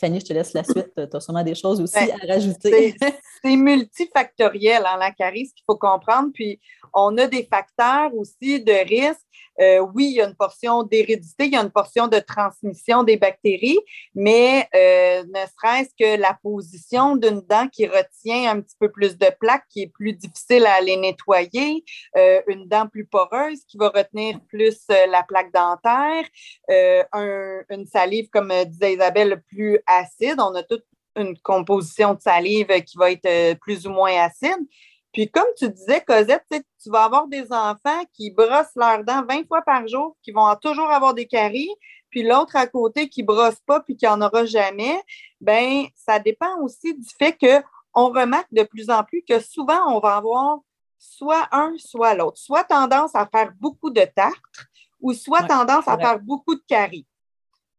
Fanny, 0.00 0.20
je 0.20 0.26
te 0.26 0.32
laisse 0.32 0.52
la 0.52 0.64
suite. 0.64 0.92
Tu 0.94 1.16
as 1.16 1.20
sûrement 1.20 1.42
des 1.42 1.54
choses 1.54 1.80
aussi 1.80 1.94
ben, 1.94 2.16
à 2.22 2.32
rajouter. 2.32 2.94
C'est 3.42 3.56
multifactoriel, 3.56 4.82
hein, 4.86 4.96
la 4.98 5.10
carie, 5.10 5.46
ce 5.46 5.54
qu'il 5.54 5.64
faut 5.66 5.76
comprendre. 5.76 6.30
Puis, 6.34 6.60
on 6.92 7.16
a 7.18 7.26
des 7.26 7.44
facteurs 7.44 8.14
aussi 8.14 8.62
de 8.62 8.72
risque. 8.88 9.25
Euh, 9.60 9.80
oui, 9.94 10.06
il 10.10 10.16
y 10.16 10.20
a 10.20 10.26
une 10.26 10.34
portion 10.34 10.82
d'hérédité, 10.82 11.46
il 11.46 11.52
y 11.52 11.56
a 11.56 11.62
une 11.62 11.70
portion 11.70 12.08
de 12.08 12.18
transmission 12.18 13.02
des 13.02 13.16
bactéries, 13.16 13.78
mais 14.14 14.68
euh, 14.74 15.24
ne 15.24 15.46
serait-ce 15.56 15.90
que 15.98 16.20
la 16.20 16.38
position 16.42 17.16
d'une 17.16 17.40
dent 17.40 17.68
qui 17.68 17.86
retient 17.86 18.50
un 18.50 18.60
petit 18.60 18.76
peu 18.78 18.90
plus 18.90 19.16
de 19.16 19.26
plaques, 19.40 19.66
qui 19.70 19.82
est 19.82 19.92
plus 19.92 20.12
difficile 20.12 20.66
à 20.66 20.74
aller 20.74 20.96
nettoyer, 20.96 21.84
euh, 22.16 22.40
une 22.48 22.66
dent 22.68 22.86
plus 22.86 23.06
poreuse 23.06 23.64
qui 23.66 23.78
va 23.78 23.88
retenir 23.88 24.40
plus 24.48 24.78
la 24.88 25.22
plaque 25.22 25.52
dentaire, 25.52 26.24
une 26.68 27.86
salive, 27.86 28.28
comme 28.30 28.52
disait 28.66 28.94
Isabelle, 28.94 29.42
plus 29.48 29.80
acide. 29.86 30.36
On 30.38 30.54
a 30.54 30.62
toute 30.62 30.84
une 31.16 31.36
composition 31.38 32.14
de 32.14 32.20
salive 32.20 32.68
qui 32.84 32.98
va 32.98 33.10
être 33.10 33.58
plus 33.58 33.86
ou 33.86 33.90
moins 33.90 34.12
acide. 34.22 34.66
Puis 35.16 35.30
comme 35.30 35.46
tu 35.56 35.70
disais, 35.70 36.02
Cosette, 36.06 36.44
tu 36.50 36.90
vas 36.90 37.04
avoir 37.04 37.26
des 37.26 37.50
enfants 37.50 38.04
qui 38.12 38.30
brossent 38.30 38.76
leurs 38.76 39.02
dents 39.02 39.24
20 39.26 39.48
fois 39.48 39.62
par 39.62 39.88
jour, 39.88 40.14
qui 40.22 40.30
vont 40.30 40.54
toujours 40.60 40.90
avoir 40.90 41.14
des 41.14 41.26
caries, 41.26 41.70
puis 42.10 42.22
l'autre 42.22 42.54
à 42.54 42.66
côté 42.66 43.08
qui 43.08 43.22
ne 43.22 43.26
brosse 43.26 43.58
pas 43.64 43.80
puis 43.80 43.96
qui 43.96 44.04
n'en 44.04 44.20
aura 44.20 44.44
jamais. 44.44 45.02
Bien, 45.40 45.86
ça 45.94 46.18
dépend 46.18 46.60
aussi 46.60 46.94
du 46.94 47.08
fait 47.18 47.34
qu'on 47.34 48.08
remarque 48.12 48.52
de 48.52 48.62
plus 48.62 48.90
en 48.90 49.02
plus 49.04 49.24
que 49.26 49.40
souvent, 49.40 49.96
on 49.96 50.00
va 50.00 50.16
avoir 50.16 50.58
soit 50.98 51.48
un, 51.50 51.72
soit 51.78 52.12
l'autre. 52.12 52.36
Soit 52.36 52.64
tendance 52.64 53.14
à 53.14 53.26
faire 53.26 53.54
beaucoup 53.58 53.88
de 53.88 54.02
tartres 54.14 54.66
ou 55.00 55.14
soit 55.14 55.44
tendance 55.44 55.88
à 55.88 55.96
faire 55.96 56.18
beaucoup 56.18 56.56
de 56.56 56.62
caries. 56.68 57.06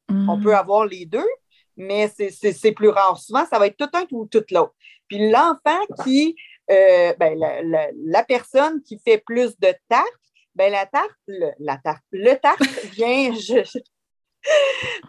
On 0.10 0.42
peut 0.42 0.56
avoir 0.56 0.88
les 0.88 1.06
deux, 1.06 1.30
mais 1.76 2.12
c'est 2.18 2.72
plus 2.72 2.90
rare. 2.90 3.16
Souvent, 3.20 3.46
ça 3.46 3.60
va 3.60 3.68
être 3.68 3.78
tout 3.78 3.90
un 3.94 4.06
ou 4.10 4.26
tout 4.26 4.44
l'autre. 4.50 4.74
Puis 5.08 5.30
l'enfant 5.30 5.80
qui 6.04 6.36
euh, 6.70 7.14
ben, 7.18 7.38
la, 8.06 8.24
personne 8.24 8.82
qui 8.82 9.00
fait 9.00 9.18
plus 9.20 9.58
de 9.60 9.74
tarte, 9.90 10.08
ben, 10.56 10.72
la 10.72 10.86
tarte, 10.86 11.12
le, 11.28 11.52
la 11.60 11.78
tarte, 11.78 12.04
le 12.12 12.34
tarte 12.36 12.62
vient, 12.94 13.34
je, 13.34 13.64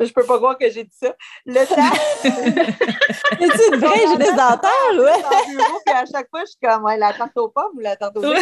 je, 0.01 0.13
peux 0.13 0.25
pas 0.25 0.37
croire 0.37 0.59
que 0.59 0.71
j'ai 0.71 0.85
dit 0.85 0.97
ça. 0.97 1.15
Le 1.47 1.67
tarte. 1.67 2.01
C'est 2.23 3.77
vrai, 3.77 3.99
j'ai 4.09 4.17
des 4.17 4.33
dentaires, 4.33 4.95
ouais. 4.95 5.55
bureau, 5.55 5.81
puis 5.85 5.95
à 5.95 6.05
chaque 6.07 6.29
fois, 6.31 6.43
je 6.43 6.51
suis 6.51 6.59
comme, 6.63 6.87
la 6.97 7.13
tarte 7.13 7.37
aux 7.37 7.49
pommes 7.49 7.77
ou 7.77 7.81
la 7.81 7.97
tarte 7.97 8.17
aux 8.17 8.35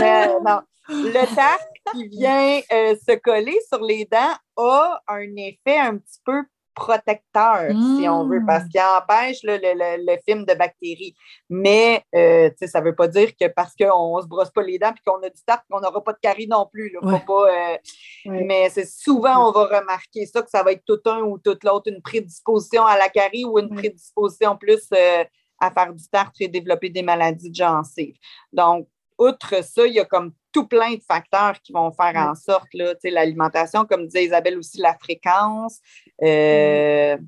Mais 0.00 0.28
non. 0.44 0.60
Le 0.88 1.34
tarte 1.34 1.68
qui 1.92 2.06
vient 2.08 2.60
euh, 2.72 2.94
se 2.94 3.16
coller 3.16 3.58
sur 3.68 3.82
les 3.82 4.04
dents 4.04 4.36
a 4.56 5.00
un 5.08 5.36
effet 5.36 5.78
un 5.78 5.98
petit 5.98 6.20
peu 6.24 6.44
protecteur, 6.76 7.70
si 7.70 8.06
on 8.06 8.28
veut, 8.28 8.42
parce 8.46 8.64
mmh. 8.64 8.68
qu'il 8.68 8.80
empêche 8.80 9.38
le, 9.42 10.16
film 10.28 10.44
de 10.44 10.54
bactéries. 10.54 11.16
Mais 11.48 12.04
euh, 12.14 12.50
ça 12.66 12.80
ne 12.80 12.84
veut 12.84 12.94
pas 12.94 13.08
dire 13.08 13.30
que 13.40 13.48
parce 13.48 13.74
qu'on 13.74 14.18
ne 14.18 14.22
se 14.22 14.28
brosse 14.28 14.50
pas 14.50 14.62
les 14.62 14.78
dents 14.78 14.92
et 14.92 15.10
qu'on 15.10 15.20
a 15.22 15.30
du 15.30 15.42
tarte, 15.44 15.64
qu'on 15.70 15.80
n'aura 15.80 16.04
pas 16.04 16.12
de 16.12 16.18
carie 16.20 16.46
non 16.46 16.68
plus. 16.70 16.94
Pas, 17.26 17.48
euh, 17.48 17.76
Mais 18.26 18.68
c'est 18.68 18.86
souvent, 18.86 19.48
on 19.48 19.52
va 19.52 19.80
remarquer 19.80 20.26
ça, 20.26 20.42
que 20.42 20.50
ça 20.50 20.62
va 20.62 20.72
être 20.72 20.84
tout 20.86 21.00
un 21.06 21.22
ou 21.22 21.38
tout 21.38 21.58
l'autre, 21.64 21.90
une 21.90 22.02
prédisposition 22.02 22.84
à 22.84 22.98
la 22.98 23.08
carie 23.08 23.46
ou 23.46 23.58
une 23.58 23.74
prédisposition 23.74 24.56
plus 24.56 24.86
euh, 24.92 25.24
à 25.58 25.70
faire 25.70 25.94
du 25.94 26.08
tarte 26.08 26.36
et 26.40 26.48
développer 26.48 26.90
des 26.90 27.02
maladies 27.02 27.50
de 27.50 27.54
gencives. 27.54 28.18
Donc, 28.52 28.86
outre 29.18 29.64
ça, 29.64 29.86
il 29.86 29.94
y 29.94 30.00
a 30.00 30.04
comme 30.04 30.32
tout 30.56 30.66
plein 30.66 30.94
de 30.94 31.02
facteurs 31.06 31.60
qui 31.62 31.72
vont 31.72 31.92
faire 31.92 32.16
en 32.16 32.34
sorte, 32.34 32.68
l'alimentation, 33.04 33.84
comme 33.84 34.06
disait 34.06 34.24
Isabelle 34.24 34.56
aussi, 34.56 34.78
la 34.78 34.94
fréquence. 34.94 35.80
Euh, 36.22 37.18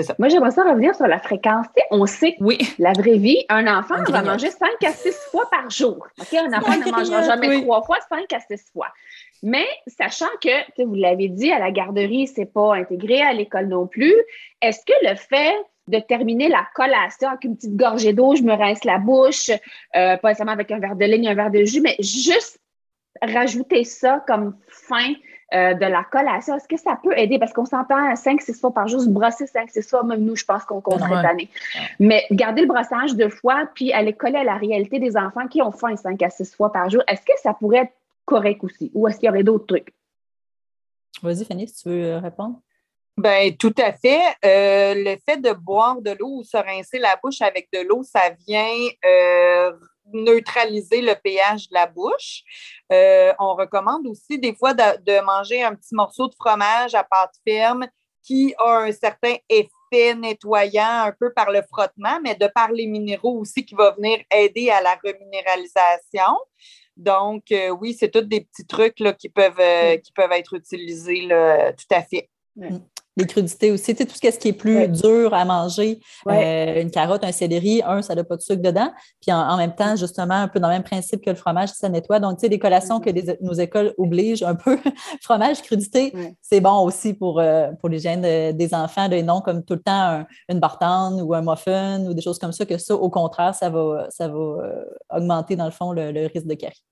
ça. 0.00 0.16
Moi, 0.18 0.28
j'aimerais 0.28 0.50
ça 0.50 0.64
revenir 0.64 0.92
sur 0.96 1.06
la 1.06 1.20
fréquence. 1.20 1.66
on 1.92 2.04
sait 2.06 2.32
que 2.32 2.42
oui. 2.42 2.58
la 2.80 2.94
vraie 2.94 3.18
vie, 3.18 3.44
un 3.48 3.68
enfant 3.68 4.02
va 4.08 4.22
manger 4.22 4.50
5 4.50 4.70
à 4.84 4.90
6 4.90 5.12
fois 5.30 5.48
par 5.50 5.70
jour. 5.70 6.04
Un 6.18 6.52
enfant 6.52 6.76
ne 6.76 6.90
mangera 6.90 7.22
jamais 7.22 7.62
trois 7.62 7.82
fois, 7.82 7.98
5 8.08 8.32
à 8.32 8.40
6 8.40 8.72
fois. 8.72 8.88
Mais 9.44 9.66
sachant 9.86 10.30
que, 10.42 10.82
vous 10.84 10.96
l'avez 10.96 11.28
dit, 11.28 11.52
à 11.52 11.60
la 11.60 11.70
garderie, 11.70 12.26
ce 12.26 12.40
n'est 12.40 12.46
pas 12.46 12.74
intégré, 12.74 13.22
à 13.22 13.32
l'école 13.32 13.68
non 13.68 13.86
plus, 13.86 14.14
est-ce 14.62 14.80
que 14.84 15.08
le 15.08 15.14
fait 15.14 15.54
de 15.88 15.98
terminer 15.98 16.48
la 16.48 16.66
collation 16.74 17.28
avec 17.28 17.44
une 17.44 17.56
petite 17.56 17.76
gorgée 17.76 18.12
d'eau, 18.12 18.36
je 18.36 18.42
me 18.42 18.52
rince 18.52 18.84
la 18.84 18.98
bouche, 18.98 19.50
euh, 19.50 20.16
pas 20.16 20.28
nécessairement 20.28 20.52
avec 20.52 20.70
un 20.70 20.78
verre 20.78 20.96
de 20.96 21.04
ligne, 21.04 21.28
un 21.28 21.34
verre 21.34 21.50
de 21.50 21.64
jus, 21.64 21.80
mais 21.80 21.96
juste 21.98 22.58
rajouter 23.20 23.84
ça 23.84 24.24
comme 24.26 24.56
fin 24.68 25.12
euh, 25.54 25.74
de 25.74 25.84
la 25.84 26.02
collation, 26.04 26.56
est-ce 26.56 26.68
que 26.68 26.78
ça 26.78 26.98
peut 27.02 27.16
aider? 27.18 27.38
Parce 27.38 27.52
qu'on 27.52 27.66
s'entend 27.66 28.14
5-6 28.14 28.58
fois 28.58 28.72
par 28.72 28.88
jour, 28.88 29.02
se 29.02 29.08
brosser 29.08 29.44
5-6 29.44 29.88
fois, 29.88 30.02
même 30.02 30.24
nous, 30.24 30.34
je 30.34 30.44
pense 30.44 30.64
qu'on 30.64 30.80
compte 30.80 31.00
cette 31.00 31.12
année. 31.12 31.50
Mais 31.98 32.24
garder 32.30 32.62
le 32.62 32.68
brossage 32.68 33.14
deux 33.16 33.28
fois, 33.28 33.68
puis 33.74 33.92
aller 33.92 34.14
coller 34.14 34.38
à 34.38 34.44
la 34.44 34.56
réalité 34.56 34.98
des 34.98 35.16
enfants 35.16 35.46
qui 35.48 35.60
ont 35.60 35.72
faim 35.72 35.94
5 35.94 36.22
à 36.22 36.30
6 36.30 36.54
fois 36.54 36.72
par 36.72 36.88
jour, 36.88 37.02
est-ce 37.06 37.20
que 37.22 37.38
ça 37.42 37.52
pourrait 37.52 37.78
être 37.78 37.92
correct 38.24 38.64
aussi? 38.64 38.90
Ou 38.94 39.08
est-ce 39.08 39.18
qu'il 39.18 39.26
y 39.26 39.30
aurait 39.30 39.42
d'autres 39.42 39.66
trucs? 39.66 39.92
Vas-y, 41.22 41.44
Fanny, 41.44 41.68
si 41.68 41.82
tu 41.82 41.88
veux 41.90 42.16
répondre. 42.16 42.58
Ben, 43.18 43.54
tout 43.56 43.74
à 43.78 43.92
fait. 43.92 44.22
Euh, 44.44 44.94
le 44.96 45.16
fait 45.28 45.36
de 45.36 45.52
boire 45.52 46.00
de 46.00 46.12
l'eau 46.12 46.38
ou 46.38 46.44
se 46.44 46.56
rincer 46.56 46.98
la 46.98 47.16
bouche 47.22 47.42
avec 47.42 47.68
de 47.72 47.80
l'eau, 47.80 48.02
ça 48.02 48.30
vient 48.46 48.74
euh, 49.04 49.72
neutraliser 50.14 51.02
le 51.02 51.14
pH 51.22 51.68
de 51.68 51.74
la 51.74 51.86
bouche. 51.86 52.42
Euh, 52.90 53.32
on 53.38 53.54
recommande 53.54 54.06
aussi 54.06 54.38
des 54.38 54.54
fois 54.54 54.72
de, 54.72 55.24
manger 55.24 55.62
un 55.62 55.74
petit 55.74 55.94
morceau 55.94 56.28
de 56.28 56.34
fromage 56.34 56.94
à 56.94 57.04
pâte 57.04 57.34
ferme 57.46 57.86
qui 58.22 58.54
a 58.58 58.78
un 58.78 58.92
certain 58.92 59.34
effet 59.48 60.14
nettoyant 60.14 61.02
un 61.04 61.12
peu 61.12 61.32
par 61.34 61.50
le 61.50 61.60
frottement, 61.62 62.18
mais 62.22 62.34
de 62.34 62.46
par 62.46 62.72
les 62.72 62.86
minéraux 62.86 63.38
aussi 63.40 63.66
qui 63.66 63.74
va 63.74 63.90
venir 63.90 64.20
aider 64.30 64.70
à 64.70 64.80
la 64.80 64.94
reminéralisation. 65.04 66.38
Donc, 66.96 67.52
oui, 67.80 67.94
c'est 67.94 68.10
tous 68.10 68.22
des 68.22 68.42
petits 68.42 68.66
trucs 68.66 69.00
là, 69.00 69.12
qui, 69.12 69.28
peuvent, 69.28 70.00
qui 70.02 70.12
peuvent 70.12 70.32
être 70.32 70.54
utilisés 70.54 71.22
là, 71.22 71.72
tout 71.72 71.94
à 71.94 72.02
fait. 72.02 72.30
Mm 72.56 72.78
les 73.16 73.26
crudités 73.26 73.70
aussi. 73.70 73.94
Tu 73.94 74.02
sais, 74.02 74.06
tout 74.06 74.14
ce 74.14 74.38
qui 74.38 74.48
est 74.48 74.52
plus 74.52 74.88
dur 74.88 75.34
à 75.34 75.44
manger, 75.44 76.00
euh, 76.28 76.80
une 76.80 76.90
carotte, 76.90 77.24
un 77.24 77.32
céleri, 77.32 77.82
un, 77.84 78.02
ça 78.02 78.14
n'a 78.14 78.24
pas 78.24 78.36
de 78.36 78.42
sucre 78.42 78.62
dedans. 78.62 78.90
Puis 79.20 79.32
en, 79.32 79.56
même 79.56 79.74
temps, 79.74 79.96
justement, 79.96 80.34
un 80.34 80.48
peu 80.48 80.60
dans 80.60 80.68
le 80.68 80.74
même 80.74 80.82
principe 80.82 81.24
que 81.24 81.30
le 81.30 81.36
fromage, 81.36 81.70
ça 81.70 81.88
nettoie. 81.88 82.20
Donc, 82.20 82.38
tu 82.38 82.42
sais, 82.42 82.48
des 82.48 82.58
collations 82.58 83.00
que 83.00 83.10
nos 83.42 83.52
écoles 83.52 83.94
obligent 83.98 84.42
un 84.42 84.54
peu, 84.54 84.78
fromage, 85.22 85.62
crudité, 85.62 86.12
c'est 86.40 86.60
bon 86.60 86.84
aussi 86.84 87.14
pour, 87.14 87.40
euh, 87.40 87.70
pour 87.80 87.88
l'hygiène 87.88 88.56
des 88.56 88.74
enfants, 88.74 89.08
de 89.08 89.16
non 89.16 89.40
comme 89.40 89.64
tout 89.64 89.74
le 89.74 89.82
temps 89.82 90.24
une 90.48 90.60
bartane 90.60 91.20
ou 91.20 91.34
un 91.34 91.42
muffin 91.42 92.04
ou 92.06 92.14
des 92.14 92.22
choses 92.22 92.38
comme 92.38 92.52
ça, 92.52 92.64
que 92.64 92.78
ça, 92.78 92.94
au 92.94 93.10
contraire, 93.10 93.54
ça 93.54 93.70
va, 93.70 94.06
ça 94.10 94.28
va 94.28 94.34
euh, 94.34 94.84
augmenter, 95.10 95.56
dans 95.56 95.64
le 95.64 95.70
fond, 95.70 95.92
le, 95.92 96.12
le 96.12 96.26
risque 96.26 96.46
de 96.46 96.54
carie. 96.54 96.82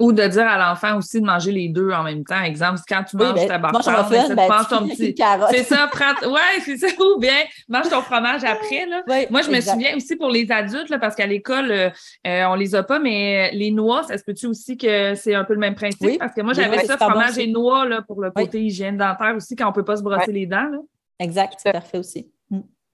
Ou 0.00 0.12
de 0.12 0.26
dire 0.26 0.48
à 0.48 0.58
l'enfant 0.58 0.96
aussi 0.96 1.20
de 1.20 1.26
manger 1.26 1.52
les 1.52 1.68
deux 1.68 1.90
en 1.90 2.02
même 2.02 2.24
temps. 2.24 2.42
Exemple, 2.42 2.80
quand 2.88 3.04
tu 3.04 3.16
manges 3.16 3.46
ta 3.46 3.58
barbe, 3.58 3.80
ben, 3.84 4.34
ben, 4.34 4.64
ton 4.68 4.88
petit. 4.88 5.14
C'est 5.50 5.62
ça, 5.62 5.88
prends... 5.92 6.28
ouais, 6.28 6.60
c'est 6.64 6.78
ça. 6.78 6.88
Ou 6.98 7.20
bien 7.20 7.34
mange 7.68 7.88
ton 7.88 8.00
fromage 8.00 8.42
après. 8.42 8.86
Là. 8.86 9.02
Moi, 9.30 9.42
je 9.42 9.50
me 9.50 9.60
souviens 9.60 9.96
aussi 9.96 10.16
pour 10.16 10.30
les 10.30 10.50
adultes, 10.50 10.88
là, 10.88 10.98
parce 10.98 11.14
qu'à 11.14 11.26
l'école, 11.26 11.70
euh, 11.70 11.90
euh, 12.26 12.44
on 12.46 12.54
les 12.54 12.74
a 12.74 12.82
pas, 12.82 12.98
mais 12.98 13.50
les 13.52 13.70
noix, 13.70 14.02
ça 14.02 14.18
se 14.18 14.24
peut-tu 14.24 14.46
aussi 14.46 14.76
que 14.76 15.14
c'est 15.14 15.34
un 15.34 15.44
peu 15.44 15.54
le 15.54 15.60
même 15.60 15.74
principe? 15.74 16.18
Parce 16.18 16.34
que 16.34 16.40
moi, 16.40 16.54
j'avais 16.54 16.84
ça, 16.84 16.96
fromage 16.96 17.38
et 17.38 17.46
noix 17.46 17.86
là, 17.86 18.02
pour 18.02 18.20
le 18.20 18.30
côté 18.30 18.62
hygiène 18.62 18.96
dentaire 18.96 19.34
aussi, 19.36 19.54
quand 19.54 19.68
on 19.68 19.72
peut 19.72 19.84
pas 19.84 19.96
se 19.96 20.02
brosser 20.02 20.32
les 20.32 20.46
dents. 20.46 20.68
Là. 20.70 20.78
Exact, 21.18 21.54
c'est 21.58 21.72
parfait 21.72 21.98
aussi. 21.98 22.30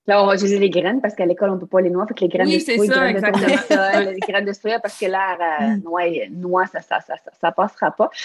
Là, 0.06 0.22
on 0.22 0.26
va 0.26 0.34
utiliser 0.34 0.58
les 0.58 0.70
graines 0.70 1.00
parce 1.00 1.14
qu'à 1.14 1.26
l'école, 1.26 1.50
on 1.50 1.54
ne 1.54 1.60
peut 1.60 1.66
pas 1.66 1.80
les 1.80 1.90
noix. 1.90 2.06
Fait 2.06 2.14
que 2.14 2.20
les 2.20 2.28
graines 2.28 2.48
de 2.48 2.58
soya, 2.58 3.06
les 3.12 3.20
graines 3.20 3.32
de 3.32 4.10
les 4.10 4.20
graines 4.20 4.44
de 4.44 4.52
soya 4.52 4.78
parce 4.78 4.98
que 4.98 5.06
là, 5.06 5.36
euh, 5.60 5.66
mm. 5.66 5.82
noix, 5.82 6.04
noix, 6.30 6.66
ça 6.66 6.80
ça, 6.80 7.00
ça, 7.00 7.14
ça, 7.40 7.52
passera 7.52 7.90
pas. 7.90 8.10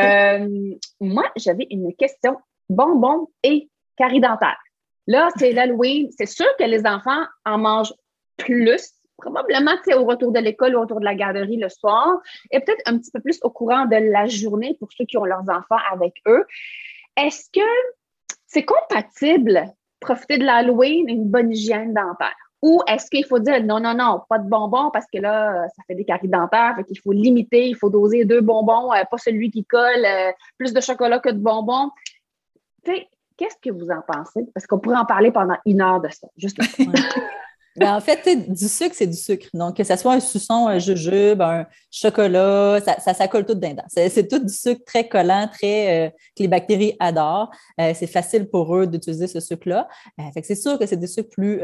Euh, 0.00 0.74
moi, 1.00 1.24
j'avais 1.36 1.66
une 1.70 1.94
question. 1.94 2.36
Bonbons 2.68 3.28
et 3.42 3.68
carie 3.96 4.20
dentaire. 4.20 4.58
Là, 5.06 5.28
c'est 5.36 5.52
l'Halloween. 5.52 6.08
C'est 6.16 6.26
sûr 6.26 6.46
que 6.58 6.64
les 6.64 6.86
enfants 6.86 7.24
en 7.44 7.58
mangent 7.58 7.94
plus, 8.36 8.92
probablement 9.18 9.72
au 9.96 10.04
retour 10.04 10.32
de 10.32 10.40
l'école 10.40 10.74
ou 10.74 10.78
au 10.78 10.82
retour 10.82 11.00
de 11.00 11.04
la 11.04 11.14
garderie 11.14 11.56
le 11.56 11.68
soir, 11.68 12.18
et 12.50 12.60
peut-être 12.60 12.82
un 12.86 12.98
petit 12.98 13.10
peu 13.10 13.20
plus 13.20 13.38
au 13.42 13.50
courant 13.50 13.86
de 13.86 13.96
la 13.96 14.26
journée 14.26 14.76
pour 14.78 14.88
ceux 14.92 15.04
qui 15.04 15.16
ont 15.16 15.24
leurs 15.24 15.48
enfants 15.48 15.80
avec 15.92 16.14
eux. 16.26 16.44
Est-ce 17.16 17.48
que 17.52 17.66
c'est 18.46 18.64
compatible 18.64 19.72
profiter 20.04 20.38
de 20.38 20.44
l'Halloween, 20.44 21.08
une 21.08 21.28
bonne 21.28 21.50
hygiène 21.52 21.92
dentaire? 21.92 22.34
Ou 22.62 22.80
est-ce 22.88 23.10
qu'il 23.10 23.26
faut 23.26 23.40
dire 23.40 23.62
non, 23.62 23.78
non, 23.78 23.94
non, 23.94 24.22
pas 24.28 24.38
de 24.38 24.48
bonbons 24.48 24.90
parce 24.90 25.04
que 25.12 25.18
là, 25.18 25.68
ça 25.76 25.82
fait 25.86 25.94
des 25.94 26.04
caries 26.04 26.28
dentaires, 26.28 26.74
fait 26.76 26.84
qu'il 26.84 26.98
faut 26.98 27.12
limiter, 27.12 27.68
il 27.68 27.76
faut 27.76 27.90
doser 27.90 28.24
deux 28.24 28.40
bonbons, 28.40 28.90
euh, 28.92 29.02
pas 29.10 29.18
celui 29.18 29.50
qui 29.50 29.66
colle, 29.66 30.04
euh, 30.04 30.32
plus 30.56 30.72
de 30.72 30.80
chocolat 30.80 31.18
que 31.18 31.28
de 31.28 31.38
bonbons. 31.38 31.90
Tu 32.84 32.92
sais, 32.92 33.08
qu'est-ce 33.36 33.56
que 33.62 33.70
vous 33.70 33.90
en 33.90 34.00
pensez? 34.00 34.46
Parce 34.54 34.66
qu'on 34.66 34.78
pourrait 34.78 34.96
en 34.96 35.04
parler 35.04 35.30
pendant 35.30 35.58
une 35.66 35.82
heure 35.82 36.00
de 36.00 36.08
ça, 36.08 36.26
juste 36.38 36.58
Ben, 37.76 37.96
en 37.96 38.00
fait, 38.00 38.48
du 38.48 38.68
sucre, 38.68 38.94
c'est 38.96 39.06
du 39.06 39.16
sucre. 39.16 39.48
Donc, 39.52 39.76
que 39.76 39.84
ce 39.84 39.96
soit 39.96 40.14
un 40.14 40.20
suçon, 40.20 40.68
un 40.68 40.78
jujube, 40.78 41.42
un 41.42 41.66
chocolat, 41.90 42.80
ça, 42.80 43.14
ça, 43.14 43.28
colle 43.28 43.44
tout 43.44 43.54
dedans. 43.54 43.84
C'est 43.88 44.28
tout 44.28 44.38
du 44.38 44.52
sucre 44.52 44.82
très 44.84 45.08
collant, 45.08 45.48
très 45.52 46.06
euh, 46.06 46.10
que 46.36 46.42
les 46.42 46.48
bactéries 46.48 46.96
adorent. 47.00 47.50
Euh, 47.80 47.92
c'est 47.94 48.06
facile 48.06 48.48
pour 48.48 48.76
eux 48.76 48.86
d'utiliser 48.86 49.26
ce 49.26 49.40
sucre-là. 49.40 49.88
Euh, 50.20 50.40
c'est 50.42 50.54
sûr 50.54 50.78
que 50.78 50.86
c'est 50.86 50.96
des 50.96 51.08
sucres 51.08 51.30
plus 51.30 51.60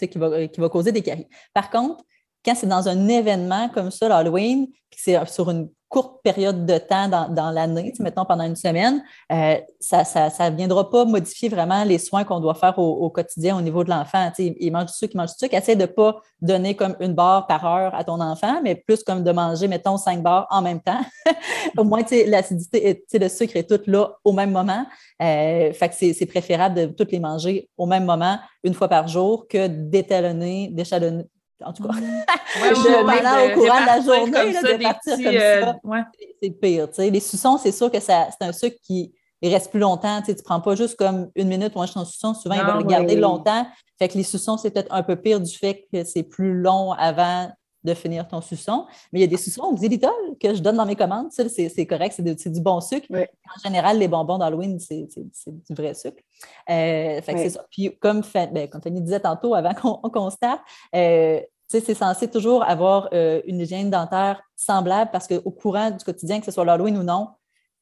qui 0.00 0.18
va, 0.18 0.48
qui 0.48 0.60
va 0.60 0.68
causer 0.68 0.90
des 0.90 1.02
caries. 1.02 1.28
Par 1.54 1.70
contre, 1.70 2.02
quand 2.44 2.54
c'est 2.54 2.66
dans 2.66 2.88
un 2.88 3.08
événement 3.08 3.68
comme 3.68 3.90
ça, 3.90 4.08
l'Halloween, 4.08 4.66
c'est 4.96 5.24
sur 5.26 5.50
une 5.50 5.68
courte 5.90 6.22
période 6.22 6.64
de 6.66 6.78
temps 6.78 7.08
dans, 7.08 7.28
dans 7.28 7.50
l'année, 7.50 7.92
mettons 7.98 8.24
pendant 8.24 8.44
une 8.44 8.54
semaine, 8.54 9.02
euh, 9.32 9.56
ça 9.80 10.04
ne 10.04 10.56
viendra 10.56 10.88
pas 10.88 11.04
modifier 11.04 11.48
vraiment 11.48 11.82
les 11.82 11.98
soins 11.98 12.22
qu'on 12.22 12.38
doit 12.38 12.54
faire 12.54 12.78
au, 12.78 13.10
quotidien 13.10 13.58
au 13.58 13.60
niveau 13.60 13.82
de 13.82 13.90
l'enfant. 13.90 14.30
Il 14.38 14.70
mange 14.70 14.86
du 14.86 14.92
sucre, 14.92 15.14
il 15.14 15.18
mange 15.18 15.30
du 15.30 15.38
sucre. 15.38 15.54
Essaye 15.54 15.74
de 15.74 15.82
ne 15.82 15.86
pas 15.86 16.22
donner 16.40 16.76
comme 16.76 16.94
une 17.00 17.12
barre 17.12 17.48
par 17.48 17.66
heure 17.66 17.92
à 17.92 18.04
ton 18.04 18.20
enfant, 18.20 18.60
mais 18.62 18.76
plus 18.76 19.02
comme 19.02 19.24
de 19.24 19.32
manger, 19.32 19.66
mettons, 19.66 19.96
cinq 19.96 20.22
barres 20.22 20.46
en 20.50 20.62
même 20.62 20.80
temps. 20.80 21.00
au 21.76 21.82
moins, 21.82 22.02
l'acidité, 22.26 23.04
le 23.12 23.28
sucre 23.28 23.56
est 23.56 23.68
tout 23.68 23.90
là 23.90 24.12
au 24.24 24.32
même 24.32 24.52
moment. 24.52 24.86
Euh, 25.20 25.72
fait 25.72 25.88
que 25.88 26.14
c'est 26.14 26.26
préférable 26.26 26.76
de 26.76 26.86
toutes 26.86 27.10
les 27.10 27.20
manger 27.20 27.68
au 27.76 27.86
même 27.86 28.04
moment, 28.04 28.38
une 28.62 28.74
fois 28.74 28.88
par 28.88 29.08
jour, 29.08 29.48
que 29.48 29.66
d'étalonner, 29.66 30.68
d'échalonner 30.72 31.24
en 31.64 31.72
tout 31.72 31.82
cas, 31.82 31.94
ouais, 32.62 32.70
au 32.72 33.54
courant 33.54 33.80
de 33.80 33.86
la 33.86 34.00
journée, 34.00 34.52
de 34.52 34.82
partir 34.82 35.16
comme 35.16 35.24
ça, 35.24 35.96
euh, 35.96 36.02
c'est 36.42 36.50
pire. 36.50 36.88
Les 36.98 37.20
suçons, 37.20 37.58
c'est 37.58 37.72
sûr 37.72 37.90
que 37.90 38.00
c'est 38.00 38.12
un 38.40 38.52
sucre 38.52 38.76
qui 38.82 39.12
reste 39.42 39.70
plus 39.70 39.80
longtemps. 39.80 40.22
Tu 40.22 40.32
ne 40.32 40.36
prends 40.42 40.60
pas 40.60 40.74
juste 40.74 40.96
comme 40.96 41.30
une 41.34 41.48
minute 41.48 41.72
pour 41.72 41.80
manger 41.80 41.94
ton 41.94 42.04
suçon. 42.04 42.34
Souvent, 42.34 42.56
ils 42.56 42.64
vont 42.64 42.78
le 42.78 42.84
garder 42.84 43.16
longtemps. 43.16 43.66
Fait 43.98 44.08
que 44.08 44.16
les 44.16 44.24
suçons, 44.24 44.56
c'est 44.56 44.70
peut-être 44.70 44.92
un 44.92 45.02
peu 45.02 45.16
pire 45.16 45.40
du 45.40 45.54
fait 45.54 45.86
que 45.92 46.04
c'est 46.04 46.22
plus 46.22 46.54
long 46.54 46.92
avant 46.92 47.50
de 47.84 47.94
finir 47.94 48.28
ton 48.28 48.40
suçon. 48.40 48.86
Mais 49.12 49.20
il 49.20 49.22
y 49.22 49.24
a 49.24 49.28
des 49.28 49.36
suçons 49.36 49.62
au 49.62 49.74
xylitol 49.74 50.10
que 50.40 50.54
je 50.54 50.60
donne 50.60 50.76
dans 50.76 50.86
mes 50.86 50.96
commandes. 50.96 51.28
c'est 51.30 51.86
correct, 51.86 52.14
c'est 52.16 52.52
du 52.52 52.60
bon 52.60 52.80
sucre. 52.80 53.06
En 53.10 53.60
général, 53.62 53.98
les 53.98 54.08
bonbons 54.08 54.38
d'Halloween, 54.38 54.78
c'est 54.78 55.08
du 55.14 55.74
vrai 55.74 55.94
sucre. 55.94 56.22
Euh, 56.68 57.20
fait 57.22 57.36
c'est 57.36 57.50
ça. 57.50 57.64
Puis 57.70 57.96
comme, 57.98 58.22
ben, 58.52 58.68
comme 58.68 58.82
Fanny 58.82 59.00
disait 59.00 59.20
tantôt, 59.20 59.54
avant 59.54 59.74
qu'on 59.74 60.10
constate, 60.10 60.60
euh, 60.94 61.40
c'est 61.68 61.94
censé 61.94 62.28
toujours 62.28 62.64
avoir 62.64 63.08
euh, 63.12 63.40
une 63.46 63.60
hygiène 63.60 63.90
dentaire 63.90 64.42
semblable 64.56 65.10
parce 65.12 65.28
qu'au 65.28 65.50
courant 65.50 65.90
du 65.90 66.04
quotidien, 66.04 66.40
que 66.40 66.46
ce 66.46 66.50
soit 66.50 66.64
l'Halloween 66.64 66.98
ou 66.98 67.04
non, 67.04 67.28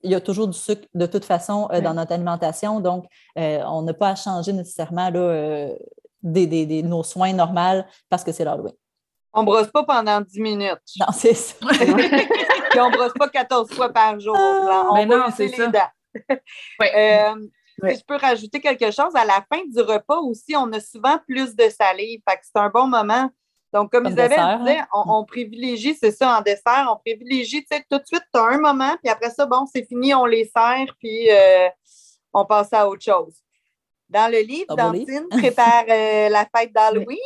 il 0.03 0.11
y 0.13 0.15
a 0.15 0.21
toujours 0.21 0.47
du 0.47 0.57
sucre 0.57 0.87
de 0.95 1.07
toute 1.07 1.25
façon 1.25 1.69
dans 1.83 1.95
notre 1.95 2.13
alimentation. 2.13 2.79
Donc, 2.79 3.07
on 3.35 3.83
n'a 3.83 3.95
pas 3.95 4.11
à 4.11 4.15
changer 4.15 4.53
nécessairement 4.53 5.11
là, 5.11 5.71
des, 6.23 6.83
nos 6.85 7.03
soins 7.03 7.33
normaux 7.33 7.83
parce 8.09 8.23
que 8.23 8.31
c'est 8.31 8.45
l'Halloween. 8.45 8.75
On 9.33 9.43
ne 9.43 9.47
brosse 9.47 9.69
pas 9.69 9.85
pendant 9.85 10.21
10 10.21 10.41
minutes. 10.41 10.81
Non, 10.99 11.07
c'est 11.13 11.35
ça. 11.35 11.55
Puis 11.69 12.81
on 12.81 12.91
ne 12.91 12.97
brosse 12.97 13.13
pas 13.13 13.29
14 13.29 13.73
fois 13.73 13.91
par 13.91 14.19
jour. 14.19 14.37
On 14.37 14.95
Mais 14.95 15.07
non, 15.07 15.27
c'est 15.35 15.49
ça. 15.49 15.71
euh, 16.83 17.35
si 17.85 17.99
je 17.99 18.05
peux 18.05 18.17
rajouter 18.17 18.61
quelque 18.61 18.91
chose, 18.91 19.15
à 19.15 19.25
la 19.25 19.45
fin 19.53 19.63
du 19.67 19.81
repas 19.81 20.19
aussi, 20.19 20.57
on 20.57 20.73
a 20.73 20.81
souvent 20.81 21.19
plus 21.27 21.55
de 21.55 21.69
salive. 21.69 22.21
Fait 22.29 22.37
que 22.37 22.43
c'est 22.43 22.59
un 22.59 22.71
bon 22.71 22.87
moment. 22.87 23.31
Donc, 23.73 23.93
comme, 23.93 24.07
Isabelle 24.07 24.59
disait, 24.61 24.79
hein? 24.79 24.89
on, 24.93 25.25
privilégie, 25.25 25.95
c'est 25.95 26.11
ça, 26.11 26.39
en 26.39 26.41
dessert, 26.41 26.89
on 26.91 26.97
privilégie, 26.97 27.61
tu 27.61 27.77
sais, 27.77 27.85
tout 27.91 27.99
de 27.99 28.07
suite, 28.07 28.25
tu 28.33 28.41
as 28.41 28.45
un 28.45 28.59
moment, 28.59 28.97
puis 29.03 29.11
après 29.11 29.29
ça, 29.31 29.45
bon, 29.45 29.67
c'est 29.67 29.85
fini, 29.85 30.15
on 30.15 30.25
les 30.25 30.45
sert, 30.47 30.87
puis 30.99 31.31
euh, 31.31 31.69
on 32.33 32.47
passe 32.47 32.73
à 32.73 32.89
autre 32.89 33.03
chose. 33.03 33.37
Dans 34.09 34.33
le 34.33 34.39
livre, 34.41 34.75
Dantine 34.75 35.29
prépare 35.31 35.85
euh, 35.87 36.31
la 36.31 36.47
fête 36.47 36.73
d'Halloween. 36.73 37.19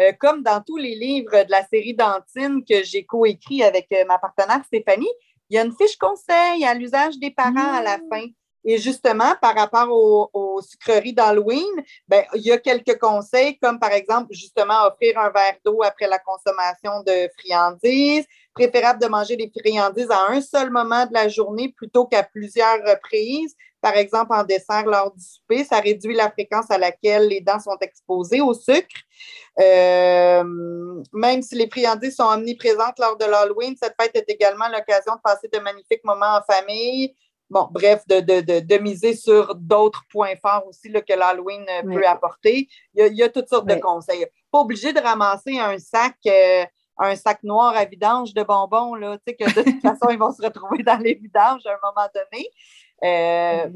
Euh, 0.00 0.12
comme 0.18 0.42
dans 0.42 0.62
tous 0.62 0.76
les 0.76 0.94
livres 0.94 1.44
de 1.44 1.50
la 1.50 1.66
série 1.66 1.94
Dantine 1.94 2.64
que 2.64 2.82
j'ai 2.84 3.04
coécrit 3.04 3.62
avec 3.62 3.88
ma 4.06 4.18
partenaire 4.18 4.64
Stéphanie, 4.64 5.10
il 5.50 5.56
y 5.56 5.58
a 5.58 5.64
une 5.64 5.74
fiche 5.74 5.96
conseil 5.96 6.64
à 6.64 6.74
l'usage 6.74 7.18
des 7.18 7.30
parents 7.30 7.72
à 7.72 7.82
la 7.82 7.98
mmh. 7.98 8.08
fin. 8.12 8.26
Et 8.64 8.76
justement, 8.76 9.34
par 9.40 9.54
rapport 9.54 9.88
aux, 9.90 10.60
sucreries 10.60 11.14
d'Halloween, 11.14 11.64
ben, 12.06 12.24
il 12.34 12.42
y 12.42 12.52
a 12.52 12.58
quelques 12.58 12.98
conseils, 12.98 13.56
comme 13.58 13.78
par 13.78 13.92
exemple, 13.92 14.34
justement, 14.34 14.86
offrir 14.86 15.18
un 15.18 15.30
verre 15.30 15.56
d'eau 15.64 15.82
après 15.82 16.06
la 16.08 16.18
consommation 16.18 17.02
de 17.06 17.30
friandises. 17.38 18.26
Préférable 18.52 19.00
de 19.00 19.06
manger 19.06 19.36
des 19.36 19.50
friandises 19.56 20.10
à 20.10 20.32
un 20.32 20.40
seul 20.40 20.70
moment 20.70 21.06
de 21.06 21.14
la 21.14 21.28
journée 21.28 21.72
plutôt 21.74 22.06
qu'à 22.06 22.24
plusieurs 22.24 22.80
reprises. 22.84 23.54
Par 23.80 23.96
exemple, 23.96 24.32
en 24.32 24.44
dessert 24.44 24.86
lors 24.86 25.12
du 25.14 25.22
souper, 25.22 25.64
ça 25.64 25.78
réduit 25.78 26.14
la 26.14 26.30
fréquence 26.30 26.70
à 26.70 26.78
laquelle 26.78 27.28
les 27.28 27.40
dents 27.40 27.60
sont 27.60 27.76
exposées 27.80 28.40
au 28.40 28.54
sucre. 28.54 28.96
Euh, 29.60 30.44
même 31.12 31.42
si 31.42 31.54
les 31.54 31.68
friandises 31.68 32.16
sont 32.16 32.24
omniprésentes 32.24 32.98
lors 32.98 33.16
de 33.16 33.24
l'Halloween, 33.24 33.76
cette 33.80 33.94
fête 34.00 34.16
est 34.16 34.28
également 34.28 34.68
l'occasion 34.68 35.14
de 35.14 35.20
passer 35.22 35.48
de 35.52 35.58
magnifiques 35.60 36.04
moments 36.04 36.38
en 36.38 36.52
famille, 36.52 37.14
bon, 37.50 37.68
bref, 37.70 38.06
de, 38.06 38.78
miser 38.78 39.14
sur 39.14 39.54
d'autres 39.54 40.02
points 40.10 40.36
forts 40.40 40.66
aussi 40.66 40.92
que 40.92 41.18
l'Halloween 41.18 41.64
euh, 41.68 41.82
peut 41.82 42.06
apporter. 42.06 42.68
Il 42.94 43.14
y, 43.14 43.22
a, 43.22 43.28
toutes 43.28 43.48
sortes 43.48 43.68
de 43.68 43.76
conseils. 43.76 44.26
Pas 44.50 44.60
obligé 44.60 44.92
de 44.92 45.00
ramasser 45.00 45.58
un 45.58 45.78
sac, 45.78 46.16
euh, 46.26 46.64
un 46.98 47.16
sac 47.16 47.42
noir 47.42 47.74
à 47.76 47.84
vidange 47.84 48.34
de 48.34 48.42
bonbons, 48.42 48.94
là, 48.94 49.18
que 49.26 49.32
de 49.32 49.62
toute 49.62 49.82
façon, 49.82 50.10
ils 50.10 50.18
vont 50.18 50.32
se 50.32 50.42
retrouver 50.42 50.82
dans 50.82 50.98
les 50.98 51.14
vidanges 51.14 51.66
à 51.66 51.70
un 51.70 51.78
moment 51.82 52.08
donné. 52.14 52.48
Euh, 53.04 53.68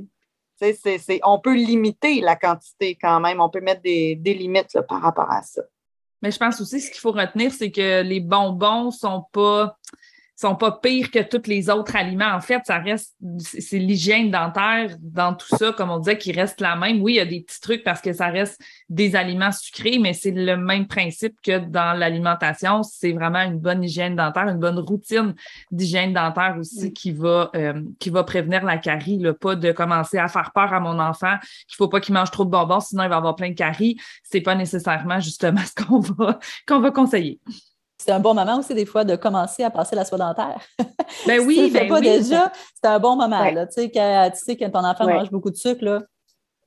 mm-hmm. 0.61 1.21
on 1.25 1.39
peut 1.41 1.55
limiter 1.55 2.21
la 2.21 2.37
quantité 2.37 2.97
quand 3.01 3.21
même. 3.21 3.41
On 3.41 3.51
peut 3.51 3.61
mettre 3.61 3.83
des, 3.83 4.17
limites 4.25 4.79
par 4.89 5.01
rapport 5.03 5.31
à 5.31 5.43
ça. 5.43 5.63
Mais 6.23 6.31
je 6.31 6.39
pense 6.39 6.61
aussi, 6.61 6.81
ce 6.81 6.91
qu'il 6.91 7.01
faut 7.01 7.13
retenir, 7.13 7.53
c'est 7.53 7.73
que 7.73 8.03
les 8.03 8.21
bonbons 8.21 8.91
sont 8.91 9.25
pas 9.33 9.77
sont 10.43 10.57
pas 10.57 10.73
pires 10.73 11.11
que 11.11 11.21
tous 11.21 11.49
les 11.49 11.71
autres 11.71 11.97
aliments. 11.97 12.33
En 12.35 12.41
fait, 12.41 12.61
ça 12.65 12.79
reste, 12.79 13.17
c'est 13.39 13.79
l'hygiène 13.79 14.31
dentaire 14.31 14.97
dans 15.01 15.35
tout 15.35 15.57
ça, 15.57 15.73
comme 15.73 15.91
on 15.91 15.99
disait, 15.99 16.19
qui 16.19 16.33
reste 16.33 16.61
la 16.61 16.77
même. 16.77 17.01
Oui, 17.01 17.15
il 17.15 17.17
y 17.17 17.21
a 17.21 17.25
des 17.25 17.41
petits 17.41 17.61
trucs 17.61 17.85
parce 17.85 18.01
que 18.01 18.13
ça 18.13 18.27
reste 18.27 18.61
des 18.89 19.17
aliments 19.17 19.53
sucrés, 19.53 19.99
mais 19.99 20.13
c'est 20.13 20.33
le 20.33 20.57
même 20.57 20.87
principe 20.87 21.35
que 21.43 21.59
dans 21.59 21.97
l'alimentation. 21.97 22.83
C'est 22.83 23.13
vraiment 23.13 23.43
une 23.43 23.59
bonne 23.59 23.83
hygiène 23.83 24.17
dentaire, 24.17 24.49
une 24.49 24.59
bonne 24.59 24.79
routine 24.79 25.35
d'hygiène 25.71 26.13
dentaire 26.13 26.57
aussi 26.59 26.93
qui 26.93 27.13
va, 27.13 27.51
euh, 27.55 27.81
qui 27.99 28.11
va 28.11 28.25
prévenir 28.25 28.65
la 28.65 28.79
carie, 28.79 29.19
là, 29.19 29.33
pas 29.35 29.55
de 29.55 29.73
commencer 29.73 30.19
à 30.19 30.29
faire 30.29 30.51
peur 30.53 30.73
à 30.73 30.81
mon 30.81 30.99
enfant 30.99 31.37
qu'il 31.69 31.77
faut 31.77 31.89
pas 31.89 32.01
qu'il 32.01 32.15
mange 32.15 32.31
trop 32.31 32.45
de 32.45 32.51
bonbons, 32.51 32.81
sinon 32.81 33.05
il 33.05 33.09
va 33.09 33.17
avoir 33.17 33.37
plein 33.37 33.51
de 33.51 33.55
caries. 33.55 33.97
C'est 34.23 34.41
pas 34.41 34.55
nécessairement 34.55 35.21
justement 35.21 35.61
ce 35.65 35.85
qu'on 35.85 36.01
va, 36.01 36.39
qu'on 36.67 36.81
va 36.81 36.91
conseiller 36.91 37.41
c'est 38.05 38.11
un 38.11 38.21
bon 38.21 38.35
moment 38.35 38.59
aussi, 38.59 38.75
des 38.75 38.85
fois, 38.85 39.05
de 39.05 39.15
commencer 39.15 39.63
à 39.63 39.71
passer 39.71 39.95
la 39.95 40.05
soie 40.05 40.19
dentaire. 40.19 40.61
Ben 41.27 41.41
oui, 41.47 41.55
si 41.55 41.67
tu 41.67 41.73
ben 41.73 41.89
pas 41.89 42.01
déjà, 42.01 42.51
c'est 42.75 42.89
un 42.89 42.99
bon 42.99 43.15
moment. 43.15 43.49
Là, 43.51 43.67
tu, 43.67 43.75
sais, 43.75 43.91
quand, 43.91 44.31
tu 44.33 44.41
sais, 44.45 44.57
quand 44.57 44.71
ton 44.71 44.85
enfant 44.85 45.07
mange 45.07 45.31
beaucoup 45.31 45.51
de 45.51 45.57
sucre, 45.57 45.85
là, 45.85 46.03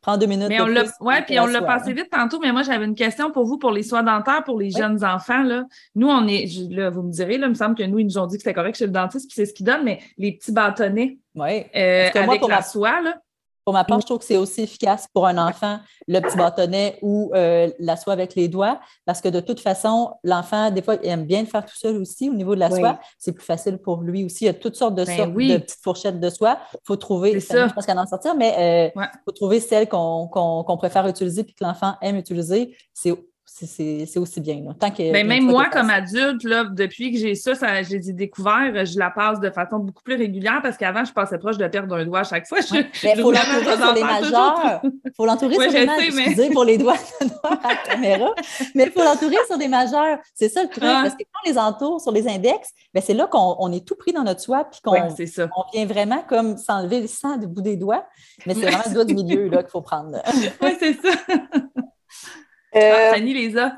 prends 0.01 0.17
deux 0.17 0.27
minutes. 0.27 0.47
Mais 0.47 0.61
on 0.61 0.67
l'a, 0.67 0.83
ouais, 1.01 1.21
puis 1.23 1.37
on 1.39 1.45
l'a 1.47 1.61
passé 1.61 1.91
vite 1.91 2.09
tantôt, 2.09 2.39
mais 2.39 2.53
moi, 2.53 2.63
j'avais 2.63 2.85
une 2.85 2.95
question 2.95 3.31
pour 3.31 3.45
vous 3.45 3.57
pour 3.57 3.71
les 3.71 3.83
soins 3.83 4.03
dentaires 4.03 4.43
pour 4.45 4.59
les 4.59 4.71
jeunes 4.71 5.03
enfants. 5.03 5.43
Là. 5.43 5.65
Nous, 5.95 6.07
on 6.07 6.25
est, 6.27 6.47
là, 6.69 6.89
vous 6.89 7.01
me 7.01 7.11
direz, 7.11 7.37
là, 7.37 7.47
il 7.47 7.49
me 7.49 7.55
semble 7.55 7.75
que 7.75 7.83
nous, 7.83 7.99
ils 7.99 8.05
nous 8.05 8.17
ont 8.17 8.27
dit 8.27 8.37
que 8.37 8.43
c'était 8.43 8.53
correct 8.53 8.77
chez 8.77 8.85
le 8.85 8.91
dentiste, 8.91 9.29
puis 9.29 9.35
c'est 9.35 9.45
ce 9.45 9.53
qu'ils 9.53 9.65
donnent, 9.65 9.83
mais 9.83 9.99
les 10.17 10.31
petits 10.31 10.53
bâtonnets 10.53 11.17
ouais. 11.35 11.69
euh, 11.75 12.17
avec 12.17 12.47
la 12.47 12.61
soie, 12.61 13.01
là. 13.01 13.17
Pour 13.65 13.73
ma 13.73 13.83
part, 13.83 13.99
je 13.99 14.05
trouve 14.05 14.19
que 14.19 14.25
c'est 14.25 14.37
aussi 14.37 14.61
efficace 14.61 15.07
pour 15.11 15.25
un 15.25 15.39
enfant, 15.39 15.79
le 16.07 16.19
petit 16.19 16.37
bâtonnet 16.37 16.99
ou 17.01 17.31
euh, 17.33 17.71
la 17.79 17.97
soie 17.97 18.13
avec 18.13 18.35
les 18.35 18.47
doigts, 18.47 18.79
parce 19.05 19.21
que 19.21 19.27
de 19.27 19.39
toute 19.39 19.59
façon, 19.59 20.13
l'enfant, 20.23 20.69
des 20.69 20.83
fois, 20.83 20.97
il 21.01 21.09
aime 21.09 21.25
bien 21.25 21.41
le 21.41 21.47
faire 21.47 21.65
tout 21.65 21.75
seul 21.75 21.97
aussi 21.97 22.29
au 22.29 22.33
niveau 22.33 22.53
de 22.53 22.59
la 22.59 22.69
soie. 22.69 22.99
C'est 23.17 23.31
plus 23.31 23.43
facile 23.43 23.79
pour 23.79 24.01
lui 24.01 24.23
aussi. 24.23 24.43
Il 24.43 24.47
y 24.47 24.49
a 24.49 24.53
toutes 24.53 24.75
sortes 24.75 24.93
de, 24.93 25.03
ben 25.03 25.17
sortes 25.17 25.33
de 25.33 25.57
petites 25.57 25.83
fourchettes 25.83 26.19
de 26.19 26.29
soie. 26.29 26.59
Il 26.73 26.79
faut 26.83 26.95
trouver, 26.95 27.39
je 27.39 27.73
pense 27.73 27.85
qu'à 27.87 27.99
en 27.99 28.05
sortir, 28.05 28.35
mais 28.35 28.91
il 28.95 28.99
euh, 28.99 29.05
faut 29.25 29.31
trouver 29.31 29.59
celles 29.59 29.89
qu'on 29.89 30.77
préfère 30.77 31.07
utiliser 31.07 31.41
et 31.41 31.45
que 31.45 31.63
l'enfant 31.63 31.95
aime 32.01 32.17
utiliser. 32.17 32.77
C'est 32.93 33.13
c'est 33.57 34.17
aussi 34.17 34.41
bien. 34.41 34.61
Tant 34.77 34.91
que, 34.91 35.13
ben, 35.13 35.25
même 35.25 35.45
moi, 35.45 35.69
comme 35.71 35.89
adulte, 35.89 36.43
là, 36.43 36.65
depuis 36.65 37.13
que 37.13 37.17
j'ai 37.17 37.35
ça, 37.35 37.55
ça 37.55 37.83
j'ai 37.83 37.99
découvert, 37.99 38.85
je 38.85 38.99
la 38.99 39.09
passe 39.09 39.39
de 39.39 39.49
façon 39.49 39.79
beaucoup 39.79 40.03
plus 40.03 40.15
régulière 40.15 40.59
parce 40.61 40.75
qu'avant, 40.75 41.05
je 41.05 41.13
passais 41.13 41.37
proche 41.37 41.57
de 41.57 41.65
perdre 41.67 41.95
un 41.95 42.05
doigt 42.05 42.19
à 42.19 42.23
chaque 42.25 42.47
fois. 42.47 42.59
Il 42.59 43.21
faut 43.21 43.31
l'entourer 43.31 43.77
sur 43.77 43.93
les 43.93 44.03
majeurs. 44.03 44.81
Il 44.83 45.11
faut 45.15 45.25
l'entourer 45.25 45.53
sur 45.53 45.71
les 45.71 45.85
majeurs. 45.85 46.35
Mais... 46.37 46.49
pour 46.49 46.65
les 46.65 46.77
doigts 46.77 46.97
à 47.43 47.69
la 47.69 47.75
caméra. 47.75 48.35
Mais 48.73 48.85
il 48.85 48.91
faut 48.91 49.03
l'entourer 49.03 49.37
sur 49.47 49.57
des 49.57 49.69
majeurs. 49.69 50.17
C'est 50.33 50.49
ça 50.49 50.63
le 50.63 50.69
truc. 50.69 50.83
Ah. 50.85 51.03
Parce 51.03 51.15
que 51.15 51.23
quand 51.23 51.39
on 51.45 51.49
les 51.49 51.57
entoure 51.57 52.01
sur 52.01 52.11
les 52.11 52.27
index, 52.27 52.71
ben, 52.93 53.01
c'est 53.01 53.13
là 53.13 53.27
qu'on 53.27 53.71
est 53.71 53.87
tout 53.87 53.95
pris 53.95 54.11
dans 54.11 54.23
notre 54.23 54.41
soie 54.41 54.65
puis 54.65 54.81
qu'on 54.83 54.95
on 54.97 55.63
vient 55.73 55.85
vraiment 55.85 56.23
comme 56.27 56.57
s'enlever 56.57 56.99
le 56.99 57.07
sang 57.07 57.37
du 57.37 57.47
bout 57.47 57.61
des 57.61 57.77
doigts. 57.77 58.05
Mais 58.45 58.53
c'est 58.53 58.61
vraiment 58.61 58.83
le 58.85 58.93
doigt 58.93 59.05
du 59.05 59.15
milieu 59.15 59.49
qu'il 59.49 59.69
faut 59.69 59.81
prendre. 59.81 60.21
oui, 60.61 60.75
c'est 60.77 60.93
ça. 60.93 61.15
Ah, 62.75 63.17
les 63.17 63.57
a. 63.57 63.71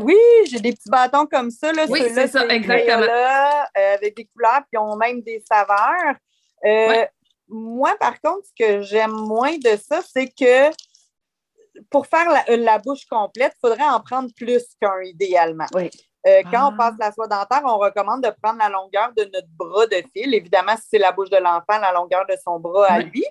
Oui, 0.00 0.16
j'ai 0.46 0.60
des 0.60 0.72
petits 0.72 0.90
bâtons 0.90 1.26
comme 1.26 1.50
ça. 1.50 1.72
Là, 1.72 1.86
oui, 1.88 2.02
c'est 2.12 2.28
ça, 2.28 2.46
exactement. 2.46 3.02
Euh, 3.02 3.94
avec 3.94 4.16
des 4.16 4.26
couleurs, 4.26 4.62
puis 4.70 4.78
ont 4.78 4.96
même 4.96 5.22
des 5.22 5.42
saveurs. 5.50 6.14
Euh, 6.64 7.06
moi, 7.48 7.96
par 7.98 8.20
contre, 8.20 8.46
ce 8.46 8.64
que 8.64 8.82
j'aime 8.82 9.12
moins 9.12 9.56
de 9.56 9.76
ça, 9.76 10.00
c'est 10.02 10.28
que 10.28 10.70
pour 11.90 12.06
faire 12.06 12.28
la, 12.46 12.78
bouche 12.78 13.06
complète, 13.06 13.54
il 13.56 13.68
faudrait 13.68 13.88
en 13.88 14.00
prendre 14.00 14.28
plus 14.36 14.62
qu'un, 14.80 15.00
idéalement. 15.02 15.66
Oui. 15.74 15.90
Euh, 16.26 16.42
quand 16.52 16.68
on 16.68 16.74
ah. 16.74 16.76
passe 16.76 16.94
la 17.00 17.12
soie 17.12 17.26
dentaire, 17.26 17.62
on 17.64 17.78
recommande 17.78 18.22
de 18.22 18.30
prendre 18.42 18.58
la 18.58 18.68
longueur 18.68 19.12
de 19.16 19.24
notre 19.24 19.48
bras 19.56 19.86
de 19.86 20.02
fil. 20.14 20.34
Évidemment, 20.34 20.76
si 20.76 20.88
c'est 20.90 20.98
la 20.98 21.12
bouche 21.12 21.30
de 21.30 21.38
l'enfant, 21.38 21.80
la 21.80 21.92
longueur 21.92 22.26
de 22.26 22.36
son 22.44 22.60
bras 22.60 22.86
à 22.86 22.98
lui. 23.00 23.24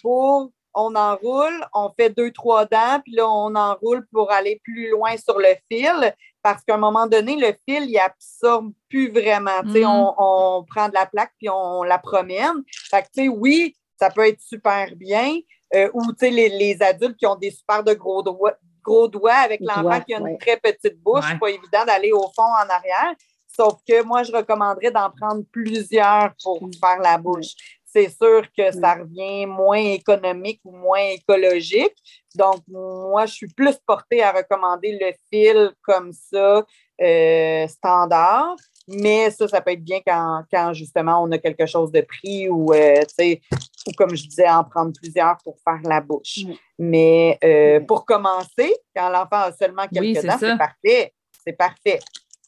pour 0.00 0.50
on 0.74 0.94
enroule, 0.94 1.64
on 1.72 1.90
fait 1.98 2.10
deux, 2.10 2.30
trois 2.32 2.66
dents, 2.66 3.00
puis 3.02 3.14
là, 3.14 3.28
on 3.28 3.54
enroule 3.54 4.06
pour 4.12 4.30
aller 4.32 4.60
plus 4.64 4.90
loin 4.90 5.16
sur 5.16 5.38
le 5.38 5.54
fil, 5.70 6.14
parce 6.42 6.62
qu'à 6.64 6.74
un 6.74 6.78
moment 6.78 7.06
donné, 7.06 7.36
le 7.36 7.54
fil, 7.66 7.88
il 7.88 7.98
absorbe 7.98 8.72
plus 8.88 9.10
vraiment. 9.10 9.62
Mm-hmm. 9.62 9.86
On, 9.86 10.14
on, 10.18 10.64
prend 10.64 10.88
de 10.88 10.94
la 10.94 11.06
plaque, 11.06 11.32
puis 11.38 11.48
on, 11.48 11.82
la 11.82 11.98
promène. 11.98 12.62
Fait 12.90 13.02
que, 13.02 13.08
tu 13.14 13.22
sais, 13.22 13.28
oui, 13.28 13.74
ça 13.98 14.10
peut 14.10 14.26
être 14.26 14.40
super 14.40 14.88
bien. 14.96 15.38
Euh, 15.74 15.88
ou, 15.94 16.12
tu 16.12 16.26
sais, 16.26 16.30
les, 16.30 16.82
adultes 16.82 17.16
qui 17.16 17.26
ont 17.26 17.36
des 17.36 17.50
super 17.50 17.82
de 17.82 17.94
gros 17.94 18.22
doigts, 18.22 18.56
gros 18.82 19.08
doigts 19.08 19.32
avec 19.32 19.60
l'enfant 19.62 20.00
qui 20.00 20.14
a 20.14 20.18
une 20.18 20.38
très 20.38 20.58
petite 20.58 21.00
bouche, 21.00 21.24
c'est 21.28 21.38
pas 21.38 21.50
évident 21.50 21.84
d'aller 21.86 22.12
au 22.12 22.30
fond 22.34 22.42
en 22.42 22.68
arrière. 22.68 23.14
Sauf 23.56 23.74
que 23.88 24.02
moi, 24.02 24.24
je 24.24 24.32
recommanderais 24.32 24.90
d'en 24.90 25.10
prendre 25.10 25.42
plusieurs 25.50 26.32
pour 26.42 26.60
faire 26.80 26.98
la 26.98 27.18
bouche 27.18 27.54
c'est 27.94 28.08
sûr 28.08 28.42
que 28.56 28.72
ça 28.72 28.94
revient 28.94 29.46
moins 29.46 29.78
économique 29.78 30.60
ou 30.64 30.72
moins 30.72 31.04
écologique. 31.12 31.94
Donc, 32.34 32.62
moi, 32.66 33.26
je 33.26 33.34
suis 33.34 33.46
plus 33.46 33.76
portée 33.86 34.20
à 34.20 34.32
recommander 34.32 34.98
le 35.00 35.12
fil 35.30 35.70
comme 35.80 36.12
ça, 36.12 36.64
euh, 37.00 37.68
standard. 37.68 38.56
Mais 38.88 39.30
ça, 39.30 39.46
ça 39.46 39.60
peut 39.60 39.70
être 39.70 39.84
bien 39.84 40.00
quand, 40.04 40.74
justement 40.74 41.22
on 41.22 41.30
a 41.32 41.38
quelque 41.38 41.64
chose 41.64 41.90
de 41.90 42.02
pris 42.02 42.50
ou, 42.50 42.74
euh, 42.74 43.00
ou 43.20 43.92
comme 43.96 44.14
je 44.14 44.26
disais, 44.26 44.48
en 44.48 44.64
prendre 44.64 44.92
plusieurs 45.00 45.38
pour 45.42 45.56
faire 45.64 45.80
la 45.84 46.00
bouche. 46.00 46.40
Mais 46.78 47.38
euh, 47.44 47.80
pour 47.80 48.04
commencer, 48.04 48.74
quand 48.94 49.08
l'enfant 49.08 49.44
a 49.48 49.52
seulement 49.52 49.86
quelques 49.86 50.22
dents, 50.26 50.36
c'est 50.38 50.58
parfait. 50.58 51.14
C'est 51.44 51.56
parfait. 51.56 52.00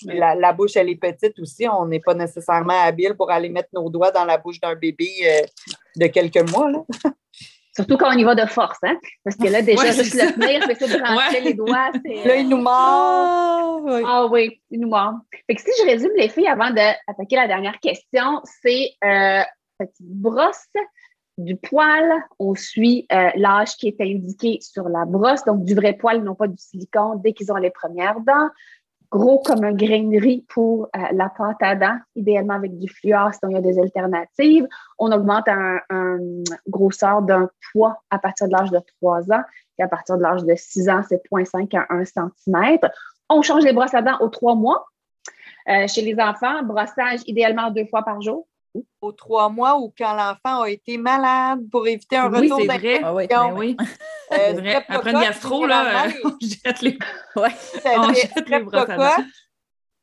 La, 0.04 0.52
bouche, 0.52 0.76
elle 0.76 0.88
est 0.88 0.96
petite 0.96 1.38
aussi. 1.38 1.66
On 1.68 1.86
n'est 1.86 2.00
pas 2.00 2.14
nécessairement 2.14 2.80
habile 2.84 3.14
pour 3.14 3.30
aller 3.30 3.48
mettre 3.48 3.70
nos 3.72 3.88
doigts 3.88 4.10
dans 4.10 4.24
la 4.24 4.38
bouche 4.38 4.60
d'un 4.60 4.74
bébé 4.74 5.08
euh, 5.24 5.46
de 5.96 6.06
quelques 6.08 6.50
mois. 6.50 6.70
Surtout 7.76 7.98
quand 7.98 8.08
on 8.08 8.18
y 8.18 8.24
va 8.24 8.34
de 8.34 8.46
force, 8.46 8.78
hein? 8.84 8.96
Parce 9.22 9.36
que 9.36 9.48
là, 9.48 9.60
déjà, 9.60 9.92
juste 9.92 10.14
le 10.14 10.32
tenir, 10.32 10.62
c'est 10.66 10.88
de 10.88 10.98
rentrer 10.98 11.42
les 11.42 11.52
doigts. 11.52 11.90
Là, 12.24 12.36
il 12.36 12.48
nous 12.48 12.56
mord. 12.56 13.86
Ah, 13.86 14.00
ah 14.06 14.26
oui, 14.30 14.62
il 14.70 14.80
nous 14.80 14.88
mord. 14.88 15.12
Fait 15.46 15.54
que 15.54 15.60
si 15.60 15.70
je 15.82 15.86
résume 15.86 16.12
les 16.16 16.30
filles 16.30 16.48
avant 16.48 16.70
d'attaquer 16.70 17.36
la 17.36 17.46
dernière 17.46 17.78
question, 17.80 18.40
c'est 18.62 18.92
euh, 19.04 19.42
petite 19.78 19.94
brosse, 20.00 20.68
du 21.36 21.56
poil, 21.56 22.10
on 22.38 22.54
suit 22.54 23.06
euh, 23.12 23.28
l'âge 23.36 23.76
qui 23.76 23.88
est 23.88 24.00
indiqué 24.00 24.58
sur 24.62 24.88
la 24.88 25.04
brosse, 25.04 25.44
donc 25.44 25.64
du 25.64 25.74
vrai 25.74 25.92
poil, 25.92 26.22
non 26.22 26.34
pas 26.34 26.46
du 26.46 26.56
silicone, 26.56 27.20
dès 27.22 27.34
qu'ils 27.34 27.52
ont 27.52 27.56
les 27.56 27.70
premières 27.70 28.20
dents 28.20 28.48
gros 29.10 29.40
comme 29.40 29.64
un 29.64 29.72
grain 29.72 30.04
de 30.04 30.20
riz 30.20 30.44
pour 30.48 30.84
euh, 30.84 31.00
la 31.12 31.28
pâte 31.28 31.56
à 31.60 31.74
dents, 31.74 31.98
idéalement 32.14 32.54
avec 32.54 32.78
du 32.78 32.88
fluor, 32.88 33.32
sinon 33.34 33.50
il 33.50 33.54
y 33.54 33.58
a 33.58 33.60
des 33.60 33.78
alternatives. 33.78 34.66
On 34.98 35.12
augmente 35.12 35.48
un, 35.48 35.80
grosseur 36.68 37.22
d'un 37.22 37.48
poids 37.72 38.02
à 38.10 38.18
partir 38.18 38.48
de 38.48 38.52
l'âge 38.52 38.70
de 38.70 38.80
3 39.00 39.32
ans 39.32 39.42
et 39.78 39.82
à 39.82 39.88
partir 39.88 40.16
de 40.16 40.22
l'âge 40.22 40.44
de 40.44 40.54
6 40.54 40.88
ans, 40.88 41.02
c'est 41.08 41.22
0,5 41.30 41.76
à 41.76 41.86
1 41.94 42.04
cm. 42.04 42.78
On 43.28 43.42
change 43.42 43.64
les 43.64 43.72
brosses 43.72 43.94
à 43.94 44.02
dents 44.02 44.18
aux 44.20 44.28
3 44.28 44.54
mois. 44.54 44.86
Euh, 45.68 45.88
chez 45.88 46.02
les 46.02 46.20
enfants, 46.20 46.62
brossage 46.62 47.20
idéalement 47.26 47.70
deux 47.70 47.86
fois 47.86 48.02
par 48.02 48.20
jour. 48.20 48.46
Aux 49.00 49.12
trois 49.12 49.48
mois 49.48 49.78
ou 49.78 49.92
quand 49.96 50.14
l'enfant 50.14 50.62
a 50.62 50.70
été 50.70 50.98
malade 50.98 51.60
pour 51.70 51.86
éviter 51.86 52.16
un 52.16 52.28
retour 52.28 52.58
oui, 52.58 52.66
c'est 52.68 52.78
vrai. 52.78 53.00
Ah 53.02 53.14
oui, 53.14 53.26
ben 53.28 53.52
oui. 53.54 53.76
Euh, 54.32 54.52
vrai. 54.54 54.84
Après 54.88 55.12
une 55.12 55.20
gastro, 55.20 55.66
là, 55.66 56.06
on 56.24 56.36
jette 56.40 56.82
les, 56.82 56.98
ouais. 57.36 57.50
on 57.96 58.12
jette 58.12 58.48
les 58.48 58.58
brosses 58.60 58.88
à. 58.88 59.16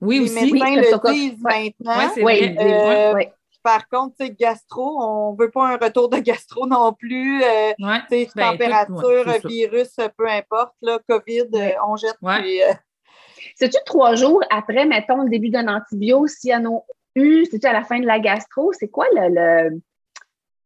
Oui, 0.02 0.20
les 0.20 0.26
aussi. 0.26 0.54
médecins 0.54 0.76
le 0.76 1.12
disent 1.14 1.42
maintenant. 1.42 2.12
Oui, 2.18 2.56
euh, 2.60 3.14
par 3.64 3.88
contre, 3.88 4.26
gastro, 4.38 5.02
on 5.02 5.32
ne 5.32 5.38
veut 5.38 5.50
pas 5.50 5.70
un 5.70 5.78
retour 5.78 6.10
de 6.10 6.18
gastro 6.18 6.68
non 6.68 6.92
plus. 6.92 7.42
Euh, 7.42 7.72
ben, 7.80 8.02
température, 8.36 9.26
virus, 9.46 9.96
peu 10.18 10.30
importe, 10.30 10.76
là, 10.82 11.00
COVID, 11.08 11.48
euh, 11.54 11.70
on 11.88 11.96
jette. 11.96 12.18
Euh, 12.22 12.74
C'est-tu 13.56 13.78
trois 13.86 14.16
jours 14.16 14.42
après, 14.50 14.86
mettons, 14.86 15.24
le 15.24 15.30
début 15.30 15.50
d'un 15.50 15.74
antibio, 15.74 16.28
s'il 16.28 16.50
y 16.50 16.54
a 16.54 16.60
eu, 17.16 17.46
c'est-tu 17.46 17.68
à 17.68 17.74
la 17.74 17.84
fin 17.84 18.00
de 18.00 18.06
la 18.06 18.20
gastro? 18.20 18.74
C'est 18.74 18.90
quoi 18.90 19.06
le, 19.14 19.82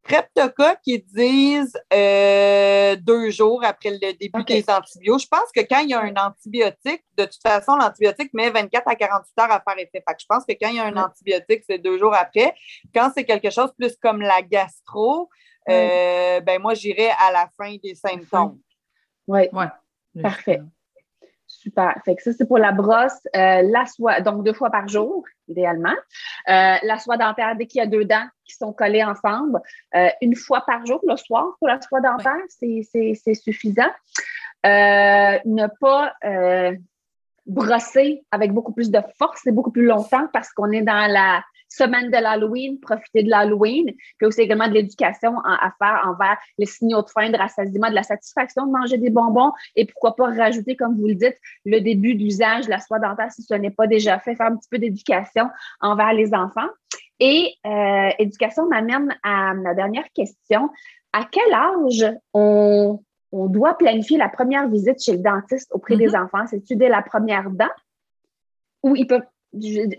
Cryptoca 0.08 0.78
qui 0.78 1.00
disent 1.00 1.78
euh, 1.94 2.96
deux 2.96 3.30
jours 3.30 3.64
après 3.66 3.92
le 3.92 4.14
début 4.14 4.44
des 4.46 4.64
antibiotiques. 4.70 5.24
Je 5.24 5.28
pense 5.28 5.52
que 5.54 5.60
quand 5.62 5.80
il 5.80 5.90
y 5.90 5.94
a 5.94 6.02
un 6.02 6.16
antibiotique, 6.16 7.04
de 7.18 7.26
toute 7.26 7.42
façon, 7.42 7.76
l'antibiotique 7.76 8.34
met 8.34 8.50
24 8.50 8.88
à 8.88 8.96
48 8.96 9.40
heures 9.40 9.52
à 9.52 9.62
faire 9.62 9.78
effet. 9.78 10.04
je 10.20 10.26
pense 10.28 10.46
que 10.46 10.54
quand 10.54 10.70
il 10.70 10.78
y 10.78 10.80
a 10.80 10.86
un 10.86 10.96
antibiotique, 10.96 11.64
c'est 11.70 11.78
deux 11.78 11.98
jours 11.98 12.14
après. 12.14 12.56
Quand 12.96 13.12
c'est 13.14 13.26
quelque 13.26 13.50
chose 13.50 13.72
plus 13.78 13.98
comme 13.98 14.22
la 14.22 14.42
gastro, 14.42 15.30
euh, 15.70 16.40
ben 16.40 16.62
moi, 16.62 16.74
j'irai 16.74 17.10
à 17.10 17.32
la 17.34 17.50
fin 17.58 17.76
des 17.84 17.96
symptômes. 17.96 18.60
Oui. 19.28 19.50
Ouais. 19.52 20.22
Parfait. 20.22 20.62
Super. 21.68 22.02
Fait 22.06 22.16
que 22.16 22.24
ça, 22.24 22.32
c'est 22.32 22.48
pour 22.48 22.60
la 22.60 22.72
brosse. 22.72 23.20
Euh, 23.36 23.62
la 23.62 23.86
soie, 23.86 24.22
donc 24.22 24.46
deux 24.46 24.54
fois 24.54 24.70
par 24.70 24.88
jour, 24.88 25.26
idéalement. 25.50 25.96
Euh, 26.48 26.76
la 26.82 26.98
soie 26.98 27.18
dentaire, 27.18 27.58
dès 27.58 27.66
qu'il 27.66 27.80
y 27.80 27.82
a 27.82 27.88
deux 27.88 28.06
dents 28.06 28.26
qui 28.46 28.56
sont 28.56 28.72
collées 28.72 29.04
ensemble, 29.04 29.60
euh, 29.94 30.08
une 30.22 30.36
fois 30.36 30.64
par 30.66 30.86
jour, 30.86 31.02
le 31.06 31.18
soir, 31.18 31.46
pour 31.60 31.68
la 31.68 31.82
soie 31.82 32.00
dentaire, 32.00 32.40
c'est 32.48 33.34
suffisant. 33.34 33.92
ne 34.64 35.68
pas 35.82 36.14
brosser 37.46 38.24
avec 38.32 38.54
beaucoup 38.54 38.72
plus 38.72 38.90
de 38.90 39.00
force 39.18 39.46
et 39.46 39.52
beaucoup 39.52 39.72
plus 39.72 39.86
longtemps 39.86 40.28
parce 40.32 40.52
qu'on 40.54 40.72
est 40.72 40.82
dans 40.82 41.12
la 41.12 41.44
semaine 41.70 42.10
de 42.10 42.18
l'Halloween, 42.18 42.80
profiter 42.80 43.24
de 43.24 43.30
l'Halloween, 43.30 43.94
puis 44.18 44.28
aussi 44.28 44.42
également 44.42 44.68
de 44.68 44.74
l'éducation 44.74 45.38
à 45.40 45.72
faire 45.80 46.02
envers 46.06 46.38
les 46.58 46.66
signaux 46.66 47.02
de 47.02 47.10
faim, 47.10 47.30
de 47.30 47.38
rassasiement, 47.38 47.90
de 47.90 47.96
la 47.96 48.04
satisfaction 48.04 48.66
de 48.66 48.72
manger 48.72 48.98
des 48.98 49.10
bonbons 49.10 49.52
et 49.76 49.86
pourquoi 49.86 50.16
pas 50.16 50.28
rajouter, 50.28 50.76
comme 50.76 50.96
vous 50.96 51.08
le 51.08 51.16
dites, 51.16 51.38
le 51.66 51.80
début 51.80 52.16
d'usage 52.16 52.66
de 52.66 52.72
la 52.72 52.80
soie 52.80 53.00
dentaire 53.00 53.32
si 53.32 53.44
ce 53.44 53.54
n'est 53.54 53.72
pas 53.72 53.88
déjà 53.88 54.20
fait, 54.20 54.36
faire 54.36 54.48
un 54.48 54.56
petit 54.56 54.70
peu 54.70 54.80
d'éducation 54.80 55.50
envers 55.82 56.14
les 56.14 56.34
enfants. 56.34 56.68
Et 57.20 57.56
euh, 57.66 58.10
éducation 58.20 58.68
m'amène 58.68 59.16
à 59.24 59.54
ma 59.54 59.74
dernière 59.74 60.08
question. 60.14 60.70
À 61.14 61.26
quel 61.30 61.54
âge 61.54 62.16
on, 62.34 63.00
doit 63.32 63.78
planifier 63.78 64.18
la 64.18 64.30
première 64.30 64.68
visite 64.70 65.02
chez 65.02 65.14
le 65.14 65.20
dentiste 65.20 65.72
auprès 65.72 65.98
des 65.98 66.10
mm-hmm. 66.10 66.24
enfants? 66.24 66.48
C'est-tu 66.48 66.76
dès 66.76 66.90
la 66.90 67.02
première 67.02 67.50
dent? 67.50 67.66
Ou 68.84 68.96
il 68.96 69.08
peut, 69.08 69.22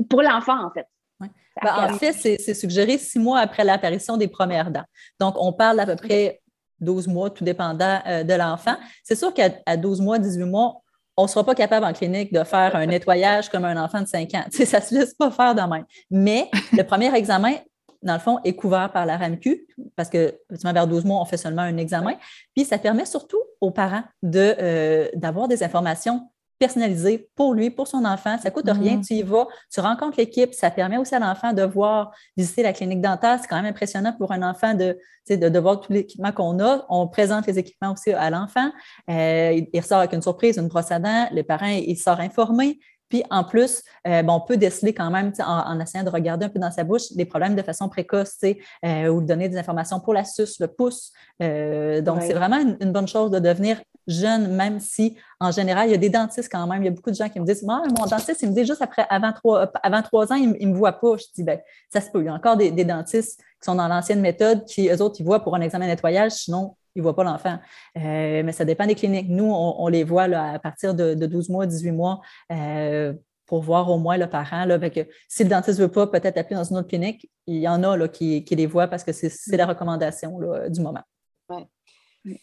pour 0.09 0.23
l'enfant, 0.23 0.65
en 0.65 0.71
fait? 0.71 0.87
Ben, 1.21 1.93
en 1.93 1.99
fait, 1.99 2.13
c'est 2.13 2.55
suggéré 2.55 2.99
six 2.99 3.19
mois 3.19 3.41
après 3.41 3.65
l'apparition 3.65 4.17
des 4.17 4.29
premières 4.29 4.71
dents. 4.71 4.85
Donc, 5.19 5.35
on 5.39 5.53
parle 5.53 5.77
d'à 5.77 5.87
peu 5.87 5.97
près 5.97 6.41
12 6.81 7.09
mois, 7.09 7.31
tout 7.31 7.45
dépendant 7.45 8.01
euh, 8.07 8.23
de 8.23 8.35
l'enfant. 8.35 8.77
C'est 9.03 9.17
sûr 9.17 9.33
qu'à 9.35 9.77
12 9.77 10.01
mois, 10.01 10.19
18 10.19 10.45
mois, 10.45 10.83
on 11.17 11.25
ne 11.25 11.29
sera 11.29 11.45
pas 11.45 11.55
capable 11.55 11.85
en 11.85 11.93
clinique 11.93 12.33
de 12.33 12.45
faire 12.45 12.77
un 12.77 12.87
nettoyage 12.87 13.49
comme 13.49 13.65
un 13.65 13.83
enfant 13.83 14.01
de 14.01 14.07
5 14.07 14.35
ans. 14.35 14.45
ça 14.51 14.79
ne 14.79 14.85
se 14.85 14.95
laisse 14.95 15.15
pas 15.15 15.31
faire 15.31 15.55
de 15.55 15.63
même. 15.63 15.85
Mais 16.11 16.49
le 16.73 16.83
premier 16.85 17.13
examen, 17.15 17.55
dans 18.03 18.15
le 18.15 18.21
fond, 18.21 18.39
est 18.45 18.55
couvert 18.55 18.93
par 18.93 19.05
la 19.05 19.17
RAMQ 19.17 19.67
parce 19.97 20.09
que, 20.09 20.39
vers 20.51 20.87
12 20.87 21.05
mois, 21.05 21.21
on 21.21 21.25
fait 21.25 21.37
seulement 21.37 21.63
un 21.63 21.77
examen. 21.77 22.15
Puis, 22.55 22.65
ça 22.65 22.79
permet 22.79 23.05
surtout 23.05 23.43
aux 23.61 23.73
parents 23.73 24.05
euh, 24.25 25.09
d'avoir 25.15 25.49
des 25.49 25.65
informations 25.65 26.31
personnalisé 26.59 27.29
pour 27.35 27.55
lui, 27.55 27.71
pour 27.71 27.87
son 27.87 28.05
enfant. 28.05 28.37
Ça 28.39 28.49
ne 28.49 28.55
coûte 28.55 28.69
rien. 28.69 28.97
Mhm. 28.97 29.05
Tu 29.05 29.15
y 29.15 29.23
vas, 29.23 29.47
tu 29.73 29.81
rencontres 29.81 30.19
l'équipe. 30.19 30.53
Ça 30.55 30.71
permet 30.71 30.97
aussi 30.97 31.15
à 31.15 31.19
l'enfant 31.19 31.53
de 31.53 31.63
voir, 31.63 32.13
visiter 32.37 32.63
la 32.63 32.73
clinique 32.73 33.01
dentaire. 33.01 33.39
C'est 33.41 33.49
quand 33.49 33.57
même 33.57 33.67
impressionnant 33.67 34.13
pour 34.13 34.33
un 34.33 34.43
enfant 34.43 34.75
de, 34.75 34.99
de, 35.31 35.49
de 35.49 35.59
voir 35.59 35.81
tout 35.81 35.93
l'équipement 35.93 36.33
qu'on 36.33 36.59
a. 36.61 36.85
On 36.89 37.07
présente 37.09 37.47
les 37.47 37.59
équipements 37.59 37.93
aussi 37.93 38.13
à 38.13 38.31
l'enfant. 38.31 38.71
Euh, 39.11 39.61
il, 39.73 39.81
ressort 39.81 39.99
avec 39.99 40.13
une 40.13 40.23
surprise, 40.23 40.59
une 40.59 40.69
brosse 40.69 40.91
à 40.91 40.99
dents. 40.99 41.29
Le 41.33 41.43
parent, 41.43 41.67
il 41.67 41.97
sort 41.97 42.21
informé. 42.21 42.79
Puis 43.09 43.23
en 43.31 43.45
plus, 43.45 43.83
euh, 44.07 44.23
on 44.29 44.41
peut 44.41 44.57
déceler 44.57 44.93
quand 44.93 45.11
même, 45.11 45.33
en, 45.39 45.81
essayant 45.81 46.05
de 46.05 46.11
regarder 46.11 46.47
un 46.47 46.49
peu 46.49 46.59
dans 46.59 46.71
sa 46.71 46.85
bouche, 46.85 47.13
des 47.13 47.25
problèmes 47.25 47.55
de 47.55 47.63
façon 47.63 47.89
précoce, 47.89 48.37
euh, 48.85 49.09
ou 49.09 49.23
donner 49.23 49.49
des 49.49 49.57
informations 49.57 50.01
pour 50.01 50.15
la 50.15 50.25
suce, 50.25 50.61
le 50.61 50.69
pouce. 50.69 51.13
Euh, 51.43 52.03
donc, 52.03 52.23
c'est 52.23 52.35
vraiment 52.35 52.59
une, 52.59 52.93
bonne 52.93 53.09
chose 53.09 53.31
de 53.31 53.39
devenir 53.39 53.81
jeune, 54.09 54.49
même 54.57 54.81
si, 54.81 55.17
en 55.39 55.53
général, 55.53 55.89
il 55.89 55.93
y 55.93 55.95
a 55.95 55.99
des 55.99 56.09
dentistes 56.09 56.51
quand 56.51 56.67
même. 56.67 56.83
Il 56.83 56.87
y 56.87 56.89
a 56.89 56.91
beaucoup 56.91 57.11
de 57.11 57.15
gens 57.15 57.29
qui 57.29 57.39
me 57.39 57.45
disent 57.45 57.63
Moi, 57.63 57.83
mon 57.97 58.07
dentiste, 58.07 58.43
il 58.43 58.49
me 58.49 58.55
dit 58.55 58.65
juste 58.65 58.83
après, 58.83 59.07
avant 59.09 59.33
trois, 59.33 59.71
avant 59.83 60.03
trois 60.03 60.33
ans, 60.33 60.37
il 60.37 60.51
ne 60.51 60.73
me 60.73 60.77
voit 60.77 60.95
pas. 60.95 61.17
Je 61.17 61.25
dis 61.35 61.45
ben, 61.45 61.61
ça 61.93 62.01
se 62.01 62.11
peut. 62.11 62.23
Il 62.23 62.27
y 62.27 62.29
a 62.29 62.35
encore 62.35 62.57
des, 62.57 62.71
dentistes 62.71 63.39
qui 63.39 63.65
sont 63.65 63.75
dans 63.75 63.87
l'ancienne 63.87 64.21
méthode, 64.21 64.65
qui, 64.65 64.89
eux 64.89 65.03
autres, 65.03 65.17
ils 65.21 65.25
voient 65.25 65.45
pour 65.45 65.55
un 65.55 65.61
examen 65.61 65.85
de 65.85 65.91
nettoyage, 65.91 66.33
sinon, 66.33 66.75
ils 66.95 67.01
ne 67.01 67.03
voient 67.03 67.15
pas 67.15 67.25
l'enfant. 67.25 67.59
Euh, 67.97 68.43
mais 68.43 68.53
ça 68.53 68.65
dépend 68.65 68.87
des 68.87 68.95
cliniques. 68.95 69.29
Nous, 69.29 69.53
on, 69.53 69.87
les 69.89 70.05
voit 70.05 70.25
à 70.25 70.59
partir 70.59 70.95
de, 70.95 71.15
12 71.15 71.51
mois, 71.51 71.67
18 71.67 71.93
mois. 71.93 72.21
Euh, 72.51 73.13
pour 73.47 73.63
voir 73.63 73.91
au 73.91 73.99
moins 73.99 74.19
le 74.19 74.29
parent. 74.29 74.67
Là, 74.67 74.79
si 75.27 75.43
le 75.43 75.49
dentiste 75.49 75.79
ne 75.79 75.85
veut 75.85 75.91
pas 75.91 76.07
peut-être 76.07 76.37
appeler 76.37 76.57
dans 76.57 76.65
une 76.65 76.77
autre 76.77 76.89
clinique, 76.89 77.31
il 77.47 77.57
y 77.57 77.67
en 77.67 77.83
a 77.83 77.97
là, 77.97 78.07
qui, 78.07 78.45
les 78.51 78.67
voient 78.67 78.89
parce 78.89 79.05
que 79.05 79.13
c'est 79.13 79.57
la 79.57 79.65
recommandation 79.65 80.39
du 80.69 80.83
moment. 80.83 81.01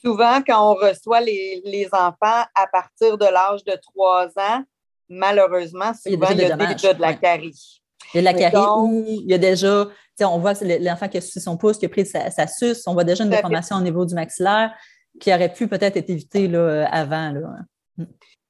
Souvent, 0.03 0.41
quand 0.45 0.71
on 0.71 0.75
reçoit 0.75 1.21
les, 1.21 1.87
enfants 1.91 2.45
à 2.55 2.67
partir 2.71 3.17
de 3.17 3.25
l'âge 3.25 3.63
de 3.63 3.77
3 3.93 4.27
ans, 4.37 4.63
malheureusement, 5.09 5.93
souvent, 5.93 6.27
il 6.31 6.37
y 6.39 6.45
a, 6.45 6.55
déjà 6.55 6.93
de 6.93 7.01
la 7.01 7.13
carie. 7.13 7.81
Il 8.13 8.17
y 8.17 8.27
a 8.27 8.31
de 8.31 8.37
la 8.37 8.49
carie 8.49 8.67
ou 8.79 9.05
il 9.07 9.29
y 9.29 9.33
a 9.33 9.37
déjà 9.37 9.87
on 10.21 10.39
voit 10.39 10.53
l'enfant 10.79 11.09
qui 11.09 11.17
a 11.17 11.21
sucé 11.21 11.39
son 11.39 11.57
pouce, 11.57 11.77
qui 11.77 11.85
a 11.85 11.89
pris 11.89 12.05
sa, 12.05 12.47
suce, 12.47 12.87
on 12.87 12.93
voit 12.93 13.03
déjà 13.03 13.23
une 13.23 13.29
déformation 13.29 13.75
au 13.75 13.81
niveau 13.81 14.05
du 14.05 14.15
maxillaire 14.15 14.73
qui 15.19 15.33
aurait 15.33 15.51
pu 15.51 15.67
peut-être 15.67 15.97
être 15.97 16.09
évitée 16.09 16.47
là, 16.47 16.87
avant. 16.91 17.33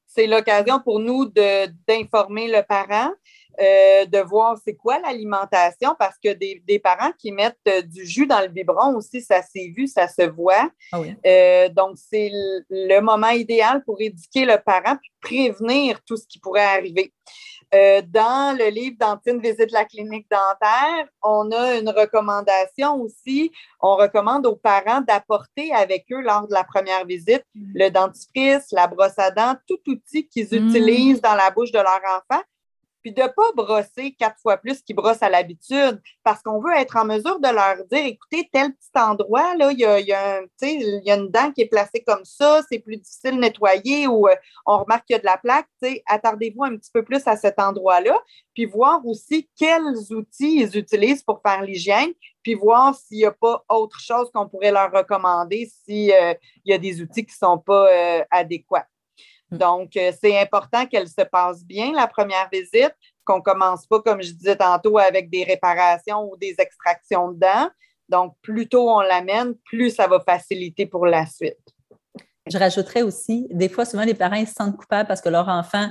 C'est 0.08 0.28
l'occasion 0.28 0.80
pour 0.80 1.00
nous 1.00 1.26
d'informer 1.26 2.48
le 2.48 2.62
parent, 2.68 3.12
euh, 3.60 4.06
de 4.06 4.20
voir 4.20 4.58
c'est 4.64 4.76
quoi 4.76 5.00
l'alimentation, 5.00 5.96
parce 5.98 6.18
que 6.18 6.34
des, 6.34 6.80
parents 6.80 7.12
qui 7.18 7.32
mettent 7.32 7.58
euh, 7.68 7.82
du 7.82 8.06
jus 8.06 8.28
dans 8.28 8.42
le 8.42 8.48
biberon 8.48 8.96
aussi, 8.96 9.22
ça 9.22 9.42
s'est 9.42 9.74
vu, 9.76 9.88
ça 9.88 10.08
se 10.08 10.24
voit. 10.24 10.70
Ah 10.92 11.00
euh, 11.26 11.70
donc, 11.70 11.98
c'est 11.98 12.30
le 12.70 13.00
moment 13.00 13.30
idéal 13.30 13.84
pour 13.84 14.02
éduquer 14.02 14.46
le 14.46 14.58
parent 14.64 14.98
puis 14.98 15.12
prévenir 15.22 16.02
tout 16.06 16.18
ce 16.18 16.28
qui 16.28 16.40
pourrait 16.40 16.66
arriver. 16.66 17.14
Euh, 17.74 18.02
dans 18.08 18.56
le 18.58 18.70
livre 18.70 18.96
Dantine 19.00 19.42
visite 19.42 19.72
la 19.72 19.86
clinique 19.86 20.28
dentaire, 20.30 21.08
on 21.24 21.52
a 21.52 21.78
une 21.78 21.90
recommandation 21.90 23.02
aussi. 23.02 23.52
On 23.82 23.96
recommande 23.96 24.46
aux 24.46 24.56
parents 24.56 25.02
d'apporter 25.02 25.74
avec 25.74 26.06
eux 26.12 26.22
lors 26.22 26.48
de 26.48 26.54
la 26.54 26.64
première 26.64 27.06
visite 27.06 27.44
mm. 27.56 27.72
le 27.74 27.90
dentifrice, 27.90 28.68
la 28.72 28.88
brosse 28.88 29.18
à 29.18 29.32
dents, 29.32 29.56
tout 29.68 29.80
outil 29.88 30.28
qu'ils 30.28 30.48
mm. 30.52 30.68
utilisent 30.68 31.22
dans 31.22 31.36
la 31.36 31.50
bouche 31.52 31.72
de 31.72 31.80
leur 31.80 32.02
enfant 32.18 32.42
puis 33.06 33.14
de 33.14 33.22
ne 33.22 33.28
pas 33.28 33.52
brosser 33.56 34.16
quatre 34.18 34.40
fois 34.42 34.58
plus 34.58 34.82
qu'ils 34.82 34.96
brossent 34.96 35.22
à 35.22 35.30
l'habitude, 35.30 36.02
parce 36.24 36.42
qu'on 36.42 36.60
veut 36.60 36.74
être 36.76 36.98
en 36.98 37.06
mesure 37.06 37.40
de 37.40 37.48
leur 37.50 37.86
dire, 37.86 38.04
écoutez, 38.04 38.50
tel 38.52 38.74
petit 38.74 38.90
endroit, 38.96 39.56
là, 39.56 39.72
il 39.72 39.78
y 39.78 39.86
a, 39.86 40.00
y 40.00 40.12
a, 40.12 40.42
une 41.16 41.30
dent 41.30 41.52
qui 41.52 41.62
est 41.62 41.68
placée 41.68 42.04
comme 42.04 42.26
ça, 42.26 42.64
c'est 42.68 42.80
plus 42.80 42.98
difficile 42.98 43.36
de 43.36 43.42
nettoyer 43.42 44.08
ou 44.08 44.28
euh, 44.28 44.34
on 44.66 44.80
remarque 44.80 45.06
qu'il 45.06 45.14
y 45.14 45.18
a 45.18 45.20
de 45.20 45.26
la 45.26 45.38
plaque, 45.38 45.68
attardez-vous 46.08 46.64
un 46.64 46.78
petit 46.78 46.90
peu 46.92 47.04
plus 47.04 47.22
à 47.28 47.36
cet 47.36 47.60
endroit-là, 47.60 48.20
puis 48.56 48.66
voir 48.66 49.06
aussi 49.06 49.48
quels 49.56 50.12
outils 50.12 50.62
ils 50.62 50.76
utilisent 50.76 51.22
pour 51.22 51.44
faire 51.46 51.62
l'hygiène, 51.62 52.12
puis 52.42 52.56
voir 52.56 52.96
s'il 52.96 53.18
n'y 53.18 53.26
a 53.26 53.32
pas 53.32 53.64
autre 53.70 54.00
chose 54.00 54.32
qu'on 54.34 54.50
pourrait 54.50 54.72
leur 54.72 54.92
recommander 54.92 55.70
s'il 55.86 56.12
euh, 56.12 56.34
y 56.66 56.74
a 56.74 56.80
des 56.80 57.04
outils 57.04 57.24
qui 57.24 57.36
ne 57.36 57.48
sont 57.48 57.60
pas 57.60 57.88
euh, 57.88 58.24
adéquats. 58.32 58.88
Mm. 59.52 59.58
Donc, 59.58 59.98
euh, 59.98 60.12
c'est 60.20 60.40
important 60.40 60.86
qu'elle 60.86 61.08
se 61.08 61.22
passe 61.24 61.64
bien 61.64 61.92
la 61.94 62.08
première 62.08 62.50
visite, 62.52 62.94
qu'on 63.24 63.38
ne 63.38 63.44
commence 63.44 63.86
pas, 63.88 64.02
comme 64.02 64.22
je 64.22 64.32
disais 64.32 64.56
tantôt, 64.56 64.98
avec 64.98 65.30
des 65.30 65.44
réparations 65.44 66.30
ou 66.32 66.38
des 66.38 66.56
extractions 66.60 67.32
de 67.32 67.40
dents. 67.40 67.70
Donc, 68.10 68.36
plus 68.42 68.68
tôt 68.68 68.90
on 68.90 69.02
l'amène, 69.02 69.56
plus 69.66 69.90
ça 69.90 70.08
va 70.08 70.20
faciliter 70.20 70.86
pour 70.86 71.06
la 71.06 71.26
suite. 71.26 71.58
Je 72.48 72.58
rajouterais 72.58 73.02
aussi, 73.02 73.48
des 73.50 73.70
fois, 73.70 73.86
souvent, 73.86 74.04
les 74.04 74.14
parents 74.14 74.46
se 74.46 74.54
sentent 74.54 74.78
coupables 74.78 75.08
parce 75.08 75.22
que 75.22 75.30
leur 75.30 75.50
enfant 75.50 75.90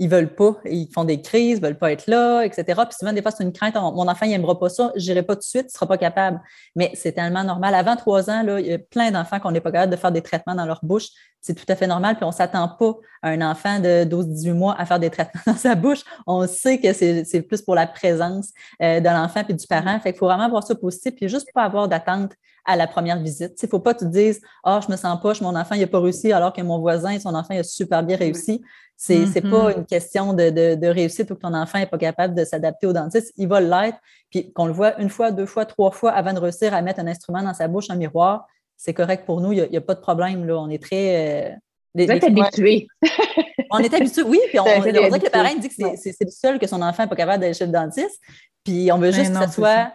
ils 0.00 0.08
veulent 0.08 0.34
pas, 0.34 0.56
ils 0.64 0.88
font 0.90 1.04
des 1.04 1.20
crises, 1.20 1.58
ils 1.58 1.62
veulent 1.62 1.78
pas 1.78 1.92
être 1.92 2.06
là, 2.06 2.42
etc. 2.42 2.64
Puis 2.86 2.96
souvent, 2.98 3.12
des 3.12 3.20
fois, 3.20 3.30
c'est 3.30 3.44
une 3.44 3.52
crainte, 3.52 3.74
mon 3.74 4.08
enfant, 4.08 4.24
il 4.24 4.30
n'aimera 4.30 4.58
pas 4.58 4.70
ça, 4.70 4.92
je 4.96 5.06
n'irai 5.06 5.22
pas 5.22 5.34
tout 5.34 5.40
de 5.40 5.44
suite, 5.44 5.66
il 5.68 5.72
sera 5.72 5.86
pas 5.86 5.98
capable. 5.98 6.40
Mais 6.74 6.90
c'est 6.94 7.12
tellement 7.12 7.44
normal. 7.44 7.74
Avant 7.74 7.96
trois 7.96 8.30
ans, 8.30 8.42
là, 8.42 8.60
il 8.60 8.66
y 8.66 8.72
a 8.72 8.78
plein 8.78 9.10
d'enfants 9.10 9.38
qu'on 9.40 9.50
n'est 9.50 9.60
pas 9.60 9.70
capable 9.70 9.92
de 9.92 9.98
faire 9.98 10.10
des 10.10 10.22
traitements 10.22 10.54
dans 10.54 10.64
leur 10.64 10.80
bouche. 10.82 11.08
C'est 11.40 11.54
tout 11.54 11.64
à 11.68 11.76
fait 11.76 11.86
normal. 11.86 12.16
Puis 12.16 12.24
on 12.24 12.32
s'attend 12.32 12.68
pas 12.68 12.94
à 13.22 13.30
un 13.30 13.40
enfant 13.40 13.80
de 13.80 14.04
12-18 14.04 14.52
mois 14.52 14.74
à 14.78 14.84
faire 14.84 14.98
des 14.98 15.10
traitements 15.10 15.40
dans 15.46 15.56
sa 15.56 15.74
bouche. 15.74 16.00
On 16.26 16.46
sait 16.46 16.78
que 16.78 16.92
c'est 16.92 17.42
plus 17.42 17.62
pour 17.62 17.74
la 17.74 17.86
présence 17.86 18.50
euh, 18.82 19.00
de 19.00 19.08
l'enfant 19.08 19.42
et 19.48 19.54
du 19.54 19.66
parent. 19.66 19.98
Fait 20.00 20.12
qu'il 20.12 20.18
faut 20.18 20.26
vraiment 20.26 20.48
voir 20.48 20.62
ça 20.62 20.74
positif, 20.74 21.14
puis 21.14 21.28
juste 21.28 21.48
pas 21.54 21.64
avoir 21.64 21.88
d'attente 21.88 22.32
à 22.66 22.76
la 22.76 22.86
première 22.86 23.20
visite. 23.20 23.54
Il 23.62 23.66
ne 23.66 23.70
faut 23.70 23.80
pas 23.80 23.94
que 23.94 24.00
tu 24.00 24.04
te 24.04 24.10
dises 24.10 24.40
Ah, 24.64 24.78
oh, 24.78 24.84
je 24.86 24.92
me 24.92 24.96
sens 24.96 25.20
pas, 25.20 25.32
mon 25.40 25.56
enfant 25.56 25.76
n'a 25.76 25.86
pas 25.86 26.00
réussi, 26.00 26.32
alors 26.32 26.52
que 26.52 26.60
mon 26.60 26.78
voisin, 26.78 27.18
son 27.18 27.34
enfant 27.34 27.58
a 27.58 27.62
super 27.62 28.02
bien 28.02 28.16
réussi. 28.16 28.62
Ce 28.96 29.14
n'est 29.14 29.40
pas 29.40 29.70
mm-hmm. 29.70 29.78
une 29.78 29.86
question 29.86 30.34
de, 30.34 30.86
réussite 30.86 31.30
ou 31.30 31.34
que 31.34 31.40
ton 31.40 31.54
enfant 31.54 31.78
n'est 31.78 31.86
pas 31.86 31.96
capable 31.96 32.34
de 32.34 32.44
s'adapter 32.44 32.86
au 32.86 32.92
dentiste. 32.92 33.32
Il 33.38 33.48
va 33.48 33.60
l'être. 33.60 33.98
Puis 34.30 34.52
qu'on 34.52 34.66
le 34.66 34.72
voit 34.72 35.00
une 35.00 35.08
fois, 35.08 35.32
deux 35.32 35.46
fois, 35.46 35.64
trois 35.64 35.90
fois 35.90 36.12
avant 36.12 36.34
de 36.34 36.38
réussir 36.38 36.74
à 36.74 36.82
mettre 36.82 37.00
un 37.00 37.06
instrument 37.06 37.42
dans 37.42 37.54
sa 37.54 37.66
bouche, 37.66 37.88
un 37.88 37.96
miroir, 37.96 38.46
c'est 38.80 38.94
correct 38.94 39.26
pour 39.26 39.42
nous. 39.42 39.52
Il 39.52 39.68
n'y 39.70 39.76
a, 39.76 39.80
pas 39.82 39.94
de 39.94 40.00
problème. 40.00 40.46
Là. 40.46 40.56
On 40.58 40.70
est 40.70 40.82
très. 40.82 41.50
Euh, 41.50 41.54
Vous 41.94 42.10
êtes 42.10 42.24
habitués. 42.24 42.88
on 43.70 43.78
est 43.78 43.92
habitués, 43.92 44.22
oui. 44.22 44.40
Puis 44.48 44.58
on, 44.58 44.62
on, 44.62 44.80
dirait 44.80 45.18
que 45.18 45.26
le 45.26 45.30
parent 45.30 45.54
dit 45.54 45.68
que 45.68 45.74
c'est 45.74 46.16
le 46.18 46.30
seul 46.30 46.58
que 46.58 46.66
son 46.66 46.80
enfant 46.80 47.02
n'est 47.02 47.08
pas 47.10 47.16
capable 47.16 47.42
d'aller 47.42 47.52
chez 47.52 47.66
le 47.66 47.72
dentiste. 47.72 48.18
Puis 48.64 48.90
on 48.90 48.96
veut 48.96 49.12
juste 49.12 49.34
que 49.34 49.46
ce 49.46 49.52
soit 49.52 49.92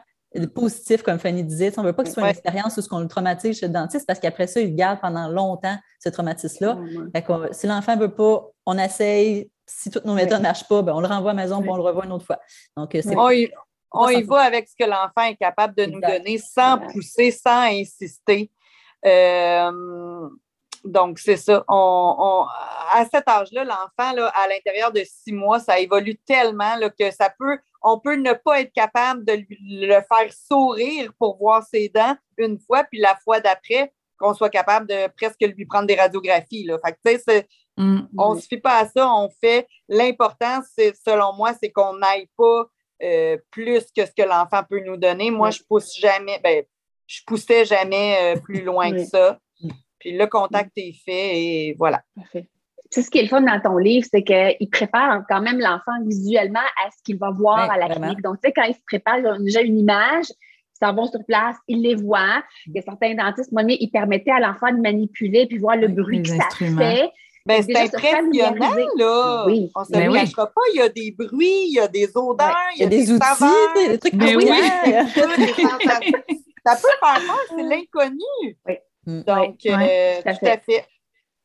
positif, 0.53 1.01
comme 1.01 1.17
Fanny 1.17 1.43
disait. 1.43 1.73
On 1.77 1.81
ne 1.81 1.87
veut 1.87 1.93
pas 1.93 2.03
que 2.03 2.09
ce 2.09 2.13
soit 2.13 2.23
une 2.23 2.29
expérience 2.29 2.77
où 2.77 2.81
ce 2.81 2.87
qu'on 2.87 2.99
le 2.99 3.07
traumatise 3.07 3.59
chez 3.59 3.65
le 3.65 3.73
dentiste 3.73 4.05
parce 4.05 4.19
qu'après 4.19 4.45
ça, 4.45 4.61
il 4.61 4.75
garde 4.75 5.01
pendant 5.01 5.29
longtemps 5.29 5.77
ce 5.99 6.09
traumatisme-là. 6.09 6.77
si 7.53 7.65
l'enfant 7.65 7.95
ne 7.95 8.01
veut 8.01 8.13
pas, 8.13 8.47
on 8.67 8.77
essaye. 8.77 9.49
Si 9.67 9.89
toutes 9.89 10.05
nos 10.05 10.13
méthodes 10.13 10.37
ne 10.37 10.43
marchent 10.43 10.67
pas, 10.67 10.83
ben, 10.83 10.93
on 10.93 10.99
le 10.99 11.07
renvoie 11.07 11.31
à 11.31 11.33
la 11.33 11.41
maison 11.41 11.63
et 11.63 11.67
on 11.67 11.75
le 11.75 11.81
revoit 11.81 12.05
une 12.05 12.11
autre 12.11 12.25
fois. 12.25 12.37
Donc, 12.77 12.93
euh, 12.93 13.01
on 13.15 13.31
y, 13.31 13.49
on 13.91 14.09
y 14.09 14.21
va 14.21 14.41
avec 14.41 14.67
ce 14.67 14.75
que 14.77 14.87
l'enfant 14.87 15.23
est 15.27 15.37
capable 15.37 15.73
de 15.73 15.85
nous 15.85 15.99
donner 15.99 16.37
sans 16.37 16.77
pousser, 16.77 17.31
sans 17.31 17.63
insister. 17.63 18.51
Euh, 19.05 20.29
donc, 20.83 21.19
c'est 21.19 21.37
ça. 21.37 21.63
On, 21.67 22.45
à 22.91 23.05
cet 23.05 23.27
âge-là, 23.27 23.63
l'enfant, 23.63 24.29
à 24.33 24.47
l'intérieur 24.47 24.91
de 24.91 25.01
six 25.03 25.33
mois, 25.33 25.59
ça 25.59 25.79
évolue 25.79 26.17
tellement 26.25 26.77
que 26.97 27.11
ça 27.11 27.33
peut, 27.37 27.57
on 27.81 27.99
peut 27.99 28.15
ne 28.15 28.33
pas 28.33 28.61
être 28.61 28.71
capable 28.71 29.25
de 29.25 29.43
le 29.61 30.01
faire 30.01 30.31
sourire 30.31 31.11
pour 31.19 31.37
voir 31.37 31.63
ses 31.63 31.89
dents 31.89 32.15
une 32.37 32.59
fois, 32.59 32.83
puis 32.83 32.99
la 32.99 33.15
fois 33.23 33.39
d'après, 33.39 33.91
qu'on 34.17 34.33
soit 34.33 34.49
capable 34.49 34.87
de 34.87 35.07
presque 35.17 35.41
lui 35.41 35.65
prendre 35.65 35.87
des 35.87 35.95
radiographies. 35.95 36.63
Là. 36.65 36.77
Fait 37.03 37.47
mm. 37.77 38.01
on 38.17 38.35
ne 38.35 38.39
se 38.39 38.47
fie 38.47 38.57
pas 38.57 38.79
à 38.79 38.87
ça, 38.87 39.11
on 39.13 39.29
fait. 39.41 39.67
L'important, 39.89 40.61
selon 41.05 41.33
moi, 41.33 41.53
c'est 41.61 41.71
qu'on 41.71 41.97
n'aille 41.97 42.29
pas 42.37 42.65
euh, 43.03 43.37
plus 43.51 43.85
que 43.95 44.05
ce 44.05 44.11
que 44.11 44.23
l'enfant 44.23 44.63
peut 44.69 44.79
nous 44.79 44.97
donner. 44.97 45.31
Moi, 45.31 45.51
je 45.51 45.61
pousse 45.67 45.97
jamais, 45.97 46.39
ben, 46.43 46.63
je 47.07 47.21
poussais 47.25 47.65
jamais 47.65 48.17
euh, 48.21 48.39
plus 48.39 48.63
loin 48.63 48.91
que 48.91 49.03
ça. 49.03 49.39
Puis 49.99 50.17
le 50.17 50.27
contact 50.27 50.71
est 50.77 50.95
fait 51.03 51.39
et 51.39 51.75
voilà. 51.77 52.01
Parfait. 52.15 52.47
C'est 52.91 53.01
ce 53.01 53.09
qui 53.09 53.17
est 53.17 53.23
le 53.23 53.27
fun 53.27 53.41
dans 53.41 53.59
ton 53.59 53.77
livre, 53.77 54.07
c'est 54.09 54.23
qu'il 54.23 54.69
prépare 54.69 55.23
quand 55.27 55.41
même 55.41 55.59
l'enfant 55.59 55.91
visuellement 56.05 56.59
à 56.59 56.91
ce 56.91 57.01
qu'il 57.03 57.17
va 57.17 57.31
voir 57.31 57.69
à 57.69 57.77
la 57.77 57.89
clinique. 57.89 58.21
Donc, 58.21 58.35
tu 58.35 58.47
sais, 58.47 58.53
quand 58.53 58.63
il 58.63 58.75
se 58.75 58.79
prépare, 58.85 59.19
il 59.19 59.27
a 59.27 59.37
déjà 59.39 59.61
une 59.61 59.79
image, 59.79 60.27
ils 60.29 60.85
s'en 60.85 60.93
vont 60.93 61.05
sur 61.05 61.19
place, 61.27 61.57
ils 61.67 61.81
les 61.81 61.95
voient. 61.95 62.43
Il 62.67 62.73
y 62.75 62.79
a 62.79 62.81
certains 62.83 63.15
dentistes, 63.15 63.51
moi, 63.51 63.63
ils 63.67 63.89
permettaient 63.89 64.31
à 64.31 64.39
l'enfant 64.39 64.71
de 64.71 64.79
manipuler 64.79 65.47
puis 65.47 65.57
voir 65.57 65.75
le 65.75 65.87
bruit 65.87 66.21
que 66.21 66.29
ça 66.29 66.47
fait. 66.55 67.09
Ben, 67.45 67.61
c'est 67.61 67.77
impressionnant, 67.77 68.87
là. 68.97 69.45
Oui. 69.45 69.71
On 69.75 69.81
ne 69.81 69.85
se 69.85 69.91
ben 69.91 70.07
le 70.07 70.13
cachera 70.13 70.47
pas. 70.47 70.61
Il 70.73 70.79
y 70.79 70.81
a 70.81 70.89
des 70.89 71.11
bruits, 71.11 71.67
il 71.67 71.73
y 71.75 71.79
a 71.79 71.87
des 71.87 72.09
odeurs, 72.15 72.55
il, 72.75 72.81
y 72.81 72.85
a 72.85 72.87
des, 72.87 73.11
outils, 73.11 73.87
des 73.87 73.99
trucs 73.99 74.13
Mais 74.13 74.35
oui. 74.35 74.49
ça 76.65 76.75
peut 76.75 76.87
faire 76.99 77.27
peur, 77.27 77.39
c'est 77.49 77.63
l'inconnu. 77.63 78.57
Oui. 78.67 78.75
Mm. 79.05 79.21
Donc, 79.21 79.59
euh, 79.65 80.21
tout 80.21 80.45
à 80.45 80.57
fait. 80.57 80.85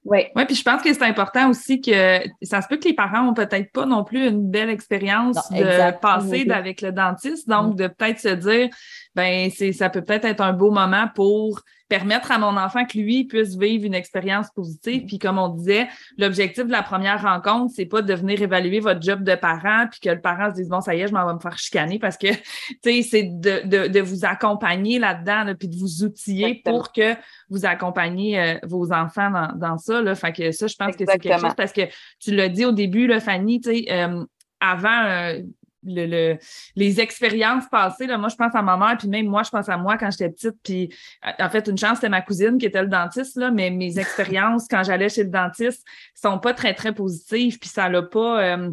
Oui. 0.02 0.26
Oui, 0.34 0.44
puis 0.46 0.54
je 0.54 0.62
pense 0.62 0.80
que 0.80 0.92
c'est 0.94 1.04
important 1.04 1.50
aussi 1.50 1.80
que 1.80 2.20
ça 2.42 2.62
se 2.62 2.68
peut 2.68 2.78
que 2.78 2.88
les 2.88 2.94
parents 2.94 3.28
ont 3.28 3.34
peut-être 3.34 3.70
pas 3.70 3.84
non 3.84 4.02
plus 4.02 4.28
une 4.28 4.50
belle 4.50 4.70
expérience 4.70 5.36
de 5.50 5.98
passer 5.98 6.50
avec 6.50 6.80
le 6.80 6.90
dentiste. 6.90 7.48
Donc, 7.48 7.74
mm. 7.74 7.76
de 7.76 7.86
peut-être 7.88 8.18
se 8.18 8.28
dire, 8.28 8.70
ben, 9.14 9.50
c'est, 9.50 9.72
ça 9.72 9.90
peut 9.90 10.02
peut-être 10.02 10.24
être 10.24 10.40
un 10.40 10.52
beau 10.52 10.70
moment 10.70 11.08
pour 11.14 11.62
permettre 11.88 12.30
à 12.30 12.38
mon 12.38 12.56
enfant 12.56 12.84
que 12.86 12.96
lui 12.96 13.24
puisse 13.24 13.56
vivre 13.56 13.84
une 13.84 13.94
expérience 13.94 14.48
positive. 14.54 15.06
Puis 15.06 15.18
comme 15.18 15.38
on 15.38 15.48
disait, 15.48 15.88
l'objectif 16.16 16.64
de 16.64 16.70
la 16.70 16.84
première 16.84 17.20
rencontre, 17.20 17.72
c'est 17.74 17.84
pas 17.84 18.00
de 18.00 18.14
venir 18.14 18.40
évaluer 18.40 18.78
votre 18.78 19.02
job 19.02 19.24
de 19.24 19.34
parent 19.34 19.86
puis 19.90 19.98
que 19.98 20.08
le 20.08 20.20
parent 20.20 20.50
se 20.50 20.54
dise 20.54 20.68
bon 20.68 20.80
ça 20.80 20.94
y 20.94 21.00
est, 21.00 21.08
je 21.08 21.12
m'en 21.12 21.26
vais 21.26 21.34
me 21.34 21.40
faire 21.40 21.58
chicaner 21.58 21.98
parce 21.98 22.16
que 22.16 22.28
tu 22.68 22.76
sais 22.84 23.02
c'est 23.02 23.24
de, 23.24 23.66
de, 23.66 23.88
de, 23.88 24.00
vous 24.00 24.24
accompagner 24.24 25.00
là-dedans 25.00 25.52
puis 25.58 25.68
de 25.68 25.76
vous 25.76 26.04
outiller 26.04 26.62
pour 26.64 26.92
que 26.92 27.16
vous 27.48 27.66
accompagniez 27.66 28.40
euh, 28.40 28.54
vos 28.62 28.92
enfants 28.92 29.30
dans, 29.30 29.52
dans 29.56 29.78
ça 29.78 30.00
là. 30.00 30.14
Fait 30.14 30.32
que 30.32 30.52
ça, 30.52 30.68
je 30.68 30.76
pense 30.76 30.96
que 30.96 31.04
c'est 31.06 31.18
quelque 31.18 31.40
chose 31.40 31.54
parce 31.56 31.72
que 31.72 31.82
tu 32.20 32.32
l'as 32.34 32.48
dit 32.48 32.64
au 32.64 32.72
début 32.72 33.08
là, 33.08 33.18
Fanny, 33.18 33.60
tu 33.60 33.70
sais. 33.70 33.86
Euh, 33.90 34.24
avant, 34.60 35.04
euh, 35.06 35.40
le, 35.82 36.36
les 36.76 37.00
expériences 37.00 37.64
passées. 37.70 38.06
Moi, 38.06 38.28
je 38.28 38.36
pense 38.36 38.54
à 38.54 38.62
ma 38.62 38.76
mère, 38.76 38.96
puis 38.98 39.08
même 39.08 39.26
moi, 39.26 39.42
je 39.42 39.50
pense 39.50 39.68
à 39.68 39.76
moi 39.76 39.96
quand 39.96 40.10
j'étais 40.10 40.30
petite. 40.30 40.56
Puis, 40.62 40.94
en 41.38 41.48
fait, 41.48 41.66
une 41.68 41.78
chance, 41.78 41.96
c'était 41.96 42.08
ma 42.08 42.22
cousine 42.22 42.58
qui 42.58 42.66
était 42.66 42.82
le 42.82 42.88
dentiste, 42.88 43.38
mais 43.52 43.70
mes 43.70 43.98
expériences 43.98 44.66
quand 44.68 44.82
j'allais 44.82 45.08
chez 45.08 45.24
le 45.24 45.30
dentiste 45.30 45.86
sont 46.14 46.38
pas 46.38 46.54
très, 46.54 46.74
très 46.74 46.92
positives. 46.92 47.58
Puis, 47.58 47.70
ça 47.70 47.88
n'a 47.88 48.02
pas. 48.02 48.42
Euh, 48.42 48.70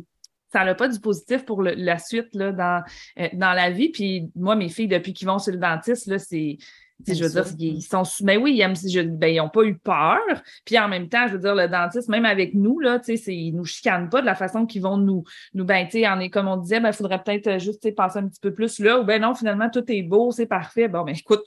n'a 0.53 0.75
pas 0.75 0.87
du 0.87 0.99
positif 0.99 1.45
pour 1.45 1.61
la 1.61 1.99
suite 1.99 2.35
euh, 2.35 2.51
dans 2.51 3.53
la 3.53 3.69
vie. 3.69 3.89
Puis 3.89 4.31
moi, 4.35 4.55
mes 4.55 4.69
filles, 4.69 4.87
depuis 4.87 5.13
qu'ils 5.13 5.27
vont 5.27 5.37
chez 5.37 5.51
le 5.51 5.57
dentiste, 5.57 6.17
c'est 6.17 6.57
je 7.05 7.23
veux 7.23 7.29
dire, 7.29 7.45
ils 7.59 7.81
sont. 7.81 8.03
Mais 8.23 8.37
ben 8.37 8.43
oui, 8.43 8.59
ils 8.59 9.17
ben, 9.17 9.35
n'ont 9.37 9.49
pas 9.49 9.63
eu 9.63 9.77
peur. 9.77 10.19
Puis 10.65 10.79
en 10.79 10.87
même 10.87 11.09
temps, 11.09 11.27
je 11.27 11.33
veux 11.33 11.39
dire, 11.39 11.55
le 11.55 11.67
dentiste, 11.67 12.09
même 12.09 12.25
avec 12.25 12.53
nous, 12.53 12.79
là, 12.79 12.99
tu 12.99 13.15
sais, 13.17 13.35
ils 13.35 13.51
nous 13.51 13.65
chicanent 13.65 14.09
pas 14.09 14.21
de 14.21 14.25
la 14.25 14.35
façon 14.35 14.65
qu'ils 14.65 14.81
vont 14.81 14.97
nous, 14.97 15.23
nous 15.53 15.65
ben, 15.65 15.87
tu 15.87 16.01
sais, 16.01 16.29
comme 16.29 16.47
on 16.47 16.57
disait, 16.57 16.79
ben, 16.79 16.89
il 16.89 16.95
faudrait 16.95 17.21
peut-être 17.21 17.47
euh, 17.47 17.59
juste 17.59 17.95
passer 17.95 18.19
un 18.19 18.27
petit 18.27 18.39
peu 18.41 18.53
plus 18.53 18.79
là, 18.79 18.99
ou 18.99 19.03
ben 19.03 19.21
non, 19.21 19.35
finalement, 19.35 19.69
tout 19.69 19.83
est 19.87 20.03
beau, 20.03 20.31
c'est 20.31 20.47
parfait. 20.47 20.87
Bon, 20.87 21.03
ben 21.03 21.15
écoute, 21.17 21.45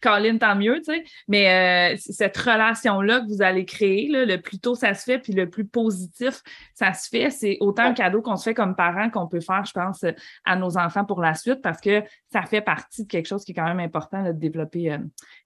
Colin, 0.00 0.38
tant 0.38 0.54
mieux, 0.54 0.76
tu 0.76 0.92
sais. 0.92 1.04
Mais 1.28 1.94
euh, 1.94 1.96
cette 1.98 2.36
relation-là 2.36 3.20
que 3.20 3.26
vous 3.26 3.42
allez 3.42 3.64
créer, 3.64 4.08
là, 4.08 4.24
le 4.24 4.40
plus 4.40 4.58
tôt 4.58 4.74
ça 4.74 4.94
se 4.94 5.04
fait, 5.04 5.18
puis 5.18 5.32
le 5.32 5.50
plus 5.50 5.66
positif 5.66 6.42
ça 6.74 6.92
se 6.92 7.08
fait, 7.08 7.30
c'est 7.30 7.56
autant 7.60 7.84
un 7.84 7.92
cadeau 7.92 8.22
qu'on 8.22 8.36
se 8.36 8.44
fait 8.44 8.54
comme 8.54 8.74
parents 8.74 9.10
qu'on 9.10 9.26
peut 9.26 9.40
faire, 9.40 9.64
je 9.64 9.72
pense, 9.72 10.04
à 10.44 10.56
nos 10.56 10.78
enfants 10.78 11.04
pour 11.04 11.20
la 11.20 11.34
suite, 11.34 11.60
parce 11.62 11.80
que 11.80 12.02
ça 12.32 12.42
fait 12.42 12.60
partie 12.60 13.02
de 13.04 13.08
quelque 13.08 13.26
chose 13.26 13.44
qui 13.44 13.52
est 13.52 13.54
quand 13.54 13.66
même 13.66 13.80
important 13.80 14.22
de 14.24 14.32
développer 14.32 14.91
euh, 14.92 14.98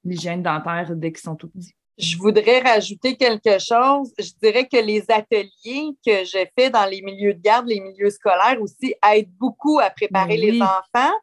l'hygiène 0.05 0.43
dentaire 0.43 0.91
dès 0.95 1.13
qu'ils 1.13 1.23
sont 1.23 1.37
tout 1.37 1.49
petits. 1.49 1.75
Je 1.99 2.17
voudrais 2.19 2.61
rajouter 2.61 3.17
quelque 3.17 3.59
chose. 3.59 4.13
Je 4.19 4.31
dirais 4.43 4.69
que 4.69 4.77
les 4.77 5.03
ateliers 5.11 5.97
que 6.05 6.25
j'ai 6.25 6.51
faits 6.59 6.73
dans 6.73 6.85
les 6.85 7.01
milieux 7.01 7.33
de 7.33 7.41
garde, 7.41 7.67
les 7.67 7.81
milieux 7.81 8.11
scolaires 8.11 8.61
aussi, 8.61 8.95
aident 9.03 9.33
beaucoup 9.39 9.79
à 9.79 9.89
préparer 9.89 10.37
les 10.37 10.61
enfants. 10.61 11.15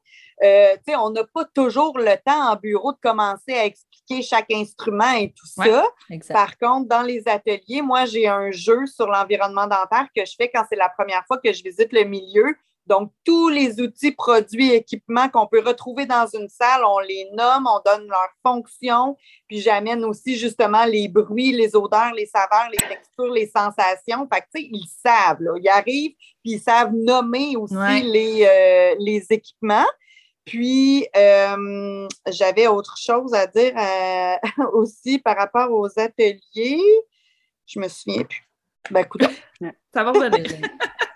Euh, 0.43 0.75
on 0.97 1.11
n'a 1.11 1.23
pas 1.31 1.45
toujours 1.53 1.97
le 1.97 2.15
temps 2.25 2.51
en 2.51 2.55
bureau 2.55 2.91
de 2.91 2.97
commencer 3.01 3.53
à 3.53 3.65
expliquer 3.65 4.23
chaque 4.23 4.51
instrument 4.51 5.13
et 5.13 5.31
tout 5.31 5.45
ça. 5.45 5.85
Par 6.29 6.57
contre, 6.57 6.89
dans 6.89 7.03
les 7.03 7.27
ateliers, 7.27 7.81
moi, 7.83 8.05
j'ai 8.05 8.27
un 8.27 8.51
jeu 8.51 8.85
sur 8.87 9.07
l'environnement 9.07 9.67
dentaire 9.67 10.07
que 10.15 10.25
je 10.25 10.33
fais 10.35 10.49
quand 10.53 10.63
c'est 10.69 10.75
la 10.75 10.89
première 10.89 11.23
fois 11.27 11.37
que 11.37 11.53
je 11.53 11.63
visite 11.63 11.93
le 11.93 12.03
milieu. 12.03 12.55
Donc, 12.85 13.11
tous 13.23 13.47
les 13.47 13.79
outils, 13.79 14.11
produits, 14.11 14.73
équipements 14.73 15.29
qu'on 15.29 15.47
peut 15.47 15.61
retrouver 15.65 16.05
dans 16.05 16.27
une 16.27 16.49
salle, 16.49 16.83
on 16.85 16.99
les 16.99 17.29
nomme, 17.33 17.65
on 17.65 17.79
donne 17.85 18.07
leur 18.07 18.29
fonction, 18.45 19.15
puis 19.47 19.61
j'amène 19.61 20.03
aussi 20.03 20.35
justement 20.35 20.83
les 20.83 21.07
bruits, 21.07 21.53
les 21.53 21.75
odeurs, 21.75 22.13
les 22.13 22.25
saveurs, 22.25 22.69
les 22.71 22.77
textures, 22.77 23.31
les 23.31 23.47
sensations. 23.47 24.27
Fait 24.31 24.41
que, 24.41 24.47
tu 24.53 24.61
sais, 24.61 24.69
ils 24.71 24.87
savent, 24.87 25.41
là. 25.41 25.53
Ils 25.61 25.69
arrivent, 25.69 26.15
puis 26.43 26.53
ils 26.53 26.59
savent 26.59 26.93
nommer 26.93 27.55
aussi 27.55 28.01
les, 28.03 28.45
euh, 28.45 28.95
les 28.99 29.25
équipements. 29.29 29.87
Puis, 30.43 31.07
euh, 31.15 32.07
j'avais 32.27 32.67
autre 32.67 32.97
chose 32.97 33.33
à 33.33 33.47
dire 33.47 33.73
euh, 33.77 34.35
aussi 34.73 35.19
par 35.19 35.37
rapport 35.37 35.71
aux 35.71 35.87
ateliers. 35.97 36.81
Je 37.65 37.79
me 37.79 37.87
souviens 37.87 38.23
plus. 38.23 38.43
Ben, 38.91 39.01
écoute, 39.01 39.23
ça 39.93 40.03
va 40.03 40.11
revenir. 40.11 40.67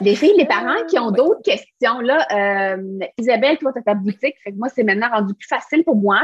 les 0.00 0.16
filles, 0.16 0.34
les 0.36 0.46
parents 0.46 0.84
qui 0.88 0.98
ont 0.98 1.10
d'autres 1.10 1.42
questions, 1.42 2.00
là, 2.00 2.26
euh, 2.32 2.98
Isabelle, 3.18 3.58
toi, 3.58 3.72
tu 3.72 3.78
as 3.78 3.82
ta 3.82 3.94
boutique, 3.94 4.36
fait 4.42 4.52
que 4.52 4.58
moi, 4.58 4.68
c'est 4.68 4.84
maintenant 4.84 5.08
rendu 5.10 5.34
plus 5.34 5.48
facile 5.48 5.84
pour 5.84 5.96
moi. 5.96 6.20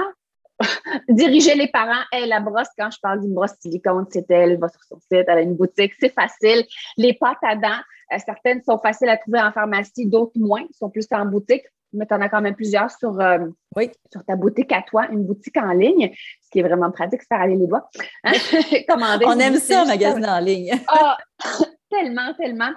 Diriger 1.08 1.54
les 1.54 1.68
parents, 1.68 2.02
elle, 2.12 2.28
la 2.28 2.40
brosse, 2.40 2.68
quand 2.76 2.90
je 2.90 2.98
parle 3.00 3.20
d'une 3.20 3.32
brosse 3.32 3.54
silicone, 3.60 4.06
c'est 4.10 4.28
elle, 4.30 4.52
elle 4.52 4.58
va 4.58 4.68
sur 4.68 4.82
son 4.82 4.98
site, 4.98 5.24
elle 5.26 5.30
a 5.30 5.40
une 5.40 5.54
boutique, 5.54 5.92
c'est 6.00 6.12
facile. 6.12 6.64
Les 6.96 7.14
pâtes 7.14 7.38
à 7.42 7.54
dents, 7.54 7.80
euh, 8.12 8.16
certaines 8.24 8.62
sont 8.62 8.78
faciles 8.78 9.08
à 9.08 9.16
trouver 9.16 9.40
en 9.40 9.52
pharmacie, 9.52 10.06
d'autres 10.06 10.36
moins, 10.36 10.64
sont 10.72 10.90
plus 10.90 11.06
en 11.12 11.24
boutique 11.26 11.64
mais 11.92 12.06
tu 12.06 12.14
en 12.14 12.20
as 12.20 12.28
quand 12.28 12.40
même 12.40 12.54
plusieurs 12.54 12.90
sur, 12.90 13.18
euh, 13.20 13.38
oui. 13.76 13.90
sur 14.12 14.24
ta 14.24 14.36
boutique 14.36 14.72
à 14.72 14.82
toi, 14.82 15.08
une 15.10 15.24
boutique 15.24 15.56
en 15.56 15.72
ligne, 15.72 16.12
ce 16.42 16.50
qui 16.50 16.58
est 16.58 16.62
vraiment 16.62 16.90
pratique, 16.90 17.22
c'est 17.22 17.28
faire 17.28 17.40
aller 17.40 17.56
les 17.56 17.66
doigts. 17.66 17.88
Hein? 18.24 18.32
On 19.26 19.38
aime 19.38 19.56
ça, 19.56 19.84
magasiner 19.84 20.28
en 20.28 20.40
ligne. 20.40 20.78
ah, 20.88 21.16
tellement, 21.90 22.32
tellement. 22.34 22.70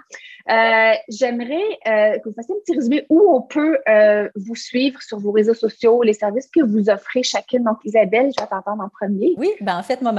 Euh, 0.50 0.94
j'aimerais 1.10 1.62
euh, 1.88 2.18
que 2.20 2.30
vous 2.30 2.36
fassiez 2.36 2.56
un 2.56 2.60
petit 2.66 2.76
résumé 2.76 3.06
où 3.10 3.22
on 3.30 3.42
peut 3.42 3.78
euh, 3.88 4.30
vous 4.36 4.56
suivre 4.56 5.02
sur 5.02 5.20
vos 5.20 5.32
réseaux 5.32 5.54
sociaux, 5.54 6.04
les 6.04 6.14
services 6.14 6.48
que 6.48 6.62
vous 6.62 6.90
offrez 6.90 7.24
chacune. 7.24 7.64
Donc, 7.64 7.78
Isabelle, 7.84 8.32
je 8.36 8.42
vais 8.42 8.48
t'entendre 8.48 8.84
en 8.84 8.90
premier. 8.90 9.34
Oui, 9.38 9.52
ben 9.62 9.78
en 9.78 9.84
fait, 9.84 10.02
moi, 10.02 10.14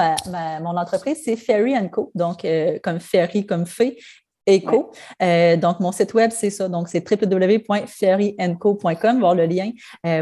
mon 0.61 0.77
entreprise, 0.77 1.21
c'est 1.25 1.37
Ferry 1.37 1.75
Co. 1.91 2.13
Donc, 2.15 2.47
comme 2.83 3.01
Ferry, 3.01 3.47
comme 3.47 3.67
fée, 3.67 3.99
Eco. 4.49 4.93
donc, 5.21 5.81
mon 5.81 5.93
site 5.93 6.15
web, 6.15 6.31
c'est 6.33 6.49
ça. 6.51 6.69
Donc, 6.69 6.89
c'est 6.89 7.09
www.ferryandco.com, 7.09 9.21
voir 9.21 9.35
le 9.35 9.47
lien 9.47 9.71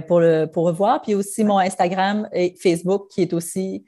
pour, 0.06 0.20
le, 0.20 0.46
pour 0.46 0.72
voir. 0.72 1.02
Puis 1.02 1.14
aussi 1.14 1.44
mon 1.44 1.58
Instagram 1.58 2.28
et 2.32 2.54
Facebook 2.60 3.08
qui 3.10 3.22
est 3.22 3.32
aussi 3.32 3.84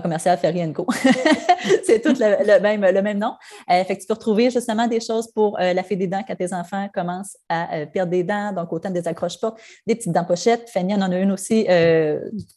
commercial 0.00 0.36
Ferry 0.38 0.72
Co. 0.72 0.86
c'est 1.84 2.00
tout 2.00 2.14
le, 2.18 2.60
même, 2.60 2.84
le 2.84 3.02
même 3.02 3.18
nom. 3.18 3.34
Euh, 3.70 3.84
fait 3.84 3.96
que 3.96 4.00
tu 4.00 4.06
peux 4.06 4.14
retrouver 4.14 4.50
justement 4.50 4.86
des 4.86 5.00
choses 5.00 5.30
pour 5.32 5.58
euh, 5.60 5.72
la 5.72 5.82
fée 5.82 5.96
des 5.96 6.06
dents 6.06 6.22
quand 6.26 6.36
tes 6.36 6.52
enfants 6.52 6.88
commencent 6.92 7.36
à 7.48 7.74
euh, 7.74 7.86
perdre 7.86 8.10
des 8.10 8.22
dents, 8.22 8.52
donc 8.52 8.72
autant 8.72 8.90
des 8.90 9.06
accroches-portes, 9.06 9.58
des 9.86 9.94
petites 9.94 10.12
dents 10.12 10.24
pochettes. 10.24 10.68
Fanny 10.70 10.94
en 10.94 11.02
a 11.02 11.18
une 11.18 11.32
aussi 11.32 11.66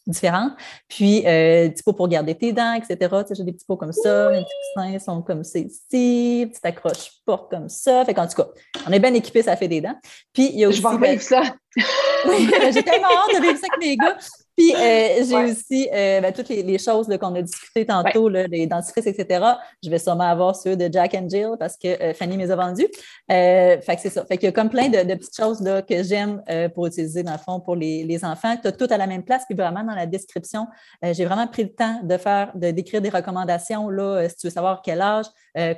différente. 0.06 0.52
Puis, 0.88 1.22
des 1.22 1.70
petits 1.72 1.82
pots 1.82 1.92
pour 1.92 2.08
garder 2.08 2.34
tes 2.34 2.52
dents, 2.52 2.74
etc. 2.74 2.96
Tu 2.98 3.28
sais, 3.28 3.34
j'ai 3.34 3.44
des 3.44 3.52
petits 3.52 3.66
pots 3.66 3.76
comme 3.76 3.92
ça, 3.92 4.30
les 4.30 4.42
petits 4.42 4.54
coussins 4.74 4.98
sont 4.98 5.22
comme 5.22 5.44
ceci, 5.44 6.46
petite 6.48 6.64
accroche-porte 6.64 7.50
comme 7.50 7.68
ça. 7.68 8.04
Fait 8.04 8.14
qu'en 8.14 8.26
tout 8.26 8.36
cas, 8.36 8.48
on 8.86 8.92
est 8.92 9.00
bien 9.00 9.14
équipés, 9.14 9.42
ça 9.42 9.56
fait 9.56 9.68
des 9.68 9.80
dents. 9.80 9.96
Puis, 10.32 10.50
il 10.52 10.60
y 10.60 10.64
a 10.64 10.68
aussi. 10.68 10.82
Je 10.82 10.98
vais 10.98 11.18
ça. 11.18 11.42
j'ai 11.76 12.82
tellement 12.82 13.08
hâte 13.08 13.36
de 13.36 13.42
vivre 13.42 13.58
ça 13.58 13.66
avec 13.72 13.80
mes 13.80 13.96
gars. 13.96 14.16
Puis 14.56 14.74
euh, 14.74 15.24
j'ai 15.26 15.50
aussi 15.50 15.88
euh, 15.92 16.20
ben, 16.20 16.32
toutes 16.32 16.48
les, 16.48 16.78
choses 16.78 17.06
qu'on 17.20 17.34
a 17.34 17.42
discutées 17.42 17.86
tantôt, 17.86 18.28
les 18.28 18.66
dentifrices, 18.66 19.06
etc. 19.06 19.44
Je 19.82 19.90
vais 19.90 19.98
sûrement 19.98 20.28
avoir 20.28 20.54
ceux 20.56 20.76
de 20.76 20.92
Jack 20.92 21.14
and 21.14 21.28
Jill 21.28 21.52
parce 21.58 21.76
que 21.76 21.88
euh, 21.88 22.14
Fanny 22.14 22.36
me 22.36 22.42
les 22.42 22.50
a 22.50 22.56
vendus. 22.56 22.88
fait 23.28 23.80
que 23.86 24.00
c'est 24.00 24.10
ça. 24.10 24.24
Fait 24.26 24.36
qu'il 24.36 24.46
y 24.46 24.48
a 24.48 24.52
comme 24.52 24.70
plein 24.70 24.88
de, 24.88 25.14
petites 25.14 25.36
choses 25.36 25.60
là, 25.62 25.82
que 25.82 26.02
j'aime 26.02 26.42
pour 26.74 26.86
utiliser 26.86 27.22
dans 27.22 27.32
le 27.32 27.38
fond 27.38 27.60
pour 27.60 27.76
les, 27.76 28.20
enfants. 28.22 28.56
Tu 28.60 28.68
as 28.68 28.72
tout 28.72 28.88
à 28.90 28.98
la 28.98 29.06
même 29.06 29.22
place, 29.22 29.44
puis 29.48 29.56
vraiment 29.56 29.82
dans 29.82 29.94
la 29.94 30.04
description, 30.04 30.66
j'ai 31.02 31.24
vraiment 31.24 31.46
pris 31.46 31.62
le 31.62 31.72
temps 31.72 32.00
de 32.02 32.16
faire, 32.18 32.52
de 32.54 32.70
d'écrire 32.70 33.00
des 33.00 33.08
recommandations 33.08 33.88
là, 33.88 34.28
si 34.28 34.36
tu 34.36 34.46
veux 34.46 34.52
savoir 34.52 34.82
quel 34.82 35.00
âge, 35.00 35.26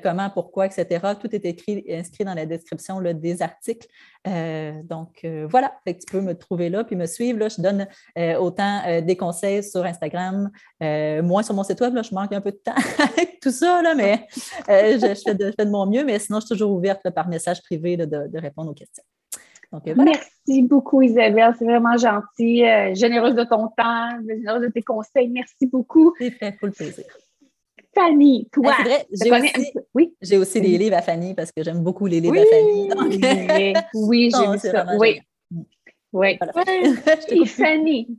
comment, 0.03 0.31
pourquoi, 0.31 0.67
etc. 0.67 1.01
Tout 1.21 1.35
est 1.35 1.45
écrit, 1.45 1.85
inscrit 1.89 2.25
dans 2.25 2.35
la 2.35 2.47
description 2.47 2.99
là, 2.99 3.13
des 3.13 3.43
articles. 3.43 3.89
donc 4.25 5.27
voilà, 5.49 5.73
fait 5.85 5.95
que 5.95 6.01
tu 6.01 6.13
peux 6.13 6.21
me 6.21 6.35
trouver 6.35 6.69
là 6.69 6.85
puis 6.85 6.97
me 6.97 7.07
suivre. 7.07 7.39
Là. 7.39 7.49
Je 7.49 7.61
donne 7.61 7.87
autant 8.39 8.83
euh, 8.87 9.01
des 9.01 9.17
conseils 9.17 9.63
sur 9.63 9.85
Instagram, 9.85 10.51
euh, 10.83 11.23
moins 11.23 11.43
sur 11.43 11.55
mon 11.55 11.63
site 11.63 11.81
web. 11.81 11.95
Là, 11.95 12.03
je 12.03 12.15
manque 12.15 12.33
un 12.33 12.41
peu 12.41 12.53
de 12.53 12.57
temps 12.57 12.75
avec 12.99 13.41
tout 13.41 13.51
ça, 13.51 13.83
là, 13.83 13.95
mais 13.95 14.27
euh, 14.69 14.99
je, 14.99 15.21
fais 15.25 15.35
de, 15.35 15.65
mon 15.65 15.87
mieux. 15.87 16.05
Mais 16.05 16.19
sinon, 16.19 16.41
je 16.41 16.47
suis 16.47 16.55
toujours 16.55 16.73
ouverte 16.73 17.09
par 17.11 17.29
message 17.29 17.63
privé 17.63 17.97
de, 17.97 18.39
répondre 18.39 18.71
aux 18.71 18.75
questions. 18.75 19.05
Merci 19.73 20.63
beaucoup, 20.63 21.01
Isabelle. 21.01 21.55
C'est 21.59 21.65
vraiment 21.65 21.97
gentil. 21.97 22.65
généreuse 22.95 23.35
de 23.35 23.45
ton 23.45 23.69
temps, 23.69 24.11
généreuse 24.29 24.63
de 24.63 24.69
tes 24.69 24.83
conseils. 24.83 25.29
Merci 25.29 25.67
beaucoup. 25.67 26.13
C'est 26.19 26.31
fait 26.31 26.53
pour 26.59 26.67
le 26.67 26.73
plaisir. 26.73 27.05
Fanny, 27.95 28.49
toi. 28.53 28.75
Ah, 28.79 28.85
j'ai 29.13 29.31
aussi, 29.31 29.73
oui? 29.95 30.15
j'ai 30.21 30.39
aussi 30.39 30.61
des 30.61 30.79
livres 30.79 30.97
à 30.97 31.03
Fanny 31.03 31.35
parce 31.35 31.53
que 31.53 31.63
j'aime 31.63 31.83
beaucoup 31.83 32.07
les 32.07 32.21
livres 32.21 32.39
à 32.39 32.47
Fanny. 32.47 33.75
oui, 33.95 34.31
j'ai 34.35 34.51
vu 34.51 34.59
ça. 34.59 34.87
Oui. 34.99 35.21
Oui. 36.13 36.39
Et 37.29 37.47
Fanny, 37.47 38.19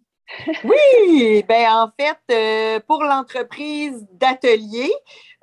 oui, 0.64 1.44
ben 1.48 1.68
en 1.72 1.92
fait, 2.00 2.18
euh, 2.32 2.80
pour 2.88 3.04
l'entreprise 3.04 4.06
d'ateliers, 4.14 4.92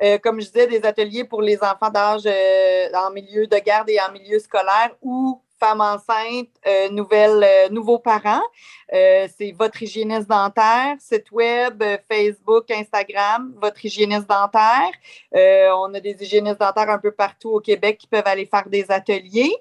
euh, 0.03 0.18
comme 0.18 0.41
je 0.41 0.47
disais, 0.47 0.66
des 0.66 0.85
ateliers 0.85 1.24
pour 1.24 1.43
les 1.43 1.59
enfants 1.62 1.91
d'âge 1.91 2.22
euh, 2.26 2.87
en 2.95 3.11
milieu 3.11 3.47
de 3.47 3.57
garde 3.59 3.89
et 3.91 3.99
en 4.01 4.12
milieu 4.12 4.39
scolaire 4.39 4.97
ou 5.01 5.43
femmes 5.61 5.81
enceintes, 5.81 6.49
nouvelles, 6.91 7.71
nouveaux 7.71 7.99
parents. 7.99 8.43
c'est 8.91 9.55
votre 9.59 9.83
hygiéniste 9.83 10.29
dentaire, 10.29 10.97
site 10.99 11.31
web, 11.31 11.83
Facebook, 12.11 12.71
Instagram, 12.71 13.53
votre 13.61 13.85
hygiéniste 13.85 14.29
dentaire. 14.29 14.91
on 15.33 15.93
a 15.95 16.01
des 16.01 16.17
hygiénistes 16.21 16.61
dentaires 16.61 16.91
un 16.91 16.99
peu 16.99 17.13
partout 17.13 17.51
au 17.51 17.61
Québec 17.61 17.99
qui 17.99 18.07
peuvent 18.07 18.27
aller 18.27 18.47
faire 18.47 18.69
des 18.69 18.91
ateliers. 18.91 19.55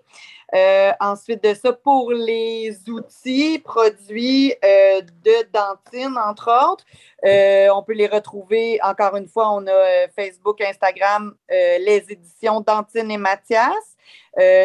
Euh, 0.56 0.92
ensuite 1.00 1.44
de 1.44 1.54
ça, 1.54 1.74
pour 1.74 2.12
les 2.12 2.76
outils, 2.90 3.60
produits 3.60 4.54
euh, 4.66 5.02
de 5.02 5.48
dentine, 5.54 6.18
entre 6.18 6.50
autres, 6.72 6.86
euh, 7.26 7.68
on 7.74 7.84
peut 7.84 7.94
les 7.94 8.08
retrouver, 8.08 8.80
encore 8.82 9.16
une 9.16 9.28
fois, 9.28 9.52
on 9.52 9.68
a 9.68 10.08
Facebook, 10.16 10.62
Instagram, 10.62 11.36
les 11.50 12.04
éditions 12.10 12.62
Dantine 12.62 13.12
et 13.12 13.18
Mathias, 13.18 13.98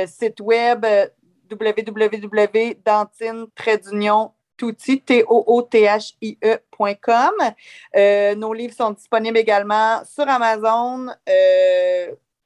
site 0.06 0.40
web 0.40 0.86
www.dantine 1.54 3.46
e 7.94 8.34
nos 8.34 8.52
livres 8.52 8.74
sont 8.74 8.90
disponibles 8.90 9.38
également 9.38 10.02
sur 10.04 10.28
Amazon, 10.28 11.08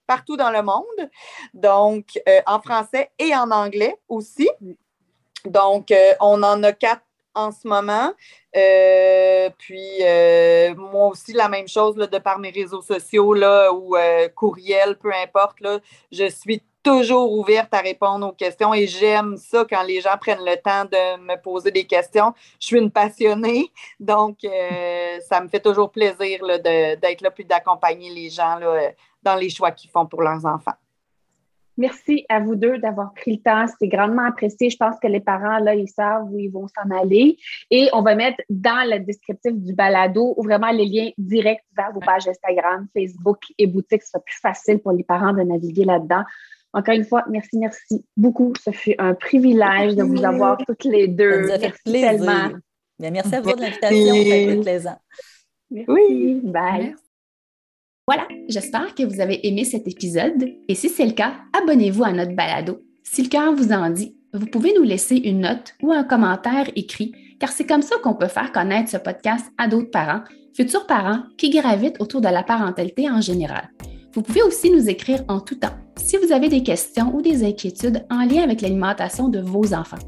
partout 0.08 0.36
dans 0.36 0.50
le 0.50 0.62
monde, 0.62 1.10
donc 1.54 2.18
euh, 2.28 2.40
en 2.46 2.60
français 2.60 3.10
et 3.20 3.32
en 3.36 3.52
anglais 3.52 3.94
aussi. 4.08 4.48
Donc, 5.44 5.92
euh, 5.92 6.14
on 6.20 6.42
en 6.42 6.60
a 6.64 6.72
quatre 6.72 7.02
en 7.34 7.52
ce 7.52 7.68
moment. 7.68 8.12
Euh, 8.56 9.50
puis, 9.58 10.00
moi 10.76 11.08
aussi, 11.08 11.32
la 11.32 11.48
même 11.48 11.68
chose 11.68 11.96
là, 11.96 12.08
de 12.08 12.18
par 12.18 12.40
mes 12.40 12.50
réseaux 12.50 12.82
sociaux 12.82 13.34
là, 13.34 13.70
ou 13.72 13.94
courriel, 14.34 14.98
peu 14.98 15.12
importe. 15.12 15.60
Là, 15.60 15.78
je 16.10 16.28
suis 16.28 16.62
toujours 16.88 17.32
ouverte 17.32 17.74
à 17.74 17.80
répondre 17.80 18.26
aux 18.26 18.32
questions 18.32 18.72
et 18.72 18.86
j'aime 18.86 19.36
ça 19.36 19.66
quand 19.68 19.82
les 19.82 20.00
gens 20.00 20.16
prennent 20.18 20.44
le 20.44 20.56
temps 20.56 20.86
de 20.86 21.20
me 21.20 21.40
poser 21.40 21.70
des 21.70 21.84
questions. 21.84 22.32
Je 22.58 22.66
suis 22.66 22.78
une 22.78 22.90
passionnée, 22.90 23.66
donc 24.00 24.38
ça 25.28 25.40
me 25.42 25.48
fait 25.48 25.60
toujours 25.60 25.90
plaisir 25.90 26.40
d'être 26.64 27.20
là 27.20 27.30
puis 27.30 27.44
d'accompagner 27.44 28.10
les 28.10 28.30
gens 28.30 28.56
là, 28.58 28.90
dans 29.22 29.36
les 29.36 29.50
choix 29.50 29.70
qu'ils 29.70 29.90
font 29.90 30.06
pour 30.06 30.22
leurs 30.22 30.46
enfants. 30.46 30.76
Merci 31.76 32.24
à 32.28 32.40
vous 32.40 32.56
deux 32.56 32.78
d'avoir 32.78 33.12
pris 33.14 33.36
le 33.36 33.40
temps. 33.40 33.72
C'est 33.78 33.86
grandement 33.86 34.24
apprécié. 34.24 34.68
Je 34.68 34.76
pense 34.76 34.96
que 35.00 35.06
les 35.06 35.20
parents, 35.20 35.58
là, 35.58 35.76
ils 35.76 35.88
savent 35.88 36.24
où 36.28 36.36
ils 36.36 36.50
vont 36.50 36.66
s'en 36.66 36.90
aller. 36.90 37.36
Et 37.70 37.88
on 37.92 38.02
va 38.02 38.16
mettre 38.16 38.42
dans 38.50 38.90
le 38.90 38.98
descriptif 38.98 39.52
du 39.52 39.74
balado 39.74 40.34
vraiment 40.38 40.72
les 40.72 40.86
liens 40.86 41.10
directs 41.18 41.62
vers 41.76 41.92
vos 41.92 42.00
pages 42.00 42.26
Instagram, 42.26 42.88
Facebook 42.92 43.38
et 43.58 43.68
boutique. 43.68 44.02
Ce 44.02 44.08
sera 44.08 44.20
plus 44.20 44.40
facile 44.40 44.80
pour 44.80 44.90
les 44.90 45.04
parents 45.04 45.32
de 45.32 45.42
naviguer 45.42 45.84
là-dedans. 45.84 46.24
Encore 46.78 46.94
une 46.94 47.04
fois, 47.04 47.24
merci, 47.28 47.58
merci 47.58 48.04
beaucoup. 48.16 48.52
Ce 48.64 48.70
fut 48.70 48.94
un 48.98 49.12
privilège 49.14 49.96
de 49.96 50.04
vous 50.04 50.24
avoir 50.24 50.58
toutes 50.64 50.84
les 50.84 51.08
deux. 51.08 51.48
Ça 51.48 51.58
merci 51.58 51.82
tellement. 51.84 52.50
merci 53.00 53.34
à 53.34 53.40
vous 53.40 53.52
de 53.52 53.60
l'invitation. 53.60 54.14
C'était 54.14 54.60
plaisant. 54.60 54.98
Oui, 55.88 56.40
bye. 56.44 56.94
Voilà, 58.06 58.28
j'espère 58.48 58.94
que 58.94 59.02
vous 59.02 59.20
avez 59.20 59.44
aimé 59.48 59.64
cet 59.64 59.88
épisode 59.88 60.48
et 60.68 60.74
si 60.76 60.88
c'est 60.88 61.04
le 61.04 61.12
cas, 61.12 61.34
abonnez-vous 61.60 62.04
à 62.04 62.12
notre 62.12 62.36
balado. 62.36 62.80
Si 63.02 63.24
le 63.24 63.28
cœur 63.28 63.52
vous 63.52 63.72
en 63.72 63.90
dit, 63.90 64.16
vous 64.32 64.46
pouvez 64.46 64.72
nous 64.78 64.84
laisser 64.84 65.16
une 65.16 65.40
note 65.40 65.74
ou 65.82 65.90
un 65.90 66.04
commentaire 66.04 66.70
écrit, 66.76 67.12
car 67.40 67.50
c'est 67.50 67.66
comme 67.66 67.82
ça 67.82 67.96
qu'on 68.04 68.14
peut 68.14 68.28
faire 68.28 68.52
connaître 68.52 68.88
ce 68.88 68.98
podcast 68.98 69.46
à 69.58 69.66
d'autres 69.66 69.90
parents, 69.90 70.22
futurs 70.54 70.86
parents 70.86 71.24
qui 71.36 71.50
gravitent 71.50 72.00
autour 72.00 72.20
de 72.20 72.28
la 72.28 72.44
parentalité 72.44 73.10
en 73.10 73.20
général. 73.20 73.68
Vous 74.12 74.22
pouvez 74.22 74.42
aussi 74.42 74.70
nous 74.70 74.88
écrire 74.88 75.24
en 75.28 75.40
tout 75.40 75.56
temps 75.56 75.76
si 75.98 76.16
vous 76.16 76.32
avez 76.32 76.48
des 76.48 76.62
questions 76.62 77.14
ou 77.14 77.22
des 77.22 77.44
inquiétudes 77.44 78.06
en 78.10 78.24
lien 78.24 78.42
avec 78.42 78.60
l'alimentation 78.60 79.28
de 79.28 79.40
vos 79.40 79.74
enfants. 79.74 79.98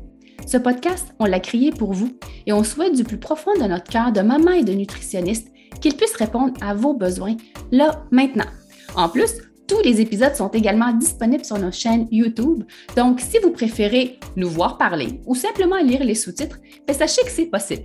Ce 0.47 0.57
podcast, 0.57 1.15
on 1.19 1.27
l'a 1.27 1.41
créé 1.41 1.71
pour 1.71 1.93
vous 1.93 2.11
et 2.47 2.53
on 2.53 2.65
souhaite 2.65 2.97
du 2.97 3.05
plus 3.05 3.19
profond 3.19 3.53
de 3.55 3.67
notre 3.67 3.91
cœur 3.91 4.13
de 4.13 4.21
maman 4.21 4.53
et 4.53 4.65
de 4.65 4.73
nutritionniste 4.73 5.49
qu'il 5.81 5.97
puisse 5.97 6.17
répondre 6.17 6.55
à 6.61 6.75
vos 6.75 6.95
besoins 6.95 7.37
là, 7.71 8.05
maintenant. 8.11 8.47
En 8.97 9.09
plus, 9.09 9.31
tous 9.69 9.81
les 9.85 10.01
épisodes 10.01 10.35
sont 10.35 10.49
également 10.49 10.93
disponibles 10.93 11.45
sur 11.45 11.59
nos 11.59 11.71
chaînes 11.71 12.09
YouTube. 12.11 12.65
Donc, 12.97 13.21
si 13.21 13.39
vous 13.39 13.51
préférez 13.51 14.19
nous 14.37 14.49
voir 14.49 14.79
parler 14.79 15.21
ou 15.27 15.35
simplement 15.35 15.79
lire 15.79 16.03
les 16.03 16.17
sous-titres, 16.17 16.59
ben, 16.87 16.97
sachez 16.97 17.23
que 17.23 17.31
c'est 17.31 17.47
possible. 17.47 17.85